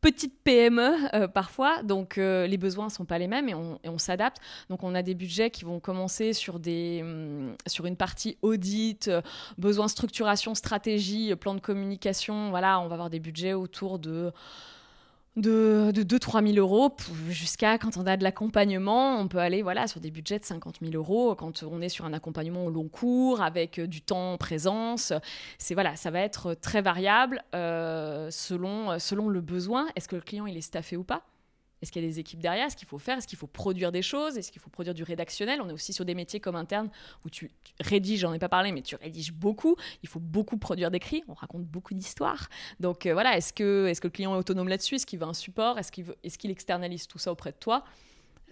petite 0.00 0.42
PME 0.44 0.94
euh, 1.14 1.28
parfois, 1.28 1.82
donc 1.82 2.16
euh, 2.16 2.46
les 2.46 2.56
besoins 2.56 2.86
ne 2.86 2.90
sont 2.90 3.04
pas 3.04 3.18
les 3.18 3.26
mêmes 3.26 3.48
et 3.48 3.54
on, 3.54 3.98
s'adapte. 3.98 4.38
Donc 4.70 4.82
on 4.82 4.94
a 4.94 5.02
des 5.02 5.14
budgets 5.14 5.50
qui 5.50 5.64
vont 5.64 5.78
commencer 5.78 6.32
sur, 6.32 6.58
des, 6.58 7.00
hum, 7.02 7.54
sur 7.66 7.84
une 7.86 7.96
partie 7.96 8.38
audit, 8.40 9.10
besoin 9.58 9.88
structuration, 9.88 10.54
stratégie, 10.54 11.34
plan 11.36 11.54
de 11.54 11.60
communication. 11.60 12.50
Voilà, 12.50 12.80
on 12.80 12.88
va 12.88 12.94
avoir 12.94 13.10
des 13.10 13.20
budgets 13.20 13.52
autour 13.52 13.98
de 13.98 14.32
de, 15.36 15.92
de 15.94 16.02
2-3 16.02 16.54
000 16.54 16.58
euros 16.58 16.94
jusqu'à 17.28 17.78
quand 17.78 17.96
on 17.96 18.06
a 18.06 18.16
de 18.16 18.24
l'accompagnement, 18.24 19.18
on 19.18 19.28
peut 19.28 19.38
aller 19.38 19.62
voilà, 19.62 19.86
sur 19.86 20.00
des 20.00 20.10
budgets 20.10 20.38
de 20.38 20.44
50 20.44 20.78
000 20.82 20.94
euros 20.94 21.34
quand 21.34 21.62
on 21.62 21.80
est 21.80 21.88
sur 21.88 22.04
un 22.04 22.12
accompagnement 22.12 22.64
au 22.64 22.70
long 22.70 22.88
cours 22.88 23.40
avec 23.40 23.78
euh, 23.78 23.86
du 23.86 24.02
temps 24.02 24.32
en 24.32 24.36
présence. 24.36 25.12
C'est 25.58 25.74
voilà, 25.74 25.96
ça 25.96 26.10
va 26.10 26.20
être 26.20 26.54
très 26.54 26.82
variable 26.82 27.42
euh, 27.54 28.28
selon, 28.30 28.98
selon 28.98 29.28
le 29.28 29.40
besoin. 29.40 29.86
Est-ce 29.96 30.08
que 30.08 30.16
le 30.16 30.22
client 30.22 30.46
il 30.46 30.56
est 30.56 30.62
staffé 30.62 30.96
ou 30.96 31.04
pas? 31.04 31.22
Est-ce 31.82 31.90
qu'il 31.92 32.02
y 32.02 32.04
a 32.04 32.08
des 32.08 32.18
équipes 32.18 32.40
derrière? 32.40 32.66
Est-ce 32.66 32.76
qu'il 32.76 32.88
faut 32.88 32.98
faire? 32.98 33.18
Est-ce 33.18 33.26
qu'il 33.26 33.38
faut 33.38 33.46
produire 33.46 33.90
des 33.92 34.02
choses? 34.02 34.36
Est-ce 34.36 34.52
qu'il 34.52 34.60
faut 34.60 34.70
produire 34.70 34.94
du 34.94 35.02
rédactionnel? 35.02 35.60
On 35.62 35.68
est 35.68 35.72
aussi 35.72 35.92
sur 35.92 36.04
des 36.04 36.14
métiers 36.14 36.40
comme 36.40 36.56
interne 36.56 36.90
où 37.24 37.30
tu, 37.30 37.50
tu 37.64 37.72
rédiges, 37.80 38.20
j'en 38.20 38.32
ai 38.32 38.38
pas 38.38 38.48
parlé, 38.48 38.72
mais 38.72 38.82
tu 38.82 38.96
rédiges 38.96 39.32
beaucoup. 39.32 39.76
Il 40.02 40.08
faut 40.08 40.20
beaucoup 40.20 40.58
produire 40.58 40.90
d'écrits. 40.90 41.24
On 41.28 41.34
raconte 41.34 41.64
beaucoup 41.64 41.94
d'histoires. 41.94 42.48
Donc 42.80 43.06
euh, 43.06 43.12
voilà, 43.12 43.36
est-ce 43.36 43.52
que, 43.52 43.86
est 43.86 43.98
que 43.98 44.06
le 44.06 44.12
client 44.12 44.34
est 44.34 44.38
autonome 44.38 44.68
là-dessus? 44.68 44.96
Est-ce 44.96 45.06
qu'il 45.06 45.18
veut 45.18 45.26
un 45.26 45.34
support? 45.34 45.78
Est-ce 45.78 45.90
qu'il 45.92 46.04
est-ce 46.22 46.38
qu'il 46.38 46.50
externalise 46.50 47.06
tout 47.06 47.18
ça 47.18 47.32
auprès 47.32 47.52
de 47.52 47.56
toi? 47.56 47.84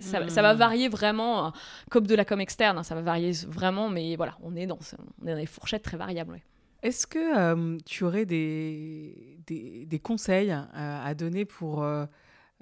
Ça, 0.00 0.28
ça 0.28 0.42
va 0.42 0.54
varier 0.54 0.88
vraiment, 0.88 1.46
euh, 1.46 1.50
comme 1.90 2.06
de 2.06 2.14
la 2.14 2.24
com 2.24 2.40
externe, 2.40 2.78
hein, 2.78 2.84
ça 2.84 2.94
va 2.94 3.02
varier 3.02 3.32
vraiment, 3.48 3.88
mais 3.88 4.14
voilà, 4.14 4.38
on 4.42 4.54
est 4.54 4.64
dans, 4.66 4.80
ce- 4.80 4.94
on 5.20 5.26
est 5.26 5.32
dans 5.32 5.40
des 5.40 5.46
fourchettes 5.46 5.82
très 5.82 5.96
variables. 5.96 6.30
ouais. 6.34 6.42
Est-ce 6.84 7.04
que 7.08 7.18
euh, 7.36 7.76
tu 7.84 8.04
aurais 8.04 8.24
des, 8.24 9.38
des, 9.44 9.86
des 9.86 9.98
conseils 9.98 10.52
euh, 10.52 10.64
à 10.72 11.14
donner 11.16 11.44
pour 11.44 11.82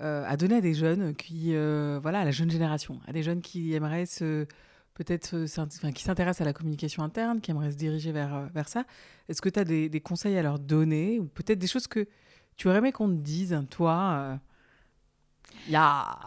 euh, 0.00 0.24
à 0.26 0.36
donner 0.36 0.56
à 0.56 0.60
des 0.60 0.74
jeunes 0.74 1.14
qui 1.14 1.54
euh, 1.54 1.98
voilà 2.02 2.20
à 2.20 2.24
la 2.24 2.30
jeune 2.30 2.50
génération, 2.50 3.00
à 3.06 3.12
des 3.12 3.22
jeunes 3.22 3.40
qui 3.40 3.72
aimeraient 3.74 4.06
se 4.06 4.46
peut-être 4.94 5.34
euh, 5.34 5.46
enfin, 5.46 5.92
qui 5.92 6.02
s'intéressent 6.02 6.42
à 6.42 6.44
la 6.44 6.52
communication 6.52 7.02
interne, 7.02 7.40
qui 7.40 7.50
aimeraient 7.50 7.72
se 7.72 7.76
diriger 7.76 8.12
vers 8.12 8.48
vers 8.52 8.68
ça. 8.68 8.84
Est-ce 9.28 9.40
que 9.40 9.48
tu 9.48 9.58
as 9.58 9.64
des, 9.64 9.88
des 9.88 10.00
conseils 10.00 10.36
à 10.36 10.42
leur 10.42 10.58
donner 10.58 11.18
ou 11.18 11.26
peut-être 11.26 11.58
des 11.58 11.66
choses 11.66 11.86
que 11.86 12.06
tu 12.56 12.68
aurais 12.68 12.78
aimé 12.78 12.92
qu'on 12.92 13.08
te 13.08 13.20
dise 13.20 13.58
toi 13.70 14.38
il 15.66 15.72
y 15.72 15.76
a 15.76 16.18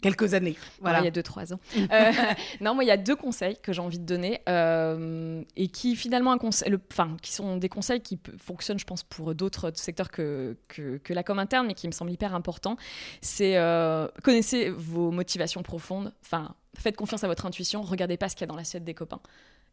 quelques 0.00 0.34
années. 0.34 0.56
Voilà. 0.80 1.00
Ouais, 1.00 1.08
il 1.08 1.16
y 1.16 1.18
a 1.18 1.22
2-3 1.22 1.54
ans. 1.54 1.60
Euh, 1.76 2.12
non, 2.60 2.74
moi, 2.74 2.84
il 2.84 2.88
y 2.88 2.90
a 2.90 2.96
deux 2.96 3.16
conseils 3.16 3.56
que 3.62 3.72
j'ai 3.72 3.80
envie 3.80 3.98
de 3.98 4.04
donner 4.04 4.40
euh, 4.48 5.42
et 5.56 5.68
qui, 5.68 5.96
finalement, 5.96 6.32
un 6.32 6.38
conseil, 6.38 6.70
le- 6.70 6.80
enfin, 6.90 7.16
qui 7.22 7.32
sont 7.32 7.56
des 7.56 7.68
conseils 7.68 8.00
qui 8.00 8.18
fonctionnent, 8.38 8.78
je 8.78 8.84
pense, 8.84 9.02
pour 9.02 9.34
d'autres 9.34 9.72
secteurs 9.74 10.10
que, 10.10 10.56
que, 10.68 10.98
que 10.98 11.12
la 11.12 11.22
com 11.22 11.38
interne, 11.38 11.66
mais 11.66 11.74
qui 11.74 11.86
me 11.86 11.92
semblent 11.92 12.12
hyper 12.12 12.34
importants. 12.34 12.76
C'est 13.20 13.56
euh, 13.56 14.08
connaissez 14.22 14.70
vos 14.70 15.10
motivations 15.10 15.62
profondes. 15.62 16.12
Enfin, 16.22 16.54
faites 16.78 16.96
confiance 16.96 17.24
à 17.24 17.28
votre 17.28 17.46
intuition. 17.46 17.82
Regardez 17.82 18.16
pas 18.16 18.28
ce 18.28 18.34
qu'il 18.36 18.42
y 18.42 18.44
a 18.44 18.48
dans 18.48 18.56
l'assiette 18.56 18.84
des 18.84 18.94
copains. 18.94 19.20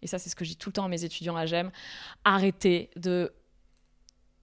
Et 0.01 0.07
ça, 0.07 0.17
c'est 0.17 0.29
ce 0.29 0.35
que 0.35 0.45
je 0.45 0.51
dis 0.51 0.55
tout 0.57 0.69
le 0.69 0.73
temps 0.73 0.85
à 0.85 0.87
mes 0.87 1.03
étudiants 1.03 1.35
à 1.35 1.45
GEM. 1.45 1.71
Arrêtez 2.23 2.89
de 2.95 3.31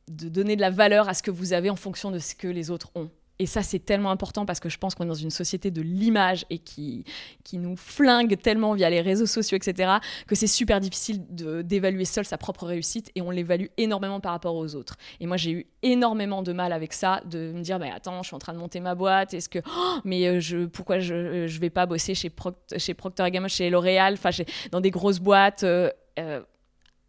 de 0.08 0.28
donner 0.28 0.54
de 0.54 0.60
la 0.60 0.70
valeur 0.70 1.08
à 1.08 1.14
ce 1.14 1.22
que 1.24 1.32
vous 1.32 1.52
avez 1.52 1.68
en 1.68 1.74
fonction 1.74 2.12
de 2.12 2.20
ce 2.20 2.36
que 2.36 2.46
les 2.46 2.70
autres 2.70 2.90
ont. 2.94 3.10
Et 3.38 3.46
ça, 3.46 3.62
c'est 3.62 3.78
tellement 3.80 4.10
important 4.10 4.46
parce 4.46 4.60
que 4.60 4.68
je 4.68 4.78
pense 4.78 4.94
qu'on 4.94 5.04
est 5.04 5.08
dans 5.08 5.14
une 5.14 5.30
société 5.30 5.70
de 5.70 5.82
l'image 5.82 6.46
et 6.48 6.58
qui, 6.58 7.04
qui 7.44 7.58
nous 7.58 7.76
flingue 7.76 8.40
tellement 8.40 8.72
via 8.74 8.88
les 8.88 9.00
réseaux 9.00 9.26
sociaux, 9.26 9.56
etc., 9.56 9.94
que 10.26 10.34
c'est 10.34 10.46
super 10.46 10.80
difficile 10.80 11.22
d'évaluer 11.28 12.04
seul 12.04 12.24
sa 12.24 12.38
propre 12.38 12.64
réussite 12.66 13.10
et 13.14 13.20
on 13.20 13.30
l'évalue 13.30 13.66
énormément 13.76 14.20
par 14.20 14.32
rapport 14.32 14.54
aux 14.54 14.74
autres. 14.74 14.96
Et 15.20 15.26
moi, 15.26 15.36
j'ai 15.36 15.50
eu 15.50 15.66
énormément 15.82 16.42
de 16.42 16.52
mal 16.52 16.72
avec 16.72 16.92
ça, 16.92 17.20
de 17.26 17.52
me 17.52 17.60
dire, 17.60 17.78
mais 17.78 17.90
attends, 17.90 18.22
je 18.22 18.28
suis 18.28 18.36
en 18.36 18.38
train 18.38 18.54
de 18.54 18.58
monter 18.58 18.80
ma 18.80 18.94
boîte, 18.94 19.34
est-ce 19.34 19.48
que, 19.48 19.58
oh, 19.66 19.98
mais 20.04 20.26
euh, 20.26 20.40
je, 20.40 20.64
pourquoi 20.64 20.98
je, 20.98 21.46
je 21.46 21.60
vais 21.60 21.70
pas 21.70 21.86
bosser 21.86 22.14
chez, 22.14 22.30
Proct- 22.30 22.78
chez 22.78 22.94
Procter 22.94 23.30
Gamble, 23.30 23.48
chez 23.48 23.68
L'Oréal, 23.70 24.14
enfin, 24.14 24.30
dans 24.70 24.80
des 24.80 24.90
grosses 24.90 25.20
boîtes 25.20 25.62
euh, 25.64 25.90
euh, 26.18 26.40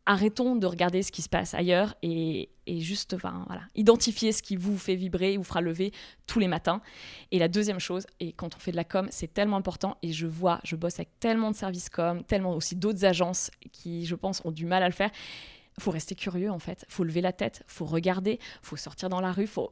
arrêtons 0.08 0.56
de 0.56 0.66
regarder 0.66 1.04
ce 1.04 1.12
qui 1.12 1.22
se 1.22 1.30
passe 1.30 1.54
ailleurs 1.54 1.94
et, 2.02 2.50
et 2.66 2.80
juste 2.80 3.14
enfin, 3.14 3.44
voilà, 3.46 3.62
identifier 3.76 4.32
ce 4.32 4.42
qui 4.42 4.56
vous 4.56 4.78
fait 4.78 4.96
vibrer, 4.96 5.38
vous 5.38 5.44
fera 5.44 5.62
lever 5.62 5.92
tous 6.26 6.40
les 6.40 6.48
matins. 6.48 6.82
Et 7.32 7.40
la 7.40 7.50
deuxième 7.50 7.80
chose, 7.80 8.08
et 8.20 8.32
quand 8.32 8.56
on 8.56 8.60
fait 8.60 8.72
de 8.72 8.78
la 8.78 8.86
com, 8.86 9.08
c'est 9.12 9.34
tellement 9.34 9.58
important, 9.58 9.98
et 10.02 10.14
je 10.14 10.26
vois, 10.26 10.62
je 10.64 10.76
bosse 10.76 10.96
avec 10.96 11.10
tellement 11.20 11.52
de 11.52 11.56
services 11.56 11.90
com, 11.90 12.24
tellement 12.24 12.56
aussi 12.56 12.76
d'autres 12.76 13.06
agences 13.06 13.52
qui, 13.74 14.06
je 14.06 14.16
pense, 14.16 14.42
ont 14.46 14.52
du 14.52 14.66
mal 14.66 14.82
à 14.82 14.88
le 14.88 14.94
faire. 14.94 15.12
faut 15.78 15.92
rester 15.92 16.16
curieux 16.16 16.50
en 16.50 16.60
fait, 16.60 16.86
faut 16.88 17.04
lever 17.04 17.22
la 17.22 17.34
tête, 17.34 17.64
faut 17.68 17.86
regarder, 17.86 18.40
faut 18.62 18.78
sortir 18.78 19.10
dans 19.10 19.22
la 19.22 19.34
rue, 19.34 19.46
faut 19.46 19.72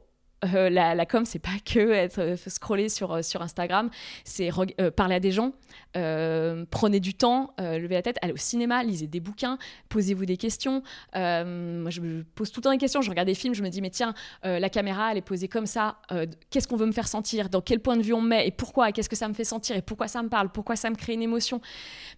euh, 0.54 0.70
la, 0.70 1.06
com, 1.06 1.24
c'est 1.24 1.38
pas 1.38 1.50
que 1.64 1.78
être 1.90 2.18
euh, 2.20 2.36
scroller 2.36 2.88
sur, 2.88 3.12
euh, 3.12 3.22
sur 3.22 3.42
Instagram, 3.42 3.90
c'est 4.24 4.50
parler 4.96 5.14
à 5.14 5.20
des 5.20 5.32
gens, 5.32 5.52
euh, 5.96 6.64
prenez 6.70 7.00
du 7.00 7.14
temps, 7.14 7.54
levez 7.58 7.94
la 7.94 8.02
tête, 8.02 8.16
allez 8.22 8.32
au 8.32 8.38
cinéma, 8.38 8.82
lisez 8.82 9.06
des 9.06 9.20
bouquins, 9.20 9.58
posez-vous 9.88 10.26
des 10.26 10.36
questions. 10.36 10.82
Moi, 11.14 11.90
je 11.90 12.00
me 12.00 12.24
pose 12.24 12.50
tout 12.50 12.60
le 12.60 12.64
temps 12.64 12.70
des 12.70 12.78
questions. 12.78 13.02
Je 13.02 13.10
regarde 13.10 13.28
des 13.28 13.34
films, 13.34 13.54
je 13.54 13.62
me 13.62 13.68
dis, 13.68 13.80
mais 13.80 13.90
tiens, 13.90 14.14
la 14.42 14.68
caméra, 14.68 15.12
elle 15.12 15.18
est 15.18 15.22
posée 15.22 15.48
comme 15.48 15.66
ça. 15.66 15.98
qu'est-ce 16.50 16.68
qu'on 16.68 16.76
veut 16.76 16.86
me 16.86 16.92
faire 16.92 17.08
sentir 17.08 17.48
Dans 17.48 17.60
quel 17.60 17.80
point 17.80 17.96
de 17.96 18.02
vue 18.02 18.12
on 18.12 18.20
me 18.20 18.28
met 18.28 18.46
Et 18.46 18.50
pourquoi 18.50 18.92
qu'est-ce 18.92 19.08
que 19.08 19.16
ça 19.16 19.28
me 19.28 19.34
fait 19.34 19.44
sentir 19.44 19.76
Et 19.76 19.82
pourquoi 19.82 20.08
ça 20.08 20.22
me 20.22 20.28
parle 20.28 20.50
Pourquoi 20.50 20.76
ça 20.76 20.90
me 20.90 20.96
crée 20.96 21.14
une 21.14 21.22
émotion 21.22 21.60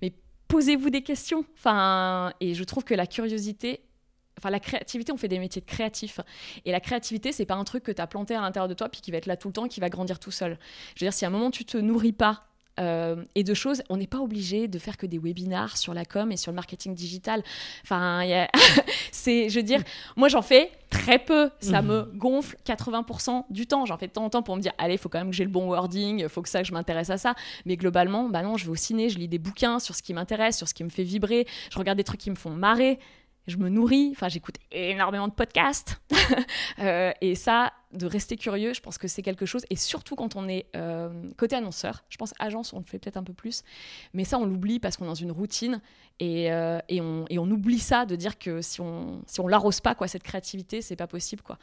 Mais 0.03 0.13
posez-vous 0.49 0.91
des 0.91 1.03
questions. 1.03 1.45
Enfin, 1.55 2.33
et 2.41 2.55
je 2.55 2.65
trouve 2.65 2.85
que 2.85 2.95
la 2.95 3.07
curiosité. 3.07 3.81
Enfin, 4.39 4.51
la 4.51 4.61
créativité, 4.61 5.13
on 5.13 5.17
fait 5.19 5.29
des 5.29 5.39
métiers 5.39 5.61
de 5.61 5.67
créatifs. 5.67 6.21
Et 6.65 6.73
la 6.73 6.81
créativité, 6.81 7.33
c'est 7.33 7.45
pas 7.47 7.55
un 7.57 7.65
truc 7.65 7.83
que 7.85 7.93
tu 7.93 8.01
as 8.01 8.07
planté 8.07 8.35
à 8.35 8.41
l'intérieur 8.41 8.69
de 8.69 8.75
toi 8.75 8.89
puis 8.89 9.01
qui 9.03 9.11
va 9.11 9.19
être 9.19 9.27
là 9.27 9.37
tout 9.37 9.49
le 9.49 9.53
temps, 9.53 9.69
qui 9.69 9.81
va 9.81 9.89
grandir 9.91 10.19
tout 10.19 10.31
seul. 10.31 10.59
Je 10.97 11.05
veux 11.05 11.09
dire, 11.11 11.13
si 11.13 11.25
à 11.25 11.29
un 11.29 11.31
moment 11.31 11.51
tu 11.51 11.65
te 11.65 11.77
nourris 11.77 12.13
pas 12.13 12.41
euh, 12.81 13.25
et 13.35 13.43
de 13.43 13.55
choses, 13.55 13.83
on 13.91 13.97
n'est 13.97 14.07
pas 14.07 14.21
obligé 14.21 14.69
de 14.69 14.79
faire 14.79 14.97
que 14.97 15.05
des 15.07 15.19
webinars 15.19 15.77
sur 15.77 15.95
la 15.95 16.05
com 16.05 16.31
et 16.31 16.37
sur 16.37 16.53
le 16.53 16.55
marketing 16.55 16.95
digital. 16.95 17.43
Enfin, 17.83 18.21
a- 18.25 18.49
c'est, 19.11 19.49
je 19.49 19.57
veux 19.59 19.65
dire, 19.65 19.83
moi 20.17 20.29
j'en 20.29 20.43
fais 20.43 20.71
très 20.89 21.19
peu. 21.19 21.51
Ça 21.61 21.83
me 21.83 22.03
gonfle 22.15 22.57
80% 22.65 23.47
du 23.51 23.67
temps. 23.67 23.85
J'en 23.85 23.99
fais 23.99 24.07
de 24.07 24.13
temps 24.13 24.25
en 24.25 24.31
temps 24.31 24.43
pour 24.45 24.55
me 24.57 24.61
dire, 24.63 24.71
allez, 24.79 24.95
il 24.95 24.99
faut 24.99 25.09
quand 25.09 25.19
même 25.19 25.31
que 25.31 25.37
j'ai 25.37 25.43
le 25.45 25.51
bon 25.51 25.67
wording, 25.69 26.21
il 26.21 26.29
faut 26.29 26.41
que 26.41 26.49
ça, 26.49 26.63
que 26.63 26.69
je 26.69 26.73
m'intéresse 26.73 27.11
à 27.11 27.19
ça. 27.19 27.35
Mais 27.67 27.77
globalement, 27.77 28.29
bah 28.29 28.43
non, 28.43 28.57
je 28.57 28.65
vais 28.67 28.71
au 28.71 28.77
ciné, 28.77 29.09
je 29.09 29.19
lis 29.19 29.27
des 29.29 29.39
bouquins 29.41 29.81
sur 29.81 29.97
ce 29.97 30.03
qui 30.03 30.15
m'intéresse, 30.15 30.57
sur 30.57 30.69
ce 30.69 30.75
qui 30.75 30.85
me 30.85 30.89
fait 30.89 31.03
vibrer. 31.03 31.49
Je 31.73 31.79
regarde 31.81 31.99
des 31.99 32.05
trucs 32.05 32.21
qui 32.21 32.31
me 32.31 32.37
font 32.37 32.51
marrer. 32.51 33.01
Je 33.49 33.57
me 33.57 33.69
nourris, 33.69 34.11
enfin 34.13 34.29
j'écoute 34.29 34.57
énormément 34.71 35.27
de 35.29 35.33
podcasts. 35.35 36.01
Euh, 36.81 37.11
et 37.23 37.35
ça, 37.35 37.73
de 37.93 38.07
rester 38.07 38.37
curieux, 38.37 38.73
je 38.75 38.81
pense 38.81 38.99
que 38.99 39.09
c'est 39.09 39.23
quelque 39.23 39.47
chose. 39.47 39.65
Et 39.71 39.77
surtout 39.77 40.15
quand 40.15 40.37
on 40.37 40.47
est 40.47 40.67
euh, 40.77 41.09
côté 41.37 41.57
annonceur, 41.57 42.05
je 42.11 42.17
pense 42.19 42.35
agence, 42.39 42.73
on 42.73 42.79
le 42.79 42.85
fait 42.85 42.99
peut-être 43.01 43.17
un 43.17 43.25
peu 43.25 43.33
plus. 43.33 43.63
Mais 44.13 44.25
ça, 44.25 44.39
on 44.39 44.45
l'oublie 44.45 44.79
parce 44.79 44.97
qu'on 44.97 45.05
est 45.07 45.09
dans 45.09 45.15
une 45.15 45.33
routine. 45.33 45.81
Et, 46.21 46.53
euh, 46.53 46.79
et, 46.89 47.01
on, 47.01 47.25
et 47.31 47.39
on 47.41 47.51
oublie 47.51 47.79
ça 47.81 48.05
de 48.07 48.15
dire 48.15 48.39
que 48.39 48.61
si 48.63 48.81
on 48.81 49.23
si 49.27 49.41
on 49.41 49.49
l'arrose 49.49 49.81
pas, 49.81 49.95
quoi, 49.97 50.07
cette 50.07 50.23
créativité, 50.23 50.83
c'est 50.83 50.95
pas 50.97 51.07
possible. 51.09 51.43
quoi. 51.43 51.59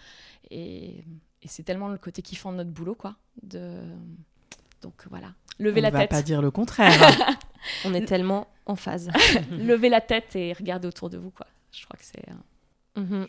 Et, 0.52 1.06
et 1.44 1.48
c'est 1.48 1.64
tellement 1.64 1.88
le 1.88 1.98
côté 1.98 2.22
kiffant 2.22 2.52
de 2.52 2.58
notre 2.58 2.72
boulot. 2.72 2.96
quoi. 2.96 3.16
De... 3.44 3.80
Donc 4.82 5.06
voilà, 5.10 5.34
levez 5.60 5.80
On 5.80 5.84
la 5.84 5.92
va 5.92 6.00
tête. 6.00 6.10
pas 6.10 6.22
dire 6.24 6.42
le 6.42 6.52
contraire. 6.60 6.92
On 7.86 7.94
est 7.94 8.06
tellement 8.06 8.48
en 8.66 8.76
phase. 8.76 9.10
levez 9.52 9.90
la 9.90 10.02
tête 10.02 10.36
et 10.36 10.52
regardez 10.54 10.88
autour 10.88 11.10
de 11.10 11.18
vous. 11.18 11.32
quoi. 11.32 11.46
Je 11.80 11.86
crois 11.86 11.98
que 11.98 12.06
c'est. 12.06 12.28
euh, 12.30 13.02
Mhm. 13.02 13.28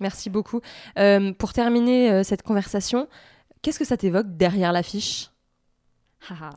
Merci 0.00 0.28
beaucoup. 0.28 0.60
Euh, 0.98 1.32
pour 1.32 1.52
terminer 1.54 2.10
euh, 2.12 2.22
cette 2.22 2.42
conversation, 2.42 3.08
qu'est-ce 3.62 3.78
que 3.78 3.84
ça 3.86 3.96
t'évoque 3.96 4.36
derrière 4.36 4.72
l'affiche? 4.72 5.30
Haha. 6.28 6.50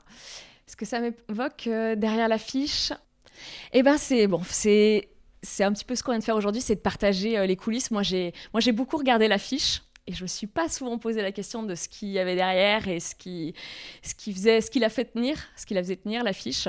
Ce 0.68 0.76
que 0.76 0.86
ça 0.86 1.00
m'évoque 1.00 1.68
euh, 1.68 1.96
derrière 1.96 2.28
l'affiche, 2.28 2.92
eh 3.72 3.82
ben 3.84 3.98
c'est 3.98 4.28
bon, 4.28 4.42
c'est 4.46 5.10
c'est 5.42 5.64
un 5.64 5.72
petit 5.72 5.86
peu 5.86 5.96
ce 5.96 6.04
qu'on 6.04 6.12
vient 6.12 6.20
de 6.20 6.24
faire 6.26 6.36
aujourd'hui, 6.36 6.62
c'est 6.62 6.76
de 6.76 6.82
partager 6.82 7.48
les 7.48 7.56
coulisses. 7.56 7.92
Moi 7.92 8.04
j'ai 8.04 8.34
moi 8.54 8.60
j'ai 8.60 8.74
beaucoup 8.74 8.98
regardé 8.98 9.28
l'affiche 9.30 9.82
et 10.06 10.14
je 10.14 10.22
me 10.24 10.28
suis 10.28 10.48
pas 10.48 10.68
souvent 10.68 10.98
posé 10.98 11.22
la 11.22 11.32
question 11.32 11.64
de 11.64 11.76
ce 11.76 11.88
qu'il 11.88 12.10
y 12.10 12.20
avait 12.20 12.36
derrière 12.36 12.88
et 12.90 13.00
ce 13.00 13.16
qui 13.16 13.54
ce 14.04 14.14
qui 14.16 14.34
faisait 14.34 14.60
ce 14.60 14.70
qui 14.70 14.80
l'a 14.80 14.90
fait 14.90 15.06
tenir, 15.06 15.38
ce 15.56 15.66
qui 15.66 15.74
la 15.74 15.82
faisait 15.82 15.96
tenir 15.96 16.24
l'affiche. 16.26 16.68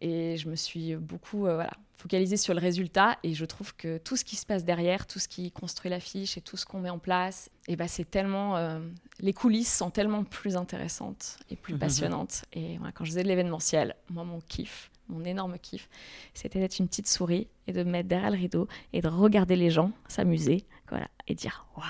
Et 0.00 0.36
je 0.36 0.48
me 0.48 0.54
suis 0.54 0.94
beaucoup 0.94 1.40
voilà, 1.40 1.70
focalisée 1.96 2.36
sur 2.36 2.54
le 2.54 2.60
résultat 2.60 3.18
et 3.22 3.34
je 3.34 3.44
trouve 3.44 3.74
que 3.74 3.98
tout 3.98 4.16
ce 4.16 4.24
qui 4.24 4.36
se 4.36 4.46
passe 4.46 4.64
derrière, 4.64 5.06
tout 5.06 5.18
ce 5.18 5.28
qui 5.28 5.50
construit 5.50 5.90
l'affiche 5.90 6.36
et 6.36 6.40
tout 6.40 6.56
ce 6.56 6.66
qu'on 6.66 6.80
met 6.80 6.90
en 6.90 6.98
place, 6.98 7.50
et 7.68 7.76
ben 7.76 7.88
c'est 7.88 8.08
tellement 8.08 8.56
euh, 8.56 8.78
les 9.20 9.32
coulisses 9.32 9.74
sont 9.74 9.90
tellement 9.90 10.24
plus 10.24 10.56
intéressantes 10.56 11.38
et 11.50 11.56
plus 11.56 11.76
passionnantes. 11.76 12.44
Et 12.52 12.76
voilà, 12.78 12.92
quand 12.92 13.04
je 13.04 13.10
faisais 13.10 13.22
de 13.22 13.28
l'événementiel, 13.28 13.96
moi 14.10 14.24
mon 14.24 14.40
kiff, 14.40 14.90
mon 15.08 15.24
énorme 15.24 15.58
kiff, 15.58 15.88
c'était 16.34 16.60
d'être 16.60 16.78
une 16.78 16.88
petite 16.88 17.08
souris 17.08 17.48
et 17.66 17.72
de 17.72 17.82
me 17.82 17.90
mettre 17.90 18.08
derrière 18.08 18.30
le 18.30 18.36
rideau 18.36 18.68
et 18.92 19.00
de 19.00 19.08
regarder 19.08 19.56
les 19.56 19.70
gens 19.70 19.92
s'amuser, 20.06 20.64
voilà, 20.88 21.08
et 21.26 21.34
dire 21.34 21.66
waouh, 21.76 21.84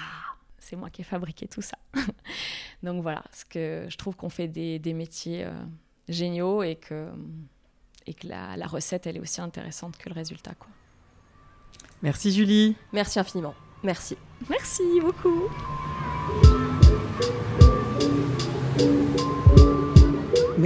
c'est 0.58 0.76
moi 0.76 0.88
qui 0.90 1.00
ai 1.00 1.04
fabriqué 1.04 1.48
tout 1.48 1.62
ça. 1.62 1.78
Donc 2.82 3.02
voilà, 3.02 3.24
ce 3.32 3.44
que 3.44 3.86
je 3.88 3.96
trouve 3.96 4.14
qu'on 4.14 4.28
fait 4.28 4.48
des, 4.48 4.78
des 4.78 4.92
métiers 4.92 5.44
euh, 5.44 5.52
géniaux 6.08 6.62
et 6.62 6.76
que, 6.76 7.08
et 8.06 8.14
que 8.14 8.26
la, 8.26 8.56
la, 8.56 8.66
recette, 8.66 9.06
elle 9.06 9.16
est 9.16 9.20
aussi 9.20 9.40
intéressante 9.40 9.96
que 9.96 10.08
le 10.08 10.14
résultat. 10.14 10.54
Quoi. 10.54 10.68
Merci 12.02 12.32
Julie. 12.32 12.76
Merci 12.92 13.18
infiniment. 13.18 13.54
Merci. 13.82 14.16
Merci 14.48 14.82
beaucoup. 15.00 15.48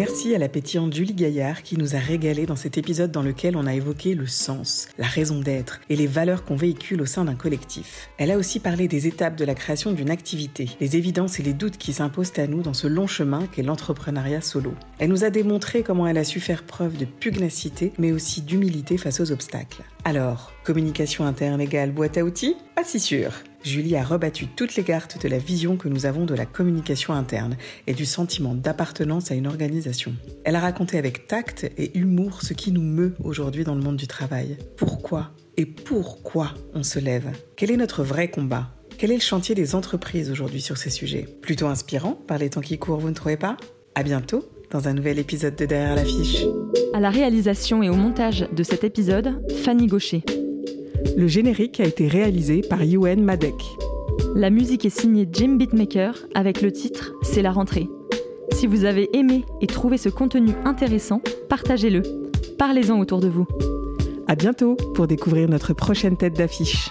Merci 0.00 0.34
à 0.34 0.38
la 0.38 0.48
pétillante 0.48 0.94
Julie 0.94 1.12
Gaillard 1.12 1.62
qui 1.62 1.76
nous 1.76 1.94
a 1.94 1.98
régalé 1.98 2.46
dans 2.46 2.56
cet 2.56 2.78
épisode 2.78 3.12
dans 3.12 3.20
lequel 3.20 3.54
on 3.54 3.66
a 3.66 3.74
évoqué 3.74 4.14
le 4.14 4.26
sens, 4.26 4.88
la 4.96 5.06
raison 5.06 5.40
d'être 5.40 5.78
et 5.90 5.94
les 5.94 6.06
valeurs 6.06 6.46
qu'on 6.46 6.56
véhicule 6.56 7.02
au 7.02 7.04
sein 7.04 7.26
d'un 7.26 7.34
collectif. 7.34 8.08
Elle 8.16 8.30
a 8.30 8.38
aussi 8.38 8.60
parlé 8.60 8.88
des 8.88 9.06
étapes 9.06 9.36
de 9.36 9.44
la 9.44 9.54
création 9.54 9.92
d'une 9.92 10.08
activité, 10.08 10.70
les 10.80 10.96
évidences 10.96 11.38
et 11.38 11.42
les 11.42 11.52
doutes 11.52 11.76
qui 11.76 11.92
s'imposent 11.92 12.32
à 12.38 12.46
nous 12.46 12.62
dans 12.62 12.72
ce 12.72 12.86
long 12.86 13.06
chemin 13.06 13.46
qu'est 13.46 13.62
l'entrepreneuriat 13.62 14.40
solo. 14.40 14.72
Elle 14.98 15.10
nous 15.10 15.24
a 15.24 15.28
démontré 15.28 15.82
comment 15.82 16.06
elle 16.06 16.16
a 16.16 16.24
su 16.24 16.40
faire 16.40 16.62
preuve 16.62 16.96
de 16.96 17.04
pugnacité 17.04 17.92
mais 17.98 18.10
aussi 18.10 18.40
d'humilité 18.40 18.96
face 18.96 19.20
aux 19.20 19.32
obstacles. 19.32 19.82
Alors, 20.06 20.50
communication 20.64 21.26
interne 21.26 21.60
égale 21.60 21.92
boîte 21.92 22.16
à 22.16 22.24
outils? 22.24 22.56
Pas 22.74 22.84
si 22.84 23.00
sûr. 23.00 23.32
Julie 23.62 23.96
a 23.96 24.02
rebattu 24.02 24.46
toutes 24.46 24.76
les 24.76 24.82
cartes 24.82 25.22
de 25.22 25.28
la 25.28 25.38
vision 25.38 25.76
que 25.76 25.88
nous 25.88 26.06
avons 26.06 26.24
de 26.24 26.34
la 26.34 26.46
communication 26.46 27.12
interne 27.12 27.56
et 27.86 27.92
du 27.92 28.06
sentiment 28.06 28.54
d'appartenance 28.54 29.30
à 29.30 29.34
une 29.34 29.46
organisation. 29.46 30.14
Elle 30.44 30.56
a 30.56 30.60
raconté 30.60 30.96
avec 30.96 31.26
tact 31.26 31.70
et 31.76 31.96
humour 31.98 32.42
ce 32.42 32.54
qui 32.54 32.72
nous 32.72 32.82
meut 32.82 33.14
aujourd'hui 33.22 33.64
dans 33.64 33.74
le 33.74 33.82
monde 33.82 33.96
du 33.96 34.06
travail. 34.06 34.56
Pourquoi 34.76 35.32
et 35.56 35.66
pourquoi 35.66 36.54
on 36.74 36.82
se 36.82 36.98
lève? 36.98 37.30
Quel 37.56 37.70
est 37.70 37.76
notre 37.76 38.02
vrai 38.02 38.30
combat? 38.30 38.70
Quel 38.96 39.10
est 39.10 39.16
le 39.16 39.20
chantier 39.20 39.54
des 39.54 39.74
entreprises 39.74 40.30
aujourd'hui 40.30 40.62
sur 40.62 40.78
ces 40.78 40.90
sujets? 40.90 41.26
Plutôt 41.42 41.66
inspirant 41.66 42.12
par 42.12 42.38
les 42.38 42.50
temps 42.50 42.60
qui 42.60 42.78
courent, 42.78 43.00
vous 43.00 43.10
ne 43.10 43.14
trouvez 43.14 43.36
pas? 43.36 43.56
À 43.94 44.02
bientôt 44.02 44.48
dans 44.70 44.88
un 44.88 44.94
nouvel 44.94 45.18
épisode 45.18 45.56
de 45.56 45.66
Derrière 45.66 45.96
l'affiche. 45.96 46.44
À 46.94 47.00
la 47.00 47.10
réalisation 47.10 47.82
et 47.82 47.90
au 47.90 47.94
montage 47.94 48.46
de 48.52 48.62
cet 48.62 48.84
épisode, 48.84 49.42
Fanny 49.64 49.86
Gaucher. 49.86 50.22
Le 51.16 51.26
générique 51.26 51.80
a 51.80 51.84
été 51.84 52.08
réalisé 52.08 52.60
par 52.60 52.82
Yuen 52.82 53.22
Madek. 53.22 53.54
La 54.34 54.50
musique 54.50 54.84
est 54.84 54.90
signée 54.90 55.28
Jim 55.30 55.56
Beatmaker 55.56 56.14
avec 56.34 56.62
le 56.62 56.72
titre 56.72 57.14
C'est 57.22 57.42
la 57.42 57.52
rentrée. 57.52 57.88
Si 58.52 58.66
vous 58.66 58.84
avez 58.84 59.08
aimé 59.16 59.44
et 59.60 59.66
trouvé 59.66 59.96
ce 59.96 60.08
contenu 60.08 60.52
intéressant, 60.64 61.22
partagez-le. 61.48 62.02
Parlez-en 62.58 62.98
autour 62.98 63.20
de 63.20 63.28
vous. 63.28 63.46
À 64.26 64.34
bientôt 64.34 64.76
pour 64.94 65.06
découvrir 65.06 65.48
notre 65.48 65.72
prochaine 65.72 66.16
tête 66.16 66.34
d'affiche. 66.34 66.90